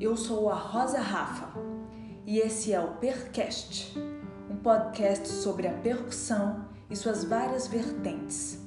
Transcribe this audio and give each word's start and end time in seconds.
Eu 0.00 0.16
sou 0.16 0.48
a 0.48 0.54
Rosa 0.54 1.00
Rafa 1.00 1.48
e 2.24 2.38
esse 2.38 2.72
é 2.72 2.78
o 2.78 2.92
Percast, 2.98 3.98
um 4.48 4.54
podcast 4.54 5.26
sobre 5.26 5.66
a 5.66 5.72
percussão 5.72 6.66
e 6.88 6.94
suas 6.94 7.24
várias 7.24 7.66
vertentes. 7.66 8.60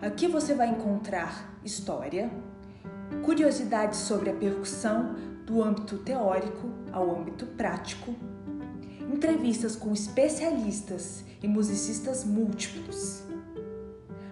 Aqui 0.00 0.26
você 0.26 0.54
vai 0.54 0.68
encontrar 0.68 1.60
história, 1.62 2.30
curiosidades 3.22 3.98
sobre 3.98 4.30
a 4.30 4.34
percussão 4.34 5.14
do 5.44 5.62
âmbito 5.62 5.98
teórico 5.98 6.70
ao 6.90 7.14
âmbito 7.14 7.44
prático, 7.44 8.14
entrevistas 9.12 9.76
com 9.76 9.92
especialistas 9.92 11.22
e 11.42 11.46
musicistas 11.46 12.24
múltiplos. 12.24 13.24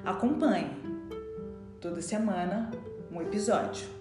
Acompanhe 0.02 0.70
toda 1.82 2.00
semana 2.00 2.70
um 3.12 3.20
episódio. 3.20 3.93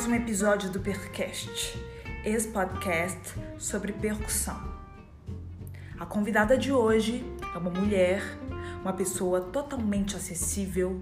Mais 0.00 0.08
um 0.10 0.14
episódio 0.14 0.70
do 0.70 0.80
Percast, 0.80 1.78
esse 2.24 2.48
podcast 2.48 3.34
sobre 3.58 3.92
percussão. 3.92 4.58
A 5.98 6.06
convidada 6.06 6.56
de 6.56 6.72
hoje 6.72 7.22
é 7.54 7.58
uma 7.58 7.68
mulher, 7.68 8.22
uma 8.80 8.94
pessoa 8.94 9.42
totalmente 9.42 10.16
acessível, 10.16 10.98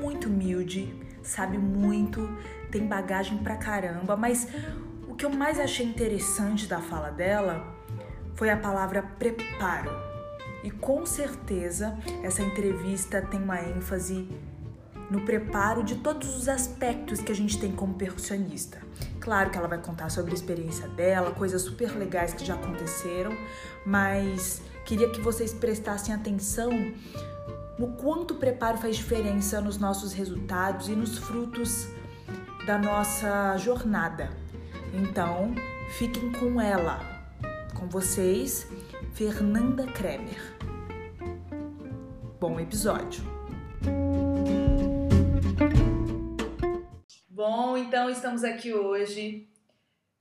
muito 0.00 0.26
humilde, 0.26 0.92
sabe 1.22 1.58
muito, 1.58 2.28
tem 2.72 2.88
bagagem 2.88 3.38
pra 3.38 3.56
caramba, 3.56 4.16
mas 4.16 4.48
o 5.06 5.14
que 5.14 5.24
eu 5.24 5.30
mais 5.30 5.60
achei 5.60 5.86
interessante 5.86 6.66
da 6.66 6.80
fala 6.80 7.12
dela 7.12 7.72
foi 8.34 8.50
a 8.50 8.56
palavra 8.56 9.00
preparo. 9.16 9.92
E 10.64 10.72
com 10.72 11.06
certeza 11.06 11.96
essa 12.24 12.42
entrevista 12.42 13.22
tem 13.22 13.40
uma 13.40 13.60
ênfase 13.60 14.28
no 15.10 15.22
preparo 15.22 15.82
de 15.82 15.96
todos 15.96 16.36
os 16.36 16.48
aspectos 16.48 17.20
que 17.20 17.32
a 17.32 17.34
gente 17.34 17.58
tem 17.58 17.72
como 17.72 17.94
percussionista. 17.94 18.78
Claro 19.18 19.50
que 19.50 19.58
ela 19.58 19.68
vai 19.68 19.78
contar 19.78 20.08
sobre 20.08 20.30
a 20.30 20.34
experiência 20.34 20.86
dela, 20.88 21.32
coisas 21.32 21.62
super 21.62 21.96
legais 21.96 22.32
que 22.32 22.44
já 22.44 22.54
aconteceram, 22.54 23.36
mas 23.84 24.62
queria 24.84 25.10
que 25.10 25.20
vocês 25.20 25.52
prestassem 25.52 26.14
atenção 26.14 26.70
no 27.78 27.88
quanto 27.94 28.34
o 28.34 28.36
preparo 28.36 28.78
faz 28.78 28.96
diferença 28.96 29.60
nos 29.60 29.78
nossos 29.78 30.12
resultados 30.12 30.88
e 30.88 30.92
nos 30.92 31.18
frutos 31.18 31.88
da 32.66 32.78
nossa 32.78 33.56
jornada. 33.56 34.30
Então, 34.92 35.54
fiquem 35.98 36.30
com 36.32 36.60
ela, 36.60 37.00
com 37.74 37.88
vocês, 37.88 38.66
Fernanda 39.14 39.86
Kremer. 39.86 40.56
Bom 42.38 42.60
episódio! 42.60 43.39
Bom, 47.42 47.74
então 47.74 48.10
estamos 48.10 48.44
aqui 48.44 48.74
hoje 48.74 49.48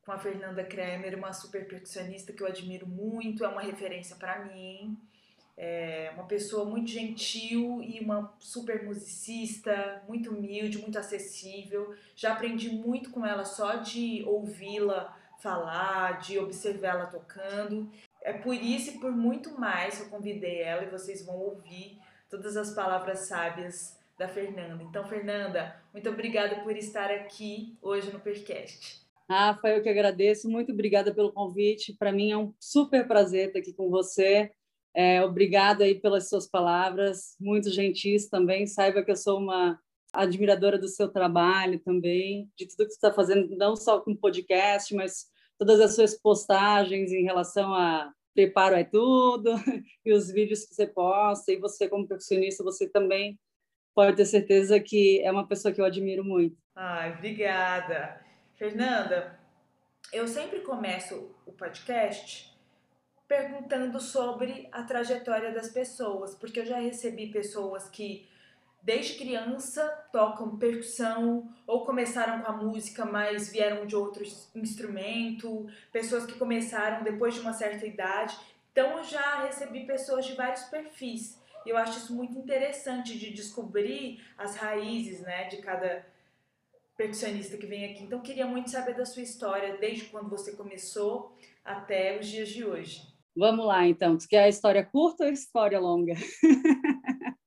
com 0.05 0.11
a 0.13 0.17
Fernanda 0.17 0.63
Kremer, 0.63 1.17
uma 1.17 1.33
super 1.33 1.67
percussionista 1.67 2.31
que 2.31 2.41
eu 2.41 2.47
admiro 2.47 2.87
muito, 2.87 3.43
é 3.43 3.47
uma 3.49 3.59
referência 3.59 4.15
para 4.15 4.45
mim. 4.45 4.97
É 5.57 6.11
uma 6.13 6.23
pessoa 6.23 6.63
muito 6.63 6.89
gentil 6.89 7.83
e 7.83 7.99
uma 7.99 8.33
super 8.39 8.85
musicista, 8.85 10.01
muito 10.07 10.33
humilde, 10.33 10.77
muito 10.77 10.97
acessível. 10.97 11.93
Já 12.15 12.31
aprendi 12.31 12.69
muito 12.69 13.09
com 13.09 13.25
ela 13.25 13.43
só 13.43 13.75
de 13.75 14.23
ouvi-la 14.25 15.13
falar, 15.41 16.21
de 16.21 16.39
observá-la 16.39 17.07
tocando. 17.07 17.91
É 18.21 18.31
por 18.31 18.55
isso 18.55 18.91
e 18.91 18.99
por 19.01 19.11
muito 19.11 19.59
mais 19.59 19.97
que 19.97 20.03
eu 20.03 20.09
convidei 20.09 20.61
ela 20.61 20.85
e 20.85 20.89
vocês 20.89 21.25
vão 21.25 21.35
ouvir 21.35 21.99
todas 22.29 22.55
as 22.55 22.73
palavras 22.73 23.27
sábias 23.27 23.98
da 24.19 24.27
Fernanda. 24.27 24.83
Então, 24.83 25.07
Fernanda, 25.07 25.81
muito 25.93 26.09
obrigada 26.09 26.57
por 26.61 26.75
estar 26.75 27.09
aqui 27.09 27.77
hoje 27.81 28.11
no 28.11 28.19
Percast. 28.19 28.99
Rafa, 29.29 29.69
eu 29.69 29.81
que 29.81 29.87
agradeço. 29.87 30.49
Muito 30.49 30.73
obrigada 30.73 31.15
pelo 31.15 31.31
convite. 31.31 31.95
Para 31.97 32.11
mim 32.11 32.29
é 32.29 32.37
um 32.37 32.53
super 32.59 33.07
prazer 33.07 33.47
estar 33.47 33.59
aqui 33.59 33.71
com 33.71 33.89
você. 33.89 34.51
É, 34.93 35.23
obrigada 35.23 35.85
aí 35.85 35.95
pelas 35.95 36.27
suas 36.27 36.45
palavras, 36.45 37.37
muito 37.39 37.71
gentis 37.71 38.27
também. 38.27 38.67
Saiba 38.67 39.03
que 39.03 39.11
eu 39.11 39.15
sou 39.15 39.39
uma 39.39 39.79
admiradora 40.11 40.77
do 40.77 40.89
seu 40.89 41.07
trabalho 41.07 41.79
também, 41.79 42.51
de 42.57 42.67
tudo 42.67 42.87
que 42.87 42.91
você 42.91 42.97
está 42.97 43.13
fazendo, 43.13 43.55
não 43.55 43.75
só 43.75 44.01
com 44.01 44.15
podcast, 44.15 44.93
mas 44.95 45.27
todas 45.57 45.79
as 45.79 45.95
suas 45.95 46.19
postagens 46.19 47.13
em 47.13 47.23
relação 47.23 47.73
a 47.73 48.11
preparo 48.33 48.75
é 48.75 48.83
tudo 48.83 49.53
e 50.03 50.11
os 50.11 50.29
vídeos 50.29 50.65
que 50.65 50.75
você 50.75 50.87
posta. 50.87 51.53
E 51.53 51.57
você, 51.57 51.87
como 51.87 52.05
percussionista, 52.05 52.65
você 52.65 52.89
também 52.89 53.39
pode 53.99 54.15
ter 54.15 54.25
certeza 54.25 54.79
que 54.79 55.21
é 55.25 55.29
uma 55.29 55.45
pessoa 55.45 55.73
que 55.73 55.81
eu 55.81 55.83
admiro 55.83 56.23
muito. 56.23 56.55
Ai, 56.73 57.11
obrigada. 57.11 58.21
Fernanda, 58.55 59.37
eu 60.13 60.25
sempre 60.25 60.61
começo 60.61 61.35
o 61.45 61.51
podcast 61.51 62.57
perguntando 63.27 63.99
sobre 63.99 64.69
a 64.71 64.83
trajetória 64.83 65.53
das 65.53 65.67
pessoas, 65.67 66.33
porque 66.33 66.61
eu 66.61 66.65
já 66.65 66.79
recebi 66.79 67.27
pessoas 67.27 67.89
que 67.89 68.25
desde 68.81 69.17
criança 69.17 69.85
tocam 70.13 70.57
percussão 70.57 71.53
ou 71.67 71.85
começaram 71.85 72.41
com 72.41 72.49
a 72.49 72.55
música, 72.55 73.03
mas 73.03 73.51
vieram 73.51 73.85
de 73.85 73.97
outro 73.97 74.23
instrumento, 74.55 75.67
pessoas 75.91 76.25
que 76.25 76.39
começaram 76.39 77.03
depois 77.03 77.33
de 77.33 77.41
uma 77.41 77.51
certa 77.51 77.85
idade. 77.85 78.33
Então 78.71 78.99
eu 78.99 79.03
já 79.03 79.43
recebi 79.43 79.85
pessoas 79.85 80.25
de 80.25 80.35
vários 80.35 80.63
perfis. 80.63 81.37
E 81.65 81.69
eu 81.69 81.77
acho 81.77 81.97
isso 81.97 82.15
muito 82.15 82.37
interessante 82.37 83.17
de 83.17 83.31
descobrir 83.31 84.23
as 84.37 84.55
raízes, 84.55 85.21
né, 85.21 85.47
de 85.47 85.57
cada 85.57 86.05
percussionista 86.97 87.57
que 87.57 87.65
vem 87.65 87.85
aqui. 87.85 88.03
Então 88.03 88.21
queria 88.21 88.45
muito 88.45 88.69
saber 88.69 88.95
da 88.95 89.05
sua 89.05 89.21
história, 89.21 89.77
desde 89.77 90.05
quando 90.05 90.29
você 90.29 90.55
começou 90.55 91.35
até 91.63 92.19
os 92.19 92.27
dias 92.27 92.49
de 92.49 92.65
hoje. 92.65 93.01
Vamos 93.35 93.65
lá, 93.65 93.87
então. 93.87 94.17
Tu 94.17 94.27
quer 94.27 94.43
a 94.43 94.49
história 94.49 94.83
curta 94.85 95.23
ou 95.23 95.29
a 95.29 95.33
história 95.33 95.79
longa? 95.79 96.13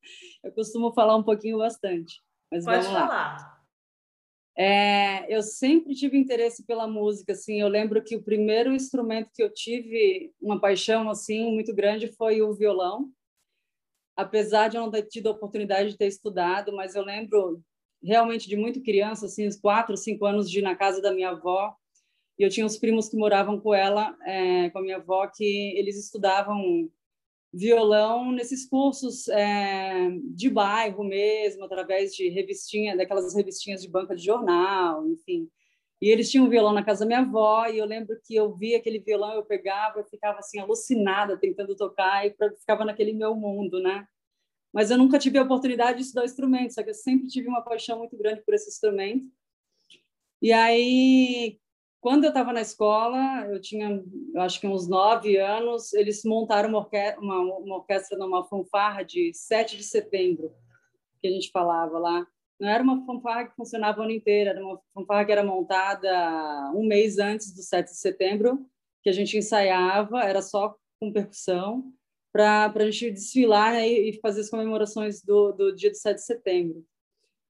eu 0.42 0.52
costumo 0.52 0.92
falar 0.94 1.16
um 1.16 1.22
pouquinho 1.22 1.58
bastante. 1.58 2.14
Mas 2.50 2.64
Pode 2.64 2.86
vamos 2.86 2.98
falar. 2.98 3.08
Lá. 3.08 3.52
É, 4.56 5.34
eu 5.34 5.42
sempre 5.42 5.94
tive 5.94 6.18
interesse 6.18 6.64
pela 6.64 6.86
música, 6.86 7.32
assim. 7.32 7.60
Eu 7.60 7.68
lembro 7.68 8.02
que 8.02 8.16
o 8.16 8.22
primeiro 8.22 8.72
instrumento 8.72 9.30
que 9.34 9.42
eu 9.42 9.52
tive 9.52 10.32
uma 10.40 10.60
paixão 10.60 11.10
assim 11.10 11.52
muito 11.52 11.74
grande 11.74 12.08
foi 12.08 12.42
o 12.42 12.54
violão. 12.54 13.10
Apesar 14.16 14.68
de 14.68 14.76
eu 14.76 14.82
não 14.82 14.90
ter 14.90 15.02
tido 15.04 15.28
a 15.28 15.32
oportunidade 15.32 15.90
de 15.90 15.98
ter 15.98 16.06
estudado, 16.06 16.72
mas 16.72 16.94
eu 16.94 17.04
lembro 17.04 17.62
realmente 18.02 18.48
de 18.48 18.56
muito 18.56 18.82
criança, 18.82 19.26
assim, 19.26 19.46
uns 19.46 19.56
quatro, 19.56 19.96
cinco 19.96 20.26
anos 20.26 20.50
de 20.50 20.58
ir 20.58 20.62
na 20.62 20.74
casa 20.74 21.00
da 21.00 21.12
minha 21.12 21.30
avó 21.30 21.74
e 22.38 22.42
eu 22.42 22.50
tinha 22.50 22.66
uns 22.66 22.76
primos 22.76 23.08
que 23.08 23.16
moravam 23.16 23.60
com 23.60 23.74
ela, 23.74 24.16
é, 24.24 24.70
com 24.70 24.78
a 24.78 24.82
minha 24.82 24.96
avó, 24.96 25.26
que 25.28 25.44
eles 25.78 25.96
estudavam 25.96 26.90
violão 27.52 28.32
nesses 28.32 28.66
cursos 28.66 29.28
é, 29.28 30.08
de 30.34 30.48
bairro 30.48 31.04
mesmo, 31.04 31.64
através 31.64 32.14
de 32.14 32.28
revistinha, 32.30 32.96
daquelas 32.96 33.34
revistinhas 33.34 33.82
de 33.82 33.88
banca 33.88 34.16
de 34.16 34.24
jornal, 34.24 35.06
enfim. 35.06 35.48
E 36.02 36.08
eles 36.10 36.28
tinham 36.28 36.46
um 36.46 36.50
violão 36.50 36.72
na 36.72 36.84
casa 36.84 37.00
da 37.00 37.06
minha 37.06 37.20
avó, 37.20 37.64
e 37.68 37.78
eu 37.78 37.86
lembro 37.86 38.18
que 38.24 38.34
eu 38.34 38.52
via 38.56 38.78
aquele 38.78 38.98
violão, 38.98 39.34
eu 39.34 39.44
pegava, 39.44 40.00
eu 40.00 40.04
ficava 40.04 40.40
assim 40.40 40.58
alucinada 40.58 41.38
tentando 41.38 41.76
tocar 41.76 42.26
e 42.26 42.34
ficava 42.58 42.84
naquele 42.84 43.12
meu 43.12 43.36
mundo, 43.36 43.80
né? 43.80 44.04
Mas 44.72 44.90
eu 44.90 44.98
nunca 44.98 45.16
tive 45.16 45.38
a 45.38 45.44
oportunidade 45.44 45.98
de 45.98 46.02
estudar 46.02 46.24
instrumento, 46.24 46.74
só 46.74 46.82
que 46.82 46.90
eu 46.90 46.94
sempre 46.94 47.28
tive 47.28 47.46
uma 47.46 47.62
paixão 47.62 48.00
muito 48.00 48.16
grande 48.18 48.42
por 48.42 48.52
esse 48.52 48.68
instrumento. 48.68 49.24
E 50.40 50.52
aí, 50.52 51.60
quando 52.00 52.24
eu 52.24 52.30
estava 52.30 52.52
na 52.52 52.62
escola, 52.62 53.46
eu 53.46 53.60
tinha, 53.60 54.02
eu 54.34 54.40
acho 54.40 54.60
que 54.60 54.66
uns 54.66 54.88
nove 54.88 55.36
anos, 55.36 55.92
eles 55.92 56.24
montaram 56.24 56.68
uma, 56.68 56.78
orquestra, 56.78 57.20
uma, 57.20 57.38
uma 57.58 57.76
orquestra 57.76 58.18
numa 58.18 58.42
fanfarra 58.48 59.04
de 59.04 59.32
7 59.32 59.76
de 59.76 59.84
setembro, 59.84 60.52
que 61.20 61.28
a 61.28 61.30
gente 61.30 61.52
falava 61.52 61.96
lá. 61.96 62.26
Não 62.60 62.68
era 62.68 62.82
uma 62.82 63.04
fanfarra 63.04 63.48
que 63.48 63.56
funcionava 63.56 64.00
o 64.00 64.02
ano 64.04 64.12
inteiro, 64.12 64.50
era 64.50 64.64
uma 64.64 64.80
fanfarra 64.94 65.24
que 65.24 65.32
era 65.32 65.44
montada 65.44 66.72
um 66.74 66.86
mês 66.86 67.18
antes 67.18 67.52
do 67.54 67.62
7 67.62 67.88
de 67.90 67.96
setembro, 67.96 68.66
que 69.02 69.10
a 69.10 69.12
gente 69.12 69.36
ensaiava, 69.36 70.22
era 70.22 70.40
só 70.40 70.76
com 71.00 71.12
percussão, 71.12 71.92
para 72.32 72.72
a 72.74 72.90
gente 72.90 73.10
desfilar 73.10 73.72
né, 73.72 73.88
e 73.88 74.18
fazer 74.20 74.40
as 74.40 74.50
comemorações 74.50 75.22
do, 75.22 75.52
do 75.52 75.74
dia 75.74 75.90
do 75.90 75.96
7 75.96 76.16
de 76.16 76.24
setembro. 76.24 76.86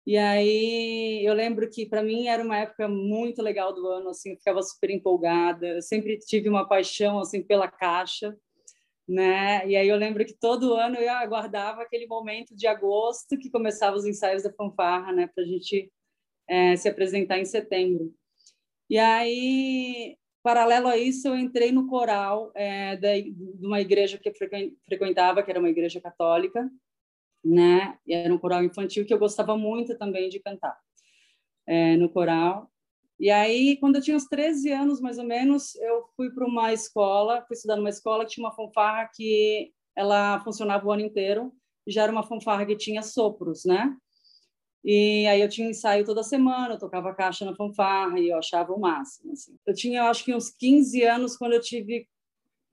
E 0.07 0.17
aí 0.17 1.25
eu 1.27 1.35
lembro 1.35 1.69
que 1.69 1.85
para 1.85 2.03
mim 2.03 2.29
era 2.29 2.43
uma 2.43 2.59
época 2.59 2.87
muito 2.87 3.43
legal 3.43 3.73
do 3.75 3.89
ano, 3.89 4.11
assim, 4.11 4.31
eu 4.31 4.37
ficava 4.37 4.63
super 4.63 4.91
empolgada. 4.91 5.67
Eu 5.67 5.83
sempre 5.83 6.17
tive 6.19 6.49
uma 6.49 6.69
paixão 6.69 7.19
assim 7.19 7.43
pela 7.43 7.69
caixa, 7.69 8.37
né? 9.09 9.67
E 9.69 9.77
aí 9.77 9.89
eu 9.89 9.97
lembro 9.97 10.25
que 10.25 10.35
todo 10.35 10.75
ano 10.75 10.97
eu 10.97 11.13
aguardava 11.13 11.83
aquele 11.83 12.07
momento 12.07 12.55
de 12.57 12.67
agosto 12.67 13.39
que 13.39 13.51
começava 13.51 13.97
os 13.97 14.05
ensaios 14.05 14.43
da 14.43 14.53
fanfarra, 14.53 15.13
né, 15.13 15.29
para 15.33 15.45
a 15.45 15.47
gente 15.47 15.93
é, 16.49 16.77
se 16.77 16.89
apresentar 16.89 17.39
em 17.39 17.45
setembro. 17.45 18.13
E 18.91 18.99
aí 18.99 20.17
paralelo 20.47 20.87
a 20.87 20.97
isso, 20.97 21.27
eu 21.27 21.37
entrei 21.37 21.73
no 21.73 21.89
coral 21.89 22.53
é, 22.55 22.95
de, 22.95 23.33
de 23.33 23.67
uma 23.67 23.81
igreja 23.81 24.17
que 24.17 24.29
eu 24.29 24.35
frequentava, 24.87 25.43
que 25.43 25.51
era 25.51 25.59
uma 25.59 25.69
igreja 25.69 26.01
católica, 26.01 26.71
né? 27.45 27.99
E 28.07 28.15
era 28.15 28.33
um 28.33 28.39
coral 28.39 28.63
infantil 28.63 29.05
que 29.05 29.13
eu 29.13 29.19
gostava 29.19 29.57
muito 29.57 29.99
também 29.99 30.29
de 30.29 30.39
cantar 30.39 30.79
é, 31.67 31.97
no 31.97 32.09
coral. 32.09 32.71
E 33.19 33.31
aí, 33.31 33.77
quando 33.79 33.97
eu 33.97 34.03
tinha 34.03 34.17
uns 34.17 34.27
13 34.27 34.71
anos, 34.71 35.01
mais 35.01 35.19
ou 35.19 35.25
menos, 35.25 35.75
eu 35.77 36.05
fui 36.17 36.31
para 36.31 36.47
uma 36.47 36.73
escola, 36.73 37.43
fui 37.47 37.55
estudar 37.55 37.77
numa 37.77 37.89
escola 37.89 38.25
que 38.25 38.33
tinha 38.33 38.47
uma 38.47 38.55
fanfarra 38.55 39.11
que 39.15 39.73
ela 39.97 40.39
funcionava 40.41 40.87
o 40.87 40.93
ano 40.93 41.03
inteiro, 41.03 41.53
já 41.87 42.03
era 42.03 42.13
uma 42.13 42.23
fanfarra 42.23 42.67
que 42.67 42.77
tinha 42.77 43.03
sopros, 43.03 43.65
né? 43.65 43.97
E 44.85 45.27
aí 45.27 45.41
eu 45.41 45.49
tinha 45.49 45.69
ensaio 45.69 46.05
toda 46.05 46.23
semana, 46.23 46.75
eu 46.75 46.79
tocava 46.79 47.15
caixa 47.15 47.45
na 47.45 47.57
fanfarra 47.57 48.21
e 48.21 48.29
eu 48.29 48.39
achava 48.39 48.73
o 48.73 48.79
máximo. 48.79 49.33
Assim. 49.33 49.57
Eu 49.67 49.75
tinha, 49.75 50.01
eu 50.01 50.05
acho 50.05 50.25
que 50.25 50.35
uns 50.35 50.51
15 50.51 51.03
anos 51.03 51.37
quando 51.37 51.55
eu 51.55 51.61
tive 51.61 52.07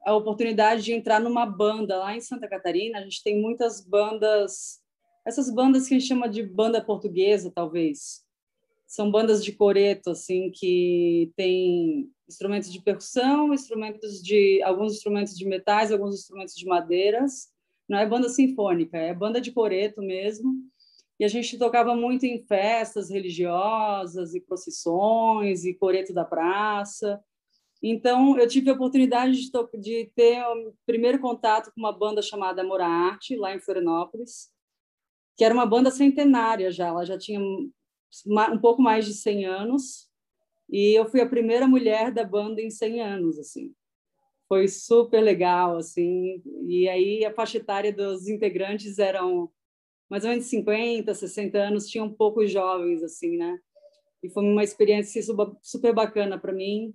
a 0.06 0.14
oportunidade 0.14 0.84
de 0.84 0.94
entrar 0.94 1.20
numa 1.20 1.46
banda 1.46 1.98
lá 1.98 2.16
em 2.16 2.22
Santa 2.22 2.48
Catarina. 2.48 3.00
A 3.00 3.02
gente 3.02 3.24
tem 3.24 3.42
muitas 3.42 3.84
bandas, 3.84 4.82
essas 5.26 5.50
bandas 5.50 5.88
que 5.88 5.96
a 5.96 5.98
gente 5.98 6.08
chama 6.08 6.30
de 6.30 6.44
banda 6.44 6.84
portuguesa, 6.84 7.52
talvez. 7.54 8.23
São 8.94 9.10
bandas 9.10 9.44
de 9.44 9.52
coreto, 9.52 10.12
assim, 10.12 10.52
que 10.52 11.34
tem 11.36 12.12
instrumentos 12.30 12.72
de 12.72 12.80
percussão, 12.80 13.52
instrumentos 13.52 14.22
de 14.22 14.62
alguns 14.62 14.94
instrumentos 14.94 15.36
de 15.36 15.48
metais, 15.48 15.92
alguns 15.92 16.14
instrumentos 16.14 16.54
de 16.54 16.64
madeiras. 16.68 17.48
Não 17.90 17.98
é 17.98 18.06
banda 18.06 18.30
sinfônica, 18.30 18.96
é 18.96 19.12
banda 19.12 19.42
de 19.42 19.52
coreto 19.52 20.00
mesmo 20.00 20.54
e 21.20 21.26
a 21.26 21.28
gente 21.28 21.58
tocava 21.58 21.96
muito 21.96 22.28
em 22.28 22.46
festas 22.46 23.10
religiosas 23.10 24.36
e 24.36 24.42
procissões 24.42 25.66
e 25.66 25.74
coreto 25.74 26.14
da 26.14 26.24
praça. 26.24 27.20
Então, 27.82 28.38
eu 28.38 28.48
tive 28.48 28.70
a 28.70 28.74
oportunidade 28.74 29.42
de, 29.42 29.52
de 29.80 30.12
ter 30.16 30.40
o 30.44 30.72
primeiro 30.86 31.18
contato 31.18 31.72
com 31.74 31.82
uma 31.82 31.92
banda 31.92 32.22
chamada 32.22 32.62
Amor 32.62 32.82
à 32.82 32.88
Arte, 32.88 33.36
lá 33.36 33.56
em 33.56 33.60
Florianópolis, 33.60 34.52
que 35.36 35.44
era 35.44 35.54
uma 35.54 35.66
banda 35.66 35.90
centenária 35.90 36.70
já, 36.70 36.90
ela 36.90 37.04
já 37.04 37.18
tinha 37.18 37.40
um 38.26 38.60
pouco 38.60 38.82
mais 38.82 39.06
de 39.06 39.14
100 39.14 39.46
anos, 39.46 40.10
e 40.70 40.98
eu 40.98 41.06
fui 41.06 41.22
a 41.22 41.30
primeira 41.30 41.68
mulher 41.68 42.12
da 42.12 42.24
banda 42.24 42.62
em 42.62 42.70
100 42.70 43.02
anos, 43.02 43.40
assim. 43.40 43.74
Foi 44.48 44.68
super 44.68 45.22
legal, 45.22 45.78
assim, 45.78 46.42
e 46.68 46.88
aí 46.88 47.26
a 47.26 47.34
faixa 47.34 47.58
etária 47.58 47.92
dos 47.92 48.28
integrantes 48.28 49.00
eram 49.00 49.50
mais 50.10 50.24
ou 50.24 50.30
menos 50.30 50.46
50, 50.46 51.14
60 51.14 51.58
anos, 51.58 51.88
tinham 51.88 52.14
poucos 52.14 52.52
jovens, 52.52 53.02
assim, 53.02 53.36
né? 53.38 53.58
E 54.22 54.30
foi 54.30 54.44
uma 54.44 54.64
experiência 54.64 55.22
super 55.62 55.94
bacana 55.94 56.40
para 56.40 56.54
mim. 56.54 56.94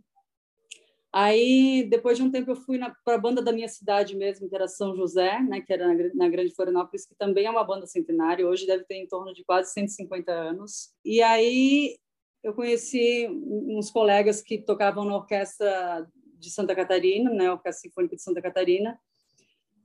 Aí, 1.12 1.86
depois 1.88 2.18
de 2.18 2.22
um 2.22 2.30
tempo, 2.30 2.50
eu 2.50 2.56
fui 2.56 2.78
para 3.04 3.14
a 3.14 3.18
banda 3.18 3.40
da 3.40 3.52
minha 3.52 3.68
cidade 3.68 4.14
mesmo, 4.14 4.48
que 4.48 4.54
era 4.54 4.68
São 4.68 4.94
José, 4.94 5.40
né, 5.42 5.60
que 5.60 5.72
era 5.72 5.88
na, 5.88 5.94
na 6.14 6.28
Grande 6.28 6.54
Florianópolis, 6.54 7.06
que 7.06 7.14
também 7.14 7.46
é 7.46 7.50
uma 7.50 7.64
banda 7.64 7.86
centenária, 7.86 8.46
hoje 8.46 8.66
deve 8.66 8.84
ter 8.84 8.96
em 8.96 9.08
torno 9.08 9.32
de 9.32 9.42
quase 9.44 9.72
150 9.72 10.30
anos. 10.30 10.90
E 11.04 11.22
aí 11.22 11.96
eu 12.42 12.52
conheci 12.52 13.26
uns 13.30 13.90
colegas 13.90 14.42
que 14.42 14.58
tocavam 14.58 15.04
na 15.04 15.16
orquestra 15.16 16.06
de 16.38 16.50
Santa 16.50 16.74
Catarina, 16.74 17.30
né, 17.30 17.50
Orquestra 17.50 17.88
Sinfônica 17.88 18.14
de 18.14 18.22
Santa 18.22 18.42
Catarina, 18.42 18.98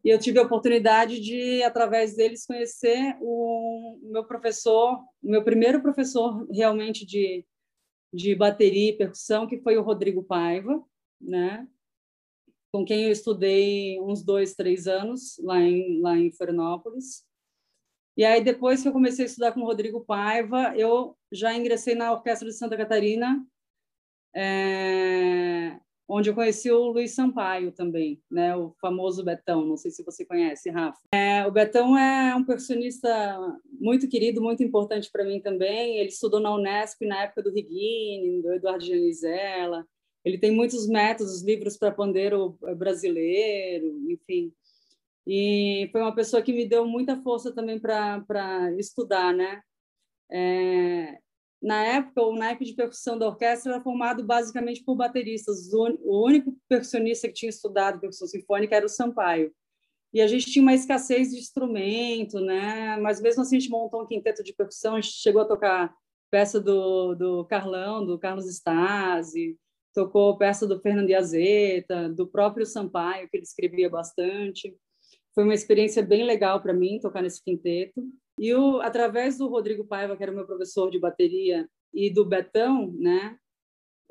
e 0.03 0.09
eu 0.09 0.19
tive 0.19 0.37
a 0.37 0.43
oportunidade 0.43 1.21
de, 1.21 1.63
através 1.63 2.17
deles, 2.17 2.45
conhecer 2.45 3.15
o 3.21 3.97
meu 4.03 4.25
professor, 4.25 4.99
o 5.23 5.31
meu 5.31 5.41
primeiro 5.43 5.81
professor 5.81 6.45
realmente 6.51 7.05
de, 7.05 7.45
de 8.13 8.35
bateria 8.35 8.89
e 8.89 8.97
percussão, 8.97 9.47
que 9.47 9.61
foi 9.61 9.77
o 9.77 9.81
Rodrigo 9.81 10.21
Paiva, 10.21 10.83
né? 11.23 11.67
com 12.73 12.83
quem 12.83 13.03
eu 13.03 13.11
estudei 13.11 14.01
uns 14.01 14.23
dois, 14.23 14.55
três 14.55 14.87
anos 14.87 15.37
lá 15.43 15.61
em, 15.61 16.01
lá 16.01 16.17
em 16.17 16.31
Florianópolis. 16.31 17.23
E 18.17 18.25
aí, 18.25 18.43
depois 18.43 18.81
que 18.81 18.87
eu 18.87 18.91
comecei 18.91 19.25
a 19.25 19.27
estudar 19.27 19.51
com 19.51 19.61
o 19.61 19.65
Rodrigo 19.65 20.01
Paiva, 20.01 20.75
eu 20.75 21.15
já 21.31 21.53
ingressei 21.53 21.93
na 21.93 22.11
Orquestra 22.11 22.47
de 22.47 22.55
Santa 22.55 22.75
Catarina, 22.75 23.45
é, 24.35 25.77
onde 26.07 26.31
eu 26.31 26.33
conheci 26.33 26.71
o 26.71 26.91
Luiz 26.91 27.11
Sampaio 27.11 27.71
também, 27.71 28.21
né, 28.29 28.55
o 28.55 28.75
famoso 28.81 29.23
Betão, 29.23 29.65
não 29.65 29.77
sei 29.77 29.91
se 29.91 30.03
você 30.03 30.25
conhece, 30.25 30.71
Rafa. 30.71 30.99
É, 31.13 31.45
o 31.45 31.51
Betão 31.51 31.95
é 31.95 32.35
um 32.35 32.43
percussionista 32.43 33.39
muito 33.79 34.07
querido, 34.07 34.41
muito 34.41 34.63
importante 34.63 35.11
para 35.11 35.25
mim 35.25 35.39
também. 35.39 35.97
Ele 35.99 36.09
estudou 36.09 36.39
na 36.39 36.53
Unesp 36.53 37.05
na 37.05 37.23
época 37.23 37.43
do 37.43 37.51
Rigini, 37.51 38.41
do 38.41 38.51
Eduardo 38.51 38.83
Genizela. 38.83 39.87
Ele 40.23 40.37
tem 40.37 40.51
muitos 40.51 40.87
métodos, 40.87 41.43
livros 41.43 41.77
para 41.77 41.91
pandeiro 41.91 42.57
brasileiro, 42.77 44.09
enfim. 44.09 44.53
E 45.25 45.89
foi 45.91 46.01
uma 46.01 46.15
pessoa 46.15 46.41
que 46.41 46.53
me 46.53 46.65
deu 46.65 46.85
muita 46.85 47.21
força 47.21 47.53
também 47.53 47.79
para 47.79 48.73
estudar, 48.77 49.33
né? 49.33 49.61
É, 50.31 51.17
na 51.61 51.81
época, 51.81 52.21
o 52.21 52.35
naipe 52.35 52.65
de 52.65 52.73
percussão 52.73 53.17
da 53.17 53.27
orquestra 53.27 53.73
era 53.73 53.81
formado 53.81 54.23
basicamente 54.25 54.83
por 54.83 54.95
bateristas. 54.95 55.71
O 55.73 56.25
único 56.25 56.57
percussionista 56.67 57.27
que 57.27 57.33
tinha 57.33 57.49
estudado 57.49 58.01
percussão 58.01 58.27
sinfônica 58.27 58.75
era 58.75 58.85
o 58.85 58.89
Sampaio. 58.89 59.53
E 60.13 60.21
a 60.21 60.27
gente 60.27 60.51
tinha 60.51 60.61
uma 60.61 60.73
escassez 60.73 61.31
de 61.31 61.37
instrumento, 61.37 62.39
né? 62.39 62.97
Mas 62.97 63.21
mesmo 63.21 63.41
assim 63.41 63.55
a 63.55 63.59
gente 63.59 63.71
montou 63.71 64.03
um 64.03 64.05
quinteto 64.05 64.43
de 64.43 64.53
percussão, 64.53 64.95
a 64.95 65.01
gente 65.01 65.13
chegou 65.13 65.41
a 65.41 65.45
tocar 65.45 65.95
peça 66.29 66.59
do, 66.59 67.15
do 67.15 67.45
Carlão, 67.45 68.05
do 68.05 68.19
Carlos 68.19 68.45
Stasi, 68.45 69.57
tocou 69.93 70.37
peça 70.37 70.67
do 70.67 70.79
Fernando 70.79 71.13
Azeta, 71.13 72.09
do 72.09 72.27
próprio 72.27 72.65
Sampaio, 72.65 73.29
que 73.29 73.37
ele 73.37 73.43
escrevia 73.43 73.89
bastante. 73.89 74.75
Foi 75.33 75.43
uma 75.43 75.53
experiência 75.53 76.03
bem 76.03 76.23
legal 76.23 76.61
para 76.61 76.73
mim 76.73 76.99
tocar 76.99 77.21
nesse 77.21 77.43
quinteto. 77.43 78.03
E 78.39 78.53
o, 78.53 78.81
através 78.81 79.37
do 79.37 79.47
Rodrigo 79.47 79.85
Paiva, 79.85 80.17
que 80.17 80.23
era 80.23 80.31
meu 80.31 80.45
professor 80.45 80.89
de 80.89 80.99
bateria, 80.99 81.67
e 81.93 82.09
do 82.09 82.25
Betão, 82.25 82.91
né, 82.97 83.37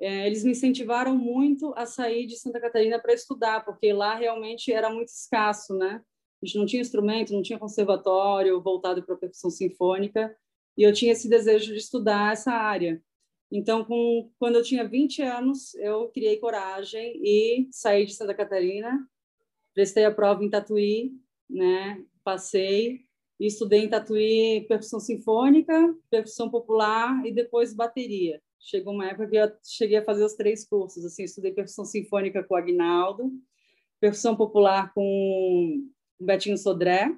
é, 0.00 0.26
eles 0.26 0.44
me 0.44 0.52
incentivaram 0.52 1.16
muito 1.16 1.74
a 1.76 1.84
sair 1.84 2.26
de 2.26 2.36
Santa 2.36 2.60
Catarina 2.60 3.00
para 3.00 3.12
estudar, 3.12 3.64
porque 3.64 3.92
lá 3.92 4.14
realmente 4.14 4.72
era 4.72 4.90
muito 4.90 5.08
escasso, 5.08 5.76
né? 5.76 6.02
A 6.42 6.46
gente 6.46 6.58
não 6.58 6.66
tinha 6.66 6.82
instrumento, 6.82 7.32
não 7.32 7.42
tinha 7.42 7.58
conservatório 7.58 8.60
voltado 8.60 9.02
para 9.02 9.14
a 9.14 9.18
percussão 9.18 9.50
sinfônica, 9.50 10.34
e 10.76 10.82
eu 10.82 10.92
tinha 10.92 11.12
esse 11.12 11.28
desejo 11.28 11.72
de 11.72 11.78
estudar 11.78 12.32
essa 12.32 12.52
área. 12.52 13.00
Então, 13.54 13.84
com, 13.84 14.30
quando 14.38 14.56
eu 14.56 14.62
tinha 14.62 14.88
20 14.88 15.20
anos, 15.20 15.74
eu 15.74 16.08
criei 16.08 16.38
coragem 16.38 17.20
e 17.22 17.68
saí 17.70 18.06
de 18.06 18.14
Santa 18.14 18.32
Catarina, 18.32 19.06
prestei 19.74 20.06
a 20.06 20.10
prova 20.10 20.42
em 20.42 20.48
Tatuí, 20.48 21.12
né? 21.50 22.02
Passei 22.24 23.00
e 23.38 23.46
estudei 23.46 23.80
em 23.84 23.90
Tatuí 23.90 24.64
percussão 24.66 24.98
sinfônica, 24.98 25.94
percussão 26.08 26.48
popular 26.48 27.26
e 27.26 27.30
depois 27.30 27.74
bateria. 27.74 28.40
Chegou 28.58 28.94
uma 28.94 29.08
época 29.08 29.28
que 29.28 29.36
eu 29.36 29.52
cheguei 29.62 29.98
a 29.98 30.04
fazer 30.04 30.24
os 30.24 30.32
três 30.32 30.66
cursos. 30.66 31.04
Assim, 31.04 31.24
estudei 31.24 31.52
percussão 31.52 31.84
sinfônica 31.84 32.42
com 32.42 32.54
o 32.54 32.56
Agnaldo, 32.56 33.30
percussão 34.00 34.34
popular 34.34 34.94
com 34.94 35.84
o 36.18 36.24
Betinho 36.24 36.56
Sodré 36.56 37.14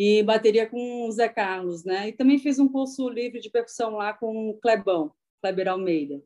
e 0.00 0.22
bateria 0.22 0.64
com 0.64 1.08
o 1.08 1.10
Zé 1.10 1.28
Carlos, 1.28 1.82
né? 1.84 2.08
E 2.08 2.12
também 2.12 2.38
fiz 2.38 2.60
um 2.60 2.68
curso 2.68 3.08
livre 3.08 3.40
de 3.40 3.50
percussão 3.50 3.96
lá 3.96 4.12
com 4.12 4.50
o 4.50 4.58
Clebão, 4.60 5.12
Kleber 5.42 5.66
Almeida. 5.66 6.22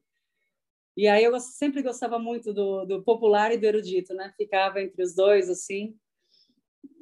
E 0.95 1.09
aí 1.09 1.25
eu 1.25 1.41
sempre 1.41 1.81
gostava 1.81 2.19
muito 2.19 2.53
do, 2.53 2.85
do 2.85 3.03
popular 3.03 3.51
e 3.51 3.57
do 3.57 3.65
erudito, 3.65 4.13
né? 4.13 4.31
Ficava 4.37 4.83
entre 4.83 5.03
os 5.03 5.15
dois, 5.15 5.49
assim. 5.49 5.97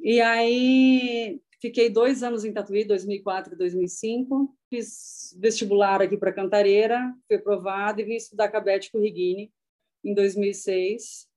E 0.00 0.20
aí 0.20 1.40
Fiquei 1.60 1.90
dois 1.90 2.22
anos 2.22 2.42
em 2.42 2.54
Tatuí, 2.54 2.84
2004 2.84 3.52
e 3.52 3.56
2005. 3.56 4.56
Fiz 4.70 5.36
vestibular 5.38 6.00
aqui 6.00 6.16
para 6.16 6.32
Cantareira, 6.32 7.14
fui 7.26 7.36
aprovado 7.36 8.00
e 8.00 8.04
vim 8.04 8.14
estudar 8.14 8.48
com 8.48 8.60
Beth 8.62 8.88
Corrigini 8.90 9.52
em 10.02 10.14
2006. 10.14 11.28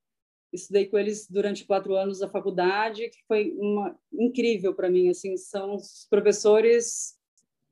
Estudei 0.53 0.85
com 0.85 0.97
eles 0.97 1.27
durante 1.27 1.65
quatro 1.65 1.95
anos 1.95 2.19
da 2.19 2.29
faculdade, 2.29 3.09
que 3.09 3.23
foi 3.27 3.55
uma, 3.57 3.97
incrível 4.13 4.73
para 4.73 4.89
mim. 4.89 5.09
Assim, 5.09 5.35
são 5.35 5.75
os 5.75 6.05
professores 6.09 7.17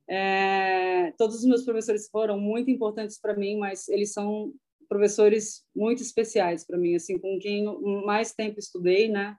é, 0.08 1.12
todos 1.16 1.36
os 1.36 1.44
meus 1.44 1.64
professores 1.64 2.08
foram 2.08 2.38
muito 2.38 2.70
importantes 2.70 3.18
para 3.18 3.34
mim, 3.34 3.56
mas 3.56 3.88
eles 3.88 4.12
são 4.12 4.52
professores 4.88 5.64
muito 5.74 6.02
especiais 6.02 6.66
para 6.66 6.76
mim, 6.76 6.94
assim, 6.94 7.18
com 7.18 7.38
quem 7.38 7.64
mais 8.04 8.34
tempo 8.34 8.58
estudei, 8.58 9.08
né? 9.08 9.36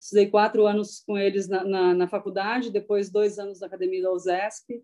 Estudei 0.00 0.26
quatro 0.26 0.66
anos 0.66 1.00
com 1.06 1.16
eles 1.16 1.48
na, 1.48 1.64
na, 1.64 1.94
na 1.94 2.08
faculdade, 2.08 2.72
depois 2.72 3.10
dois 3.10 3.38
anos 3.38 3.60
na 3.60 3.66
academia 3.66 4.02
da 4.02 4.12
USESP. 4.12 4.82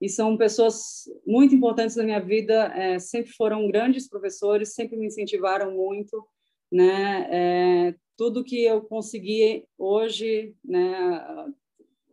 E 0.00 0.08
são 0.08 0.36
pessoas 0.36 1.04
muito 1.26 1.54
importantes 1.54 1.96
na 1.96 2.04
minha 2.04 2.20
vida, 2.20 2.72
é, 2.74 2.98
sempre 2.98 3.32
foram 3.32 3.66
grandes 3.66 4.08
professores, 4.08 4.72
sempre 4.72 4.96
me 4.96 5.06
incentivaram 5.06 5.72
muito. 5.72 6.24
Né? 6.70 7.26
É, 7.30 7.94
tudo 8.16 8.44
que 8.44 8.62
eu 8.62 8.82
consegui 8.82 9.66
hoje, 9.78 10.54
né, 10.64 11.52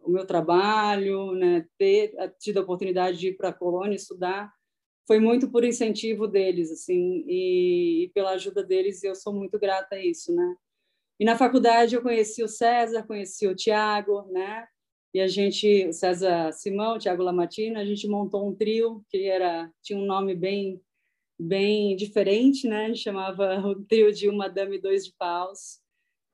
o 0.01 0.09
meu 0.09 0.25
trabalho, 0.25 1.33
né, 1.33 1.65
ter 1.77 2.13
tido 2.39 2.59
a 2.59 2.61
oportunidade 2.61 3.17
de 3.17 3.27
ir 3.27 3.37
para 3.37 3.49
a 3.49 3.53
colônia 3.53 3.95
estudar, 3.95 4.51
foi 5.05 5.19
muito 5.19 5.49
por 5.49 5.63
incentivo 5.63 6.27
deles, 6.27 6.71
assim, 6.71 7.23
e, 7.27 8.03
e, 8.03 8.09
pela 8.09 8.31
ajuda 8.31 8.63
deles, 8.63 9.03
eu 9.03 9.15
sou 9.15 9.33
muito 9.33 9.57
grata 9.57 9.95
a 9.95 10.05
isso, 10.05 10.35
né? 10.35 10.55
E 11.19 11.25
na 11.25 11.37
faculdade 11.37 11.95
eu 11.95 12.01
conheci 12.01 12.43
o 12.43 12.47
César, 12.47 13.03
conheci 13.07 13.47
o 13.47 13.55
Tiago, 13.55 14.23
né? 14.31 14.67
E 15.13 15.19
a 15.21 15.27
gente, 15.27 15.87
o 15.87 15.93
César 15.93 16.51
Simão, 16.51 16.95
o 16.95 16.99
Tiago 16.99 17.23
Lamartina, 17.23 17.79
a 17.79 17.85
gente 17.85 18.07
montou 18.07 18.47
um 18.47 18.53
trio 18.53 19.03
que 19.09 19.23
era 19.23 19.71
tinha 19.81 19.97
um 19.97 20.05
nome 20.05 20.35
bem 20.35 20.79
bem 21.39 21.95
diferente, 21.95 22.67
né? 22.67 22.93
Chamava 22.95 23.59
o 23.67 23.83
trio 23.83 24.11
de 24.11 24.27
uma 24.29 24.47
dama 24.47 24.75
e 24.75 24.81
dois 24.81 25.05
de 25.05 25.13
paus, 25.13 25.79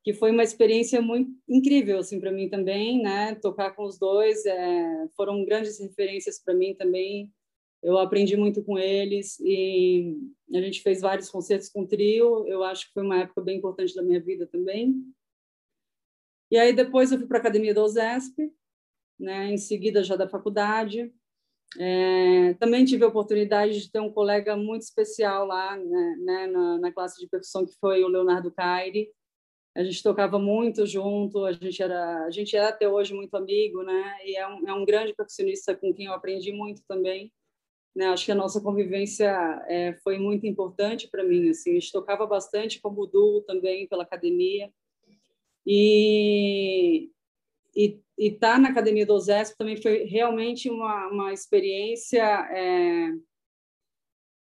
que 0.04 0.14
foi 0.14 0.32
uma 0.32 0.44
experiência 0.44 1.02
muito 1.02 1.32
incrível 1.48 2.00
assim 2.00 2.20
para 2.20 2.32
mim 2.32 2.50
também, 2.50 3.02
né? 3.02 3.36
Tocar 3.36 3.72
com 3.72 3.84
os 3.84 3.98
dois 3.98 4.46
é, 4.46 5.08
foram 5.16 5.44
grandes 5.46 5.80
referências 5.80 6.40
para 6.40 6.54
mim 6.54 6.74
também. 6.76 7.32
Eu 7.82 7.98
aprendi 7.98 8.38
muito 8.38 8.64
com 8.64 8.80
eles 8.80 9.38
e 9.42 10.18
a 10.54 10.62
gente 10.62 10.82
fez 10.82 11.02
vários 11.02 11.30
concertos 11.30 11.68
com 11.68 11.86
trio. 11.86 12.48
Eu 12.48 12.64
acho 12.64 12.88
que 12.88 12.94
foi 12.94 13.04
uma 13.04 13.20
época 13.20 13.42
bem 13.42 13.58
importante 13.58 13.94
da 13.94 14.02
minha 14.02 14.22
vida 14.22 14.48
também. 14.48 15.04
E 16.50 16.58
aí 16.58 16.72
depois 16.72 17.12
eu 17.12 17.18
fui 17.18 17.28
para 17.28 17.40
a 17.40 17.42
academia 17.42 17.74
da 17.74 17.84
USESP, 17.84 18.54
né? 19.20 19.52
Em 19.52 19.58
seguida 19.58 20.02
já 20.02 20.16
da 20.16 20.30
faculdade. 20.30 21.14
É, 21.80 22.54
também 22.56 22.86
tive 22.86 23.04
a 23.04 23.08
oportunidade 23.08 23.82
de 23.82 23.92
ter 23.92 24.00
um 24.00 24.12
colega 24.12 24.56
muito 24.56 24.84
especial 24.84 25.46
lá 25.46 25.76
né, 25.76 26.16
né, 26.20 26.48
na, 26.48 26.78
na, 26.78 26.92
classe 26.92 27.20
de 27.20 27.28
percussão 27.28 27.66
que 27.66 27.74
foi 27.80 28.04
o 28.04 28.08
Leonardo 28.08 28.52
Caire. 28.52 29.10
A 29.76 29.84
gente 29.84 30.04
tocava 30.04 30.38
muito 30.38 30.86
junto, 30.86 31.46
a 31.46 31.52
gente 31.52 31.82
era, 31.82 32.26
a 32.26 32.30
gente 32.30 32.56
é 32.56 32.64
até 32.64 32.88
hoje 32.88 33.14
muito 33.14 33.36
amigo, 33.36 33.82
né? 33.82 34.18
E 34.24 34.36
é 34.36 34.48
um, 34.48 34.68
é 34.68 34.74
um 34.74 34.86
grande 34.86 35.16
percussionista 35.16 35.76
com 35.76 35.92
quem 35.92 36.06
eu 36.06 36.14
aprendi 36.14 36.52
muito 36.52 36.84
também. 36.88 37.32
Né? 37.96 38.08
Acho 38.08 38.26
que 38.26 38.32
a 38.32 38.36
nossa 38.36 38.62
convivência 38.62 39.32
é, 39.68 39.94
foi 40.04 40.20
muito 40.20 40.46
importante 40.46 41.08
para 41.10 41.24
mim. 41.24 41.50
Assim, 41.50 41.72
a 41.72 41.74
gente 41.74 41.92
tocava 41.92 42.26
bastante 42.28 42.80
com 42.80 42.94
duo 42.94 43.42
também 43.42 43.88
pela 43.88 44.04
academia. 44.04 44.72
E, 45.66 47.10
e 47.76 48.00
estar 48.18 48.54
tá 48.54 48.60
na 48.60 48.70
academia 48.70 49.06
do 49.06 49.14
OSESP 49.14 49.58
também 49.58 49.82
foi 49.82 50.04
realmente 50.04 50.70
uma, 50.70 51.08
uma 51.08 51.34
experiência 51.34 52.24
é, 52.24 53.12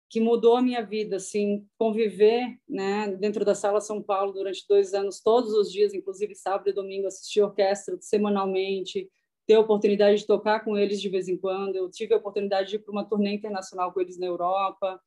que 0.08 0.20
mudou 0.20 0.56
a 0.56 0.62
minha 0.62 0.82
vida, 0.82 1.16
assim, 1.16 1.66
conviver, 1.76 2.58
né, 2.66 3.08
dentro 3.16 3.44
da 3.44 3.54
Sala 3.54 3.80
São 3.80 4.02
Paulo 4.02 4.32
durante 4.32 4.66
dois 4.66 4.94
anos, 4.94 5.20
todos 5.20 5.52
os 5.52 5.70
dias, 5.70 5.92
inclusive 5.92 6.34
sábado 6.34 6.70
e 6.70 6.72
domingo, 6.72 7.06
assistir 7.06 7.42
orquestra 7.42 7.96
semanalmente, 8.00 9.08
ter 9.46 9.54
a 9.54 9.60
oportunidade 9.60 10.20
de 10.20 10.26
tocar 10.26 10.64
com 10.64 10.76
eles 10.76 11.00
de 11.00 11.08
vez 11.08 11.28
em 11.28 11.36
quando, 11.36 11.76
eu 11.76 11.90
tive 11.90 12.14
a 12.14 12.18
oportunidade 12.18 12.70
de 12.70 12.76
ir 12.76 12.78
para 12.78 12.92
uma 12.92 13.04
turnê 13.04 13.32
internacional 13.34 13.92
com 13.92 14.00
eles 14.00 14.18
na 14.18 14.26
Europa, 14.26 15.00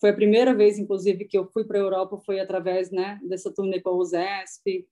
foi 0.00 0.10
a 0.10 0.14
primeira 0.14 0.52
vez, 0.52 0.78
inclusive, 0.78 1.24
que 1.24 1.38
eu 1.38 1.46
fui 1.46 1.64
para 1.64 1.78
a 1.78 1.80
Europa, 1.80 2.18
foi 2.18 2.40
através, 2.40 2.90
né, 2.90 3.20
dessa 3.22 3.52
turnê 3.52 3.80
com 3.80 3.90
a 3.90 3.96
USESP, 3.96 4.86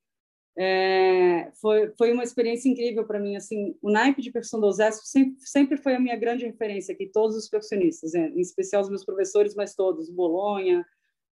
é, 0.57 1.51
foi, 1.59 1.91
foi 1.97 2.11
uma 2.11 2.23
experiência 2.23 2.69
incrível 2.69 3.05
para 3.05 3.19
mim. 3.19 3.35
Assim, 3.35 3.75
o 3.81 3.89
naipe 3.89 4.21
de 4.21 4.31
percussão 4.31 4.59
do 4.59 4.71
Zesp 4.71 5.05
sempre, 5.05 5.35
sempre 5.39 5.77
foi 5.77 5.95
a 5.95 5.99
minha 5.99 6.15
grande 6.15 6.45
referência 6.45 6.93
aqui, 6.93 7.07
todos 7.07 7.35
os 7.35 7.49
percussionistas, 7.49 8.13
né? 8.13 8.29
em 8.29 8.41
especial 8.41 8.81
os 8.81 8.89
meus 8.89 9.03
professores, 9.03 9.55
mas 9.55 9.75
todos, 9.75 10.09
o 10.09 10.13
Bolonha, 10.13 10.85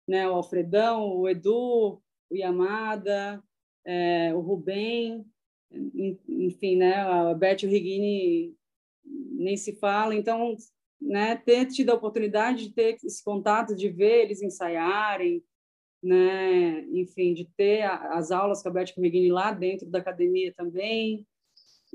né, 0.06 0.28
o 0.28 0.34
Alfredão, 0.34 1.16
o 1.16 1.28
Edu, 1.28 2.02
o 2.30 2.36
Yamada, 2.36 3.42
é, 3.84 4.34
o 4.34 4.40
Rubem, 4.40 5.24
enfim, 6.28 6.76
né, 6.76 6.96
a 6.96 7.34
Beth 7.34 7.62
Rigini 7.62 8.54
nem 9.04 9.56
se 9.56 9.74
fala. 9.76 10.14
Então, 10.14 10.56
né, 11.00 11.36
ter 11.36 11.66
tido 11.66 11.90
a 11.90 11.94
oportunidade 11.94 12.68
de 12.68 12.74
ter 12.74 12.96
esse 13.02 13.22
contato, 13.22 13.74
de 13.74 13.88
ver 13.88 14.22
eles 14.22 14.42
ensaiarem, 14.42 15.42
né? 16.02 16.80
Enfim, 16.90 17.32
de 17.32 17.44
ter 17.56 17.82
as 17.82 18.30
aulas 18.30 18.62
com 18.62 18.68
a 18.68 18.72
Beth 18.72 18.94
lá 19.30 19.52
dentro 19.52 19.86
da 19.88 19.98
academia 19.98 20.52
também, 20.54 21.26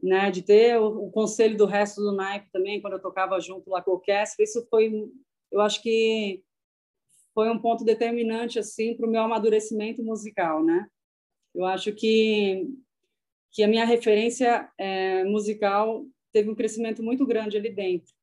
né? 0.02 0.32
De 0.32 0.42
ter 0.42 0.80
o, 0.80 1.08
o, 1.08 1.12
conselho 1.12 1.58
do 1.58 1.66
resto 1.66 2.02
do 2.02 2.12
naipe 2.12 2.50
também, 2.52 2.82
quando 2.82 2.94
eu 2.94 3.02
tocava 3.02 3.40
junto 3.40 3.70
lá 3.70 3.82
com 3.82 3.92
a 3.92 3.94
orquestra. 3.96 4.44
Isso 4.44 4.66
foi, 4.70 4.92
eu 5.52 5.60
acho 5.62 5.82
que 5.82 6.44
foi 7.34 7.50
um 7.50 7.60
ponto 7.60 7.84
determinante 7.84 8.58
assim 8.58 8.96
para 8.96 9.06
o 9.06 9.10
meu 9.10 9.22
amadurecimento 9.22 10.04
musical, 10.04 10.64
né? 10.64 10.88
Eu 11.54 11.66
acho 11.66 11.92
que 11.94 12.68
que 13.52 13.64
a 13.64 13.68
minha 13.68 13.86
referência 13.86 14.70
é, 14.78 15.24
musical 15.24 16.06
teve 16.32 16.50
um 16.50 16.56
crescimento 16.56 17.02
muito 17.02 17.26
grande 17.26 17.58
ali 17.58 17.72
dentro. 17.72 18.14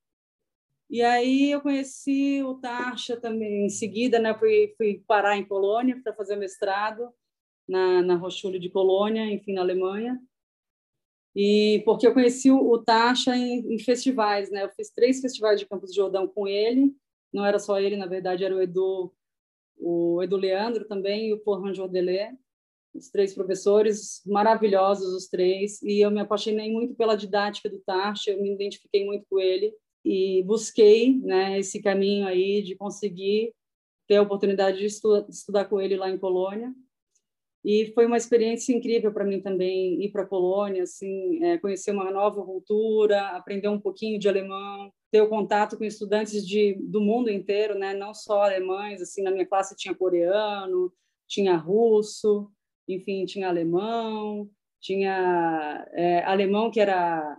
E 0.94 1.02
aí 1.02 1.50
eu 1.50 1.60
conheci 1.60 2.40
o 2.44 2.54
Tarsha 2.54 3.20
também. 3.20 3.66
Em 3.66 3.68
seguida, 3.68 4.20
né, 4.20 4.32
fui, 4.38 4.72
fui 4.76 5.02
parar 5.08 5.36
em 5.36 5.44
Colônia 5.44 6.00
para 6.00 6.14
fazer 6.14 6.36
mestrado 6.36 7.12
na, 7.68 8.00
na 8.00 8.14
Hochschule 8.14 8.60
de 8.60 8.70
Colônia, 8.70 9.26
enfim, 9.26 9.54
na 9.54 9.62
Alemanha. 9.62 10.16
E 11.34 11.82
porque 11.84 12.06
eu 12.06 12.14
conheci 12.14 12.48
o, 12.48 12.70
o 12.70 12.78
Tarsha 12.78 13.36
em, 13.36 13.74
em, 13.74 13.78
festivais, 13.80 14.52
né? 14.52 14.62
Eu 14.62 14.70
fiz 14.70 14.88
três 14.92 15.20
festivais 15.20 15.58
de 15.58 15.66
Campos 15.66 15.90
de 15.90 15.96
Jordão 15.96 16.28
com 16.28 16.46
ele. 16.46 16.94
Não 17.32 17.44
era 17.44 17.58
só 17.58 17.80
ele, 17.80 17.96
na 17.96 18.06
verdade, 18.06 18.44
era 18.44 18.54
o 18.54 18.62
Edu, 18.62 19.12
o 19.76 20.22
Edu 20.22 20.36
Leandro 20.36 20.84
também 20.84 21.30
e 21.30 21.34
o 21.34 21.42
Florent 21.42 21.74
Jordelet 21.74 22.38
os 22.94 23.10
três 23.10 23.34
professores, 23.34 24.22
maravilhosos 24.24 25.12
os 25.12 25.26
três, 25.26 25.82
e 25.82 25.98
eu 26.00 26.12
me 26.12 26.20
apaixonei 26.20 26.70
muito 26.70 26.94
pela 26.94 27.16
didática 27.16 27.68
do 27.68 27.80
Tarsha, 27.80 28.30
eu 28.30 28.40
me 28.40 28.54
identifiquei 28.54 29.04
muito 29.04 29.26
com 29.28 29.40
ele 29.40 29.74
e 30.04 30.42
busquei 30.44 31.18
né, 31.20 31.58
esse 31.58 31.80
caminho 31.80 32.26
aí 32.26 32.62
de 32.62 32.76
conseguir 32.76 33.54
ter 34.06 34.16
a 34.16 34.22
oportunidade 34.22 34.78
de 34.78 34.86
estudar, 34.86 35.26
estudar 35.28 35.64
com 35.64 35.80
ele 35.80 35.96
lá 35.96 36.10
em 36.10 36.18
Colônia. 36.18 36.72
E 37.64 37.90
foi 37.94 38.04
uma 38.04 38.18
experiência 38.18 38.74
incrível 38.74 39.10
para 39.10 39.24
mim 39.24 39.40
também 39.40 40.04
ir 40.04 40.12
para 40.12 40.22
a 40.22 40.26
Colônia, 40.26 40.82
assim, 40.82 41.42
é, 41.42 41.56
conhecer 41.56 41.92
uma 41.92 42.10
nova 42.10 42.44
cultura, 42.44 43.28
aprender 43.28 43.68
um 43.68 43.80
pouquinho 43.80 44.18
de 44.18 44.28
alemão, 44.28 44.92
ter 45.10 45.22
o 45.22 45.30
contato 45.30 45.78
com 45.78 45.84
estudantes 45.84 46.46
de, 46.46 46.74
do 46.74 47.00
mundo 47.00 47.30
inteiro, 47.30 47.78
né? 47.78 47.94
não 47.94 48.12
só 48.12 48.42
alemães. 48.42 49.00
Assim, 49.00 49.22
na 49.22 49.30
minha 49.30 49.46
classe 49.46 49.74
tinha 49.76 49.94
coreano, 49.94 50.92
tinha 51.26 51.56
russo, 51.56 52.50
enfim, 52.86 53.24
tinha 53.24 53.48
alemão, 53.48 54.50
tinha 54.78 55.88
é, 55.92 56.22
alemão 56.24 56.70
que 56.70 56.80
era 56.80 57.38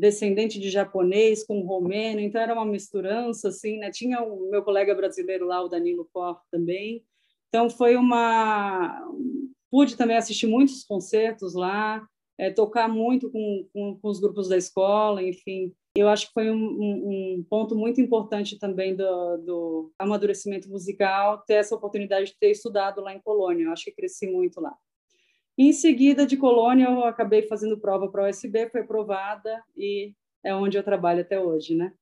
descendente 0.00 0.58
de 0.58 0.70
japonês 0.70 1.44
com 1.44 1.60
romeno, 1.60 2.20
então 2.20 2.40
era 2.40 2.54
uma 2.54 2.64
misturança 2.64 3.48
assim, 3.48 3.78
né? 3.78 3.90
Tinha 3.90 4.22
o 4.22 4.50
meu 4.50 4.62
colega 4.62 4.94
brasileiro 4.94 5.46
lá, 5.46 5.62
o 5.62 5.68
Danilo 5.68 6.08
Cor 6.12 6.40
também. 6.50 7.04
Então 7.48 7.68
foi 7.68 7.96
uma 7.96 9.06
pude 9.70 9.96
também 9.96 10.16
assistir 10.16 10.46
muitos 10.46 10.82
concertos 10.82 11.54
lá, 11.54 12.04
é, 12.36 12.50
tocar 12.50 12.88
muito 12.88 13.30
com, 13.30 13.68
com, 13.72 13.98
com, 14.00 14.08
os 14.08 14.18
grupos 14.18 14.48
da 14.48 14.56
escola, 14.56 15.22
enfim. 15.22 15.72
Eu 15.94 16.08
acho 16.08 16.28
que 16.28 16.32
foi 16.32 16.50
um, 16.50 16.56
um, 16.56 17.36
um 17.38 17.46
ponto 17.48 17.76
muito 17.76 18.00
importante 18.00 18.58
também 18.58 18.96
do, 18.96 19.36
do 19.38 19.92
amadurecimento 19.98 20.68
musical 20.68 21.44
ter 21.46 21.54
essa 21.54 21.74
oportunidade 21.74 22.26
de 22.26 22.38
ter 22.38 22.50
estudado 22.50 23.00
lá 23.00 23.14
em 23.14 23.20
Colônia. 23.20 23.64
Eu 23.64 23.72
acho 23.72 23.84
que 23.84 23.92
cresci 23.92 24.26
muito 24.26 24.60
lá. 24.60 24.74
Em 25.62 25.74
seguida, 25.74 26.26
de 26.26 26.38
Colônia, 26.38 26.86
eu 26.86 27.04
acabei 27.04 27.42
fazendo 27.42 27.76
prova 27.76 28.08
para 28.08 28.24
a 28.24 28.30
USB, 28.30 28.70
foi 28.70 28.80
aprovada 28.80 29.62
e 29.76 30.14
é 30.42 30.54
onde 30.54 30.78
eu 30.78 30.82
trabalho 30.82 31.20
até 31.20 31.38
hoje, 31.38 31.74
né? 31.74 31.92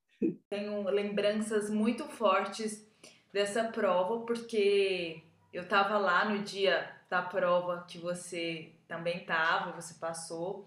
Tenho 0.48 0.88
lembranças 0.88 1.68
muito 1.68 2.04
fortes 2.04 2.88
dessa 3.32 3.64
prova, 3.64 4.20
porque 4.20 5.22
eu 5.52 5.64
estava 5.64 5.98
lá 5.98 6.26
no 6.26 6.38
dia 6.44 6.88
da 7.10 7.20
prova 7.20 7.84
que 7.88 7.98
você 7.98 8.70
também 8.86 9.22
estava, 9.22 9.72
você 9.72 9.94
passou. 9.94 10.64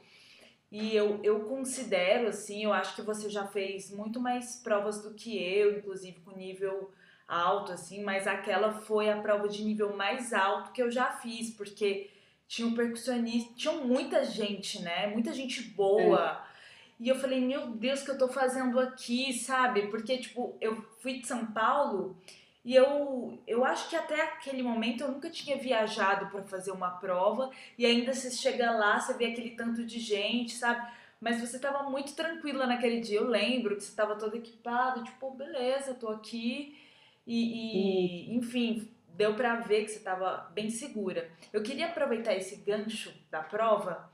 E 0.70 0.94
eu, 0.94 1.18
eu 1.24 1.46
considero, 1.46 2.28
assim, 2.28 2.66
eu 2.66 2.74
acho 2.74 2.94
que 2.94 3.02
você 3.04 3.30
já 3.30 3.48
fez 3.48 3.90
muito 3.90 4.20
mais 4.20 4.58
provas 4.58 5.02
do 5.02 5.14
que 5.14 5.42
eu, 5.42 5.78
inclusive 5.78 6.20
com 6.26 6.36
nível 6.36 6.92
alto, 7.26 7.72
assim, 7.72 8.04
mas 8.04 8.28
aquela 8.28 8.74
foi 8.74 9.10
a 9.10 9.22
prova 9.22 9.48
de 9.48 9.64
nível 9.64 9.96
mais 9.96 10.34
alto 10.34 10.74
que 10.74 10.84
eu 10.84 10.92
já 10.92 11.14
fiz, 11.14 11.52
porque 11.52 12.10
tinha 12.51 12.67
um 12.67 12.75
percussionista, 12.75 13.53
tinha 13.55 13.74
muita 13.75 14.25
gente, 14.25 14.81
né? 14.81 15.08
Muita 15.08 15.31
gente 15.31 15.62
boa. 15.62 16.43
É. 16.46 16.51
E 17.00 17.08
eu 17.08 17.15
falei, 17.15 17.39
meu 17.39 17.67
Deus, 17.67 18.01
o 18.01 18.05
que 18.05 18.12
eu 18.12 18.17
tô 18.17 18.27
fazendo 18.27 18.77
aqui, 18.77 19.31
sabe? 19.31 19.88
Porque, 19.88 20.17
tipo, 20.17 20.58
eu 20.60 20.86
fui 21.00 21.20
de 21.20 21.27
São 21.27 21.46
Paulo 21.46 22.17
e 22.65 22.75
eu, 22.75 23.41
eu 23.48 23.63
acho 23.63 23.89
que 23.89 23.96
até 23.96 24.22
aquele 24.22 24.62
momento 24.62 25.00
eu 25.01 25.12
nunca 25.13 25.29
tinha 25.29 25.58
viajado 25.58 26.29
para 26.29 26.43
fazer 26.43 26.72
uma 26.72 26.91
prova. 26.91 27.50
E 27.77 27.86
ainda 27.86 28.13
você 28.13 28.29
chega 28.29 28.70
lá, 28.72 29.00
você 29.00 29.13
vê 29.13 29.27
aquele 29.27 29.51
tanto 29.51 29.86
de 29.86 29.98
gente, 29.98 30.51
sabe? 30.51 30.86
Mas 31.22 31.39
você 31.39 31.58
tava 31.58 31.89
muito 31.89 32.13
tranquila 32.13 32.67
naquele 32.67 33.00
dia. 33.00 33.20
Eu 33.20 33.29
lembro 33.29 33.77
que 33.77 33.84
você 33.84 33.96
tava 33.96 34.17
todo 34.17 34.36
equipado, 34.36 35.05
tipo, 35.05 35.31
beleza, 35.31 35.93
tô 35.93 36.10
aqui. 36.10 36.77
E, 37.25 38.27
e 38.29 38.36
enfim, 38.36 38.91
deu 39.22 39.36
para 39.36 39.58
ver 39.58 39.86
que 39.86 39.92
você 39.92 40.00
estava 40.00 40.50
bem 40.51 40.72
segura. 40.72 41.30
Eu 41.54 41.62
queria 41.62 41.90
aproveitar 41.90 42.34
esse 42.34 42.56
gancho 42.56 43.13
da 43.30 43.44
prova 43.44 44.12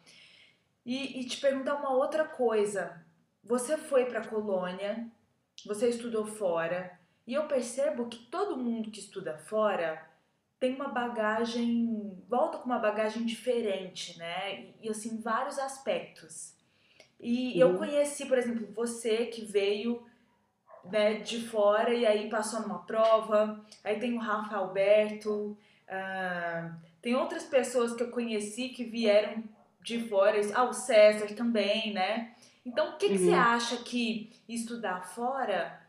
e, 0.86 1.22
e 1.22 1.26
te 1.26 1.40
perguntar 1.40 1.76
uma 1.76 1.94
outra 1.94 2.26
coisa. 2.26 3.06
Você 3.42 3.78
foi 3.78 4.04
para 4.06 4.20
a 4.20 4.28
colônia, 4.28 5.10
você 5.66 5.88
estudou 5.88 6.26
fora 6.26 7.00
E 7.26 7.34
eu 7.34 7.48
percebo 7.48 8.10
que 8.10 8.18
todo 8.26 8.58
mundo 8.58 8.92
que 8.92 9.00
estuda 9.00 9.38
fora 9.38 10.06
tem 10.60 10.76
uma 10.76 10.90
bagagem, 10.90 12.22
volta 12.28 12.58
com 12.58 12.66
uma 12.66 12.80
bagagem 12.80 13.26
diferente, 13.26 14.18
né? 14.18 14.60
E, 14.60 14.88
e 14.88 14.90
assim, 14.90 15.22
vários 15.22 15.58
aspectos. 15.58 16.54
E 17.20 17.64
uhum. 17.64 17.72
eu 17.72 17.78
conheci, 17.78 18.26
por 18.26 18.38
exemplo, 18.38 18.68
você 18.74 19.28
que 19.28 19.46
veio 19.46 20.06
né, 20.86 21.16
de 21.16 21.48
fora 21.48 21.94
e 21.94 22.06
aí 22.06 22.30
passou 22.30 22.62
numa 22.62 22.80
prova. 22.80 23.64
Aí 23.84 24.00
tem 24.00 24.14
o 24.14 24.20
Rafa 24.20 24.58
Alberto, 24.58 25.58
uh, 25.88 26.76
tem 27.02 27.16
outras 27.16 27.44
pessoas 27.44 27.94
que 27.94 28.04
eu 28.04 28.12
conheci 28.12 28.70
que 28.70 28.84
vieram 28.84 29.44
de 29.82 30.08
fora. 30.08 30.40
Ah, 30.54 30.64
o 30.64 30.74
César 30.74 31.34
também, 31.36 31.94
né? 31.94 32.34
Então, 32.66 32.90
o 32.90 32.98
que, 32.98 33.06
uhum. 33.06 33.12
que 33.14 33.18
você 33.20 33.30
uhum. 33.30 33.40
acha 33.40 33.78
que 33.78 34.34
estudar 34.48 35.08
fora 35.08 35.82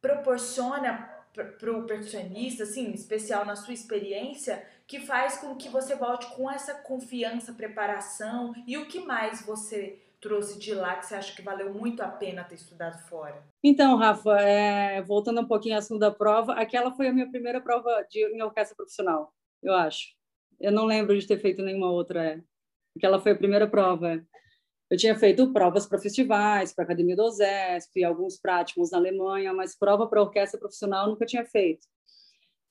proporciona 0.00 1.08
para 1.32 1.72
o 1.72 1.86
percussionista, 1.86 2.64
assim, 2.64 2.90
especial 2.92 3.44
na 3.44 3.56
sua 3.56 3.72
experiência, 3.72 4.66
que 4.86 5.00
faz 5.00 5.38
com 5.38 5.54
que 5.54 5.68
você 5.68 5.94
volte 5.94 6.26
com 6.34 6.50
essa 6.50 6.74
confiança, 6.74 7.54
preparação 7.54 8.52
e 8.66 8.76
o 8.76 8.86
que 8.86 9.00
mais 9.00 9.40
você 9.46 9.98
trouxe 10.22 10.58
de 10.58 10.72
lá 10.72 10.94
que 10.94 11.04
você 11.04 11.16
acha 11.16 11.34
que 11.34 11.42
valeu 11.42 11.74
muito 11.74 12.00
a 12.00 12.08
pena 12.08 12.44
ter 12.44 12.54
estudado 12.54 12.96
fora? 13.08 13.44
Então, 13.62 13.96
Rafa, 13.96 14.40
é, 14.40 15.02
voltando 15.02 15.40
um 15.40 15.46
pouquinho 15.46 15.74
ao 15.74 15.80
assunto 15.80 15.98
da 15.98 16.12
prova, 16.12 16.54
aquela 16.54 16.92
foi 16.92 17.08
a 17.08 17.12
minha 17.12 17.28
primeira 17.28 17.60
prova 17.60 18.06
de, 18.08 18.24
em 18.32 18.40
orquestra 18.40 18.76
profissional, 18.76 19.34
eu 19.60 19.74
acho. 19.74 20.14
Eu 20.60 20.70
não 20.70 20.84
lembro 20.84 21.18
de 21.18 21.26
ter 21.26 21.38
feito 21.38 21.60
nenhuma 21.60 21.90
outra. 21.90 22.24
É. 22.24 22.40
Aquela 22.96 23.20
foi 23.20 23.32
a 23.32 23.36
primeira 23.36 23.68
prova. 23.68 24.14
É. 24.14 24.22
Eu 24.88 24.96
tinha 24.96 25.18
feito 25.18 25.52
provas 25.52 25.86
para 25.86 25.98
festivais, 25.98 26.72
para 26.72 26.84
a 26.84 26.86
Academia 26.86 27.16
do 27.16 27.24
OSESP, 27.24 28.04
alguns 28.04 28.38
práticos 28.38 28.92
na 28.92 28.98
Alemanha, 28.98 29.52
mas 29.52 29.76
prova 29.76 30.06
para 30.06 30.22
orquestra 30.22 30.60
profissional 30.60 31.08
nunca 31.08 31.26
tinha 31.26 31.44
feito. 31.44 31.88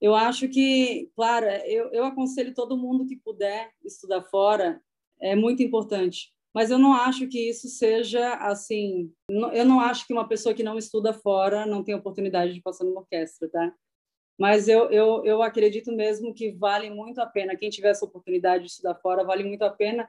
Eu 0.00 0.14
acho 0.14 0.48
que, 0.48 1.10
claro, 1.14 1.46
eu, 1.66 1.92
eu 1.92 2.04
aconselho 2.04 2.54
todo 2.54 2.78
mundo 2.78 3.06
que 3.06 3.16
puder 3.16 3.70
estudar 3.84 4.22
fora, 4.22 4.80
é 5.20 5.36
muito 5.36 5.62
importante 5.62 6.32
mas 6.54 6.70
eu 6.70 6.78
não 6.78 6.92
acho 6.92 7.26
que 7.28 7.48
isso 7.48 7.68
seja 7.68 8.34
assim. 8.34 9.10
Eu 9.28 9.64
não 9.64 9.80
acho 9.80 10.06
que 10.06 10.12
uma 10.12 10.28
pessoa 10.28 10.54
que 10.54 10.62
não 10.62 10.76
estuda 10.76 11.12
fora 11.12 11.64
não 11.64 11.82
tem 11.82 11.94
oportunidade 11.94 12.52
de 12.52 12.60
passar 12.60 12.84
numa 12.84 13.00
orquestra, 13.00 13.48
tá? 13.48 13.74
Mas 14.38 14.68
eu, 14.68 14.90
eu, 14.90 15.24
eu 15.24 15.42
acredito 15.42 15.92
mesmo 15.92 16.34
que 16.34 16.52
vale 16.52 16.90
muito 16.90 17.20
a 17.20 17.26
pena. 17.26 17.56
Quem 17.56 17.70
tiver 17.70 17.90
essa 17.90 18.04
oportunidade 18.04 18.64
de 18.64 18.70
estudar 18.70 18.94
fora, 18.96 19.24
vale 19.24 19.44
muito 19.44 19.62
a 19.62 19.70
pena, 19.70 20.08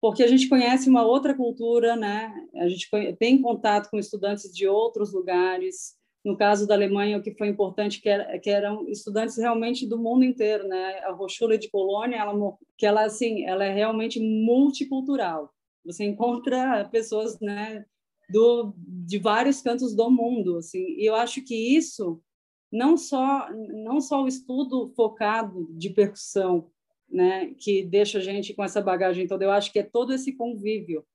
porque 0.00 0.22
a 0.22 0.26
gente 0.26 0.48
conhece 0.48 0.88
uma 0.88 1.02
outra 1.04 1.34
cultura, 1.34 1.96
né? 1.96 2.32
A 2.56 2.68
gente 2.68 2.88
tem 3.18 3.40
contato 3.40 3.90
com 3.90 3.98
estudantes 3.98 4.52
de 4.54 4.66
outros 4.66 5.12
lugares. 5.12 5.96
No 6.24 6.36
caso 6.36 6.66
da 6.66 6.74
Alemanha, 6.74 7.18
o 7.18 7.22
que 7.22 7.34
foi 7.34 7.48
importante 7.48 8.00
que, 8.00 8.08
era, 8.08 8.38
que 8.38 8.48
eram 8.48 8.88
estudantes 8.88 9.36
realmente 9.36 9.86
do 9.86 9.98
mundo 9.98 10.24
inteiro, 10.24 10.66
né? 10.66 11.00
A 11.04 11.12
Hochschule 11.12 11.58
de 11.58 11.70
Colônia, 11.70 12.16
ela 12.16 12.56
que 12.78 12.86
ela 12.86 13.04
assim, 13.04 13.44
ela 13.44 13.64
é 13.64 13.72
realmente 13.72 14.20
multicultural. 14.20 15.53
Você 15.84 16.04
encontra 16.04 16.88
pessoas, 16.90 17.38
né, 17.40 17.84
do, 18.28 18.74
de 18.76 19.18
vários 19.18 19.60
cantos 19.60 19.94
do 19.94 20.10
mundo, 20.10 20.58
assim. 20.58 20.84
E 20.98 21.04
eu 21.08 21.14
acho 21.14 21.42
que 21.42 21.54
isso 21.54 22.22
não 22.72 22.96
só 22.96 23.48
não 23.52 24.00
só 24.00 24.22
o 24.22 24.28
estudo 24.28 24.92
focado 24.96 25.68
de 25.70 25.90
percussão, 25.90 26.70
né, 27.08 27.54
que 27.58 27.84
deixa 27.84 28.18
a 28.18 28.20
gente 28.20 28.54
com 28.54 28.64
essa 28.64 28.80
bagagem 28.80 29.26
toda. 29.26 29.44
Eu 29.44 29.52
acho 29.52 29.72
que 29.72 29.78
é 29.78 29.82
todo 29.82 30.12
esse 30.12 30.32
convívio, 30.32 31.06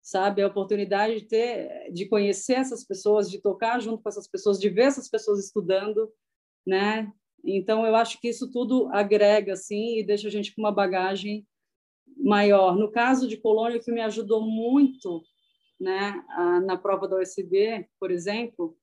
sabe, 0.00 0.42
a 0.42 0.46
oportunidade 0.46 1.20
de 1.20 1.26
ter, 1.26 1.90
de 1.92 2.06
conhecer 2.06 2.54
essas 2.54 2.84
pessoas, 2.84 3.30
de 3.30 3.40
tocar 3.40 3.80
junto 3.80 4.02
com 4.02 4.08
essas 4.08 4.28
pessoas, 4.28 4.58
de 4.60 4.68
ver 4.68 4.82
essas 4.82 5.08
pessoas 5.08 5.44
estudando, 5.44 6.12
né. 6.66 7.12
Então 7.44 7.84
eu 7.84 7.96
acho 7.96 8.20
que 8.20 8.28
isso 8.28 8.50
tudo 8.50 8.88
agrega 8.92 9.54
assim 9.54 9.98
e 9.98 10.04
deixa 10.04 10.28
a 10.28 10.30
gente 10.30 10.54
com 10.54 10.62
uma 10.62 10.70
bagagem 10.70 11.44
maior. 12.16 12.76
No 12.76 12.90
caso 12.90 13.28
de 13.28 13.36
Colônia, 13.36 13.80
que 13.80 13.92
me 13.92 14.00
ajudou 14.00 14.40
muito 14.42 15.24
né, 15.80 16.24
na 16.64 16.76
prova 16.76 17.08
da 17.08 17.18
USB, 17.18 17.88
por 17.98 18.10
exemplo, 18.10 18.76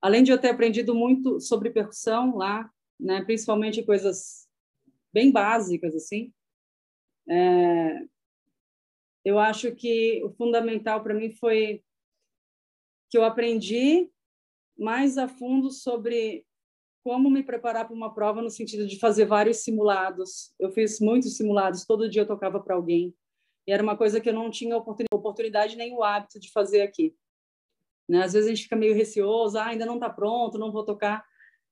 além 0.00 0.22
de 0.22 0.30
eu 0.30 0.38
ter 0.38 0.50
aprendido 0.50 0.94
muito 0.94 1.40
sobre 1.40 1.70
percussão 1.70 2.36
lá, 2.36 2.70
né, 2.98 3.22
principalmente 3.24 3.82
coisas 3.82 4.48
bem 5.12 5.30
básicas 5.32 5.94
assim, 5.94 6.32
é, 7.28 8.04
eu 9.24 9.38
acho 9.38 9.74
que 9.74 10.22
o 10.22 10.30
fundamental 10.30 11.02
para 11.02 11.14
mim 11.14 11.30
foi 11.30 11.82
que 13.10 13.16
eu 13.16 13.24
aprendi 13.24 14.10
mais 14.76 15.16
a 15.16 15.26
fundo 15.26 15.70
sobre 15.70 16.44
como 17.04 17.30
me 17.30 17.42
preparar 17.42 17.86
para 17.86 17.94
uma 17.94 18.14
prova 18.14 18.40
no 18.40 18.48
sentido 18.48 18.86
de 18.86 18.98
fazer 18.98 19.26
vários 19.26 19.58
simulados. 19.58 20.54
Eu 20.58 20.72
fiz 20.72 20.98
muitos 21.00 21.36
simulados, 21.36 21.84
todo 21.84 22.08
dia 22.08 22.22
eu 22.22 22.26
tocava 22.26 22.58
para 22.58 22.74
alguém. 22.74 23.14
E 23.66 23.72
era 23.72 23.82
uma 23.82 23.94
coisa 23.94 24.22
que 24.22 24.28
eu 24.28 24.32
não 24.32 24.50
tinha 24.50 24.74
oportunidade 24.76 25.76
nem 25.76 25.92
o 25.94 26.02
hábito 26.02 26.40
de 26.40 26.50
fazer 26.50 26.80
aqui. 26.80 27.14
Né? 28.08 28.22
Às 28.22 28.32
vezes 28.32 28.48
a 28.48 28.54
gente 28.54 28.62
fica 28.64 28.74
meio 28.74 28.94
receoso, 28.94 29.58
ah, 29.58 29.66
ainda 29.66 29.84
não 29.84 29.94
está 29.94 30.08
pronto, 30.08 30.58
não 30.58 30.72
vou 30.72 30.82
tocar. 30.82 31.22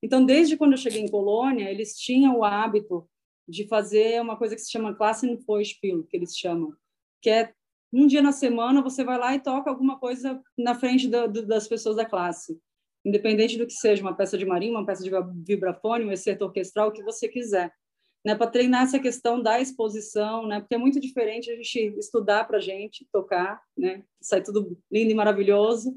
Então, 0.03 0.23
desde 0.23 0.55
quando 0.55 0.73
eu 0.73 0.77
cheguei 0.77 1.01
em 1.01 1.09
Colônia, 1.09 1.69
eles 1.69 1.97
tinham 1.97 2.37
o 2.37 2.43
hábito 2.43 3.09
de 3.47 3.67
fazer 3.67 4.21
uma 4.21 4.37
coisa 4.37 4.53
que 4.53 4.61
se 4.61 4.71
chama 4.71 4.95
classe 4.95 5.25
no 5.25 5.39
Vorspiel, 5.39 6.03
que 6.03 6.15
eles 6.15 6.37
chamam, 6.37 6.73
que 7.21 7.29
é 7.29 7.53
um 7.91 8.05
dia 8.05 8.21
na 8.21 8.31
semana 8.31 8.83
você 8.83 9.03
vai 9.03 9.17
lá 9.17 9.33
e 9.33 9.41
toca 9.41 9.69
alguma 9.69 9.99
coisa 9.99 10.41
na 10.57 10.75
frente 10.75 11.07
da, 11.07 11.25
das 11.25 11.67
pessoas 11.67 11.95
da 11.95 12.05
classe 12.05 12.61
independente 13.05 13.57
do 13.57 13.65
que 13.67 13.73
seja, 13.73 14.01
uma 14.01 14.15
peça 14.15 14.37
de 14.37 14.45
marinho, 14.45 14.73
uma 14.73 14.85
peça 14.85 15.03
de 15.03 15.11
vibrafone, 15.45 16.05
um 16.05 16.11
excerto 16.11 16.45
orquestral, 16.45 16.89
o 16.89 16.91
que 16.91 17.03
você 17.03 17.27
quiser. 17.27 17.73
Né, 18.25 18.35
para 18.35 18.47
treinar 18.47 18.83
essa 18.83 18.99
questão 18.99 19.41
da 19.41 19.59
exposição, 19.59 20.47
né, 20.47 20.61
porque 20.61 20.75
é 20.75 20.77
muito 20.77 20.97
diferente 20.97 21.51
a 21.51 21.55
gente 21.57 21.93
estudar 21.97 22.45
para 22.45 22.57
a 22.57 22.61
gente, 22.61 23.05
tocar, 23.11 23.61
né, 23.77 24.01
sai 24.21 24.41
tudo 24.41 24.77
lindo 24.89 25.11
e 25.11 25.13
maravilhoso. 25.13 25.93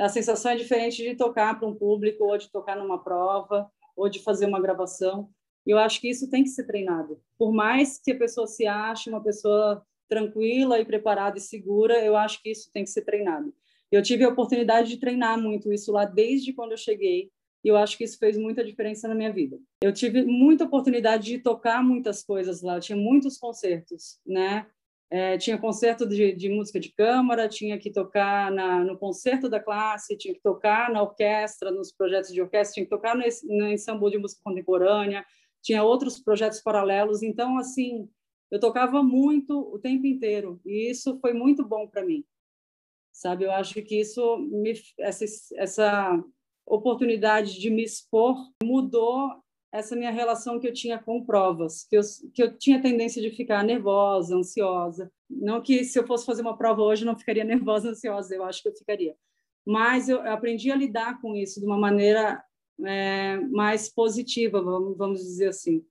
A 0.00 0.08
sensação 0.08 0.52
é 0.52 0.56
diferente 0.56 1.02
de 1.02 1.14
tocar 1.14 1.58
para 1.58 1.68
um 1.68 1.74
público, 1.74 2.24
ou 2.24 2.38
de 2.38 2.50
tocar 2.50 2.74
numa 2.76 3.04
prova, 3.04 3.70
ou 3.94 4.08
de 4.08 4.20
fazer 4.20 4.46
uma 4.46 4.58
gravação. 4.58 5.28
E 5.66 5.70
eu 5.70 5.78
acho 5.78 6.00
que 6.00 6.08
isso 6.08 6.30
tem 6.30 6.42
que 6.42 6.48
ser 6.48 6.64
treinado. 6.64 7.20
Por 7.38 7.52
mais 7.52 7.98
que 7.98 8.12
a 8.12 8.18
pessoa 8.18 8.46
se 8.46 8.66
ache 8.66 9.10
uma 9.10 9.22
pessoa 9.22 9.84
tranquila 10.08 10.80
e 10.80 10.84
preparada 10.84 11.36
e 11.36 11.40
segura, 11.40 12.02
eu 12.02 12.16
acho 12.16 12.42
que 12.42 12.50
isso 12.50 12.70
tem 12.72 12.84
que 12.84 12.90
ser 12.90 13.02
treinado. 13.02 13.54
Eu 13.90 14.02
tive 14.02 14.24
a 14.24 14.28
oportunidade 14.28 14.88
de 14.88 14.98
treinar 14.98 15.40
muito 15.40 15.72
isso 15.72 15.92
lá 15.92 16.04
desde 16.04 16.52
quando 16.52 16.72
eu 16.72 16.76
cheguei, 16.76 17.30
e 17.64 17.68
eu 17.68 17.76
acho 17.76 17.96
que 17.96 18.04
isso 18.04 18.18
fez 18.18 18.36
muita 18.36 18.62
diferença 18.62 19.08
na 19.08 19.14
minha 19.14 19.32
vida. 19.32 19.58
Eu 19.82 19.92
tive 19.92 20.22
muita 20.22 20.64
oportunidade 20.64 21.24
de 21.24 21.38
tocar 21.38 21.82
muitas 21.82 22.22
coisas 22.22 22.60
lá, 22.60 22.76
eu 22.76 22.80
tinha 22.80 22.96
muitos 22.96 23.38
concertos, 23.38 24.18
né? 24.26 24.66
É, 25.10 25.38
tinha 25.38 25.56
concerto 25.56 26.06
de, 26.06 26.32
de, 26.32 26.48
música 26.48 26.80
de 26.80 26.92
câmara, 26.92 27.48
tinha 27.48 27.78
que 27.78 27.90
tocar 27.90 28.50
na, 28.50 28.84
no 28.84 28.98
concerto 28.98 29.48
da 29.48 29.60
classe, 29.60 30.16
tinha 30.16 30.34
que 30.34 30.40
tocar 30.40 30.90
na 30.90 31.02
orquestra, 31.02 31.70
nos 31.70 31.92
projetos 31.92 32.32
de 32.32 32.42
orquestra, 32.42 32.74
tinha 32.74 32.86
que 32.86 32.90
tocar 32.90 33.14
no, 33.14 33.22
no 33.22 34.10
de 34.10 34.18
música 34.18 34.40
contemporânea, 34.42 35.24
tinha 35.62 35.84
outros 35.84 36.18
projetos 36.18 36.60
paralelos. 36.60 37.22
Então, 37.22 37.58
assim, 37.58 38.08
eu 38.50 38.58
tocava 38.58 39.02
muito 39.02 39.56
o 39.56 39.78
tempo 39.78 40.04
inteiro 40.06 40.60
e 40.64 40.90
isso 40.90 41.18
foi 41.20 41.32
muito 41.32 41.64
bom 41.64 41.86
para 41.86 42.04
mim 42.04 42.24
sabe? 43.24 43.44
Eu 43.44 43.52
acho 43.52 43.80
que 43.82 43.98
isso 43.98 44.36
me, 44.36 44.74
essa, 44.98 45.24
essa 45.56 46.24
oportunidade 46.66 47.58
de 47.58 47.70
me 47.70 47.82
expor 47.82 48.36
mudou 48.62 49.30
essa 49.72 49.96
minha 49.96 50.10
relação 50.10 50.60
que 50.60 50.68
eu 50.68 50.74
tinha 50.74 50.98
com 50.98 51.24
provas, 51.24 51.86
que 51.88 51.96
eu, 51.96 52.02
que 52.34 52.42
eu 52.42 52.58
tinha 52.58 52.82
tendência 52.82 53.22
de 53.22 53.30
ficar 53.30 53.64
nervosa, 53.64 54.36
ansiosa. 54.36 55.10
Não 55.28 55.62
que 55.62 55.84
se 55.84 55.98
eu 55.98 56.06
fosse 56.06 56.26
fazer 56.26 56.42
uma 56.42 56.56
prova 56.56 56.82
hoje 56.82 57.06
não 57.06 57.18
ficaria 57.18 57.42
nervosa, 57.44 57.88
ansiosa, 57.88 58.34
eu 58.34 58.44
acho 58.44 58.62
que 58.62 58.68
eu 58.68 58.76
ficaria. 58.76 59.16
Mas 59.66 60.10
eu 60.10 60.20
aprendi 60.30 60.70
a 60.70 60.76
lidar 60.76 61.18
com 61.22 61.34
isso 61.34 61.60
de 61.60 61.66
uma 61.66 61.78
maneira 61.78 62.44
é, 62.84 63.38
mais 63.50 63.88
positiva, 63.88 64.60
vamos, 64.60 64.98
vamos 64.98 65.20
dizer 65.20 65.48
assim 65.48 65.82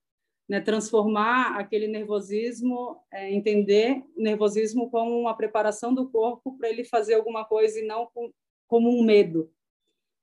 né, 0.54 0.62
transformar 0.62 1.58
aquele 1.58 1.88
nervosismo, 1.88 3.02
é, 3.12 3.34
entender 3.34 4.04
o 4.16 4.22
nervosismo 4.22 4.88
como 4.88 5.20
uma 5.20 5.36
preparação 5.36 5.92
do 5.92 6.08
corpo 6.08 6.56
para 6.60 6.70
ele 6.70 6.84
fazer 6.84 7.16
alguma 7.16 7.44
coisa 7.44 7.80
e 7.80 7.88
não 7.88 8.08
com, 8.14 8.32
como 8.68 8.88
um 8.88 9.04
medo, 9.04 9.52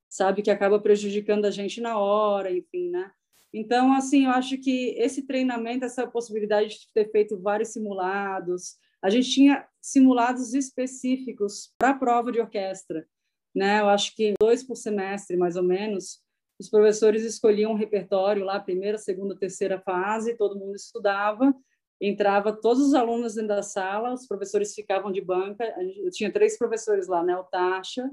sabe, 0.08 0.40
que 0.40 0.50
acaba 0.52 0.78
prejudicando 0.78 1.46
a 1.46 1.50
gente 1.50 1.80
na 1.80 1.98
hora, 1.98 2.56
enfim, 2.56 2.90
né? 2.90 3.10
Então, 3.52 3.92
assim, 3.92 4.26
eu 4.26 4.30
acho 4.30 4.56
que 4.58 4.90
esse 4.96 5.26
treinamento, 5.26 5.84
essa 5.84 6.06
possibilidade 6.06 6.78
de 6.78 6.92
ter 6.94 7.10
feito 7.10 7.36
vários 7.36 7.70
simulados, 7.70 8.76
a 9.02 9.10
gente 9.10 9.28
tinha 9.28 9.66
simulados 9.80 10.54
específicos 10.54 11.74
para 11.76 11.90
a 11.90 11.98
prova 11.98 12.30
de 12.30 12.38
orquestra, 12.38 13.04
né? 13.52 13.80
Eu 13.80 13.88
acho 13.88 14.14
que 14.14 14.34
dois 14.40 14.62
por 14.62 14.76
semestre, 14.76 15.36
mais 15.36 15.56
ou 15.56 15.64
menos, 15.64 16.20
os 16.60 16.68
professores 16.68 17.24
escolhiam 17.24 17.72
um 17.72 17.74
repertório 17.74 18.44
lá, 18.44 18.60
primeira, 18.60 18.98
segunda, 18.98 19.34
terceira 19.34 19.80
fase, 19.80 20.36
todo 20.36 20.58
mundo 20.58 20.76
estudava, 20.76 21.54
entrava 21.98 22.52
todos 22.52 22.82
os 22.82 22.92
alunos 22.92 23.34
dentro 23.34 23.48
da 23.48 23.62
sala, 23.62 24.12
os 24.12 24.26
professores 24.26 24.74
ficavam 24.74 25.10
de 25.10 25.22
banca, 25.22 25.64
eu 25.96 26.10
tinha 26.10 26.30
três 26.30 26.58
professores 26.58 27.08
lá, 27.08 27.24
né, 27.24 27.34
o 27.34 27.44
Tasha, 27.44 28.10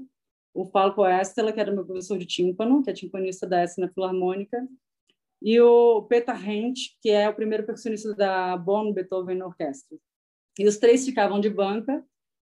o 0.54 0.64
Falco 0.64 1.06
Estela, 1.06 1.52
que 1.52 1.60
era 1.60 1.70
meu 1.70 1.84
professor 1.84 2.16
de 2.16 2.24
tímpano, 2.24 2.82
que 2.82 2.88
é 2.88 2.94
timpanista 2.94 3.46
da 3.46 3.62
Essena 3.62 3.90
Filarmônica, 3.92 4.66
e 5.42 5.60
o 5.60 6.02
Peter 6.04 6.48
Hent, 6.48 6.96
que 7.02 7.10
é 7.10 7.28
o 7.28 7.34
primeiro 7.34 7.66
percussionista 7.66 8.14
da 8.14 8.56
Bonn 8.56 8.94
Beethoven 8.94 9.42
Orquestra. 9.42 9.96
E 10.58 10.66
os 10.66 10.78
três 10.78 11.04
ficavam 11.04 11.38
de 11.38 11.50
banca, 11.50 12.02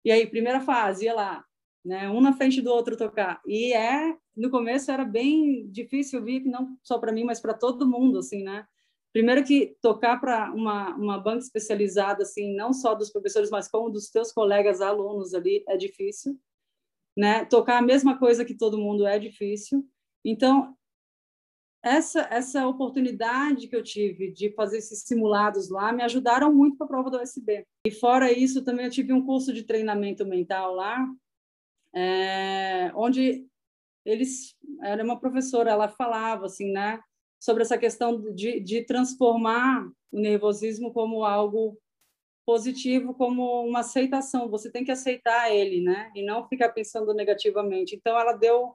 e 0.03 0.11
aí, 0.11 0.27
primeira 0.27 0.61
fase, 0.63 1.05
ia 1.05 1.13
lá, 1.13 1.45
né, 1.85 2.09
um 2.09 2.23
na 2.23 2.33
frente 2.33 2.63
do 2.63 2.73
outro 2.73 2.97
tocar. 2.97 3.43
E 3.47 3.75
é, 3.75 4.17
no 4.37 4.51
começo 4.51 4.91
era 4.91 5.05
bem 5.05 5.69
difícil, 5.71 6.19
eu 6.19 6.25
vi 6.25 6.41
que 6.41 6.49
não 6.49 6.77
só 6.83 6.99
para 6.99 7.13
mim, 7.13 7.25
mas 7.25 7.41
para 7.41 7.55
todo 7.55 7.89
mundo, 7.89 8.19
assim, 8.19 8.43
né? 8.43 8.67
Primeiro 9.13 9.45
que 9.45 9.77
tocar 9.83 10.19
para 10.19 10.53
uma, 10.53 10.95
uma 10.97 11.19
banca 11.19 11.45
especializada, 11.45 12.23
assim, 12.23 12.55
não 12.55 12.73
só 12.73 12.95
dos 12.95 13.11
professores, 13.11 13.51
mas 13.51 13.69
como 13.69 13.91
dos 13.91 14.09
teus 14.09 14.33
colegas 14.33 14.81
alunos 14.81 15.35
ali, 15.35 15.63
é 15.69 15.77
difícil, 15.77 16.39
né? 17.17 17.45
Tocar 17.45 17.79
a 17.79 17.83
mesma 17.83 18.19
coisa 18.19 18.45
que 18.45 18.55
todo 18.55 18.79
mundo 18.79 19.07
é 19.07 19.19
difícil. 19.19 19.87
Então, 20.25 20.75
essa 21.83 22.21
essa 22.31 22.67
oportunidade 22.67 23.67
que 23.67 23.75
eu 23.75 23.83
tive 23.83 24.31
de 24.31 24.51
fazer 24.53 24.79
esses 24.79 25.03
simulados 25.03 25.69
lá 25.69 25.93
me 25.93 26.03
ajudaram 26.03 26.55
muito 26.55 26.77
para 26.77 26.87
a 26.87 26.89
prova 26.89 27.11
do 27.11 27.21
USB. 27.21 27.67
E 27.85 27.91
fora 27.91 28.33
isso, 28.33 28.65
também 28.65 28.87
eu 28.87 28.91
tive 28.91 29.13
um 29.13 29.27
curso 29.27 29.53
de 29.53 29.65
treinamento 29.65 30.25
mental 30.25 30.75
lá, 30.75 31.05
é, 31.95 32.93
onde 32.95 33.47
eles 34.05 34.57
era 34.83 35.03
uma 35.05 35.19
professora, 35.19 35.71
ela 35.71 35.89
falava 35.89 36.47
assim, 36.47 36.73
né, 36.73 37.01
sobre 37.41 37.63
essa 37.63 37.79
questão 37.79 38.33
de, 38.35 38.61
de 38.61 38.85
transformar 38.85 39.89
o 40.11 40.21
nervosismo 40.21 40.93
como 40.93 41.25
algo 41.25 41.79
positivo, 42.45 43.15
como 43.15 43.65
uma 43.65 43.81
aceitação. 43.81 44.49
Você 44.49 44.71
tem 44.71 44.85
que 44.85 44.91
aceitar 44.91 45.51
ele, 45.53 45.81
né, 45.81 46.11
e 46.15 46.25
não 46.25 46.47
ficar 46.49 46.71
pensando 46.71 47.15
negativamente. 47.15 47.95
Então 47.97 48.19
ela 48.19 48.33
deu 48.33 48.75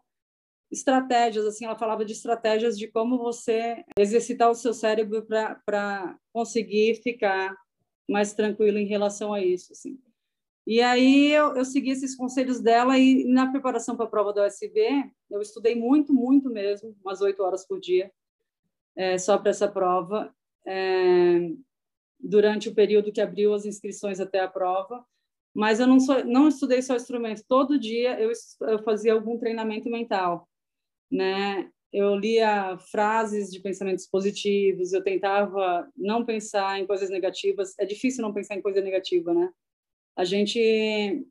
estratégias, 0.72 1.46
assim, 1.46 1.66
ela 1.66 1.78
falava 1.78 2.04
de 2.04 2.12
estratégias 2.12 2.78
de 2.78 2.88
como 2.88 3.18
você 3.18 3.84
exercitar 3.98 4.50
o 4.50 4.56
seu 4.56 4.74
cérebro 4.74 5.26
para 5.66 6.18
conseguir 6.34 6.96
ficar 7.02 7.56
mais 8.10 8.34
tranquilo 8.34 8.78
em 8.78 8.86
relação 8.86 9.34
a 9.34 9.42
isso, 9.42 9.72
assim. 9.72 9.98
E 10.68 10.82
aí 10.82 11.32
eu, 11.32 11.56
eu 11.56 11.66
segui 11.66 11.92
esses 11.92 12.16
conselhos 12.16 12.60
dela 12.60 12.98
e 12.98 13.24
na 13.24 13.50
preparação 13.50 13.96
para 13.96 14.06
a 14.06 14.10
prova 14.10 14.34
da 14.34 14.46
USB, 14.46 14.82
eu 15.32 15.42
estudei 15.42 15.74
muito, 15.76 16.14
muito 16.14 16.50
mesmo, 16.50 16.96
umas 17.04 17.22
oito 17.22 17.42
horas 17.42 17.66
por 17.66 17.80
dia, 17.80 18.12
é, 18.96 19.18
só 19.18 19.38
para 19.38 19.52
essa 19.52 19.68
prova, 19.68 20.36
é, 20.66 21.52
durante 22.20 22.68
o 22.68 22.76
período 22.76 23.12
que 23.12 23.22
abriu 23.22 23.54
as 23.54 23.66
inscrições 23.66 24.20
até 24.20 24.42
a 24.42 24.48
prova. 24.48 25.06
Mas 25.56 25.80
eu 25.80 25.88
não, 25.88 26.00
sou, 26.00 26.24
não 26.26 26.50
estudei 26.50 26.82
só 26.82 26.96
instrumento, 26.96 27.44
todo 27.48 27.80
dia 27.80 28.20
eu, 28.20 28.32
eu 28.62 28.84
fazia 28.84 29.14
algum 29.14 29.40
treinamento 29.40 29.90
mental 29.90 30.48
né? 31.12 31.70
Eu 31.92 32.16
lia 32.16 32.78
frases 32.92 33.50
de 33.50 33.60
pensamentos 33.62 34.06
positivos, 34.06 34.92
eu 34.92 35.02
tentava 35.02 35.90
não 35.96 36.26
pensar 36.26 36.80
em 36.80 36.86
coisas 36.86 37.10
negativas. 37.10 37.74
É 37.80 37.86
difícil 37.86 38.22
não 38.22 38.34
pensar 38.34 38.56
em 38.56 38.62
coisa 38.62 38.82
negativa, 38.82 39.34
né? 39.34 39.50
A 40.18 40.26
gente 40.26 41.26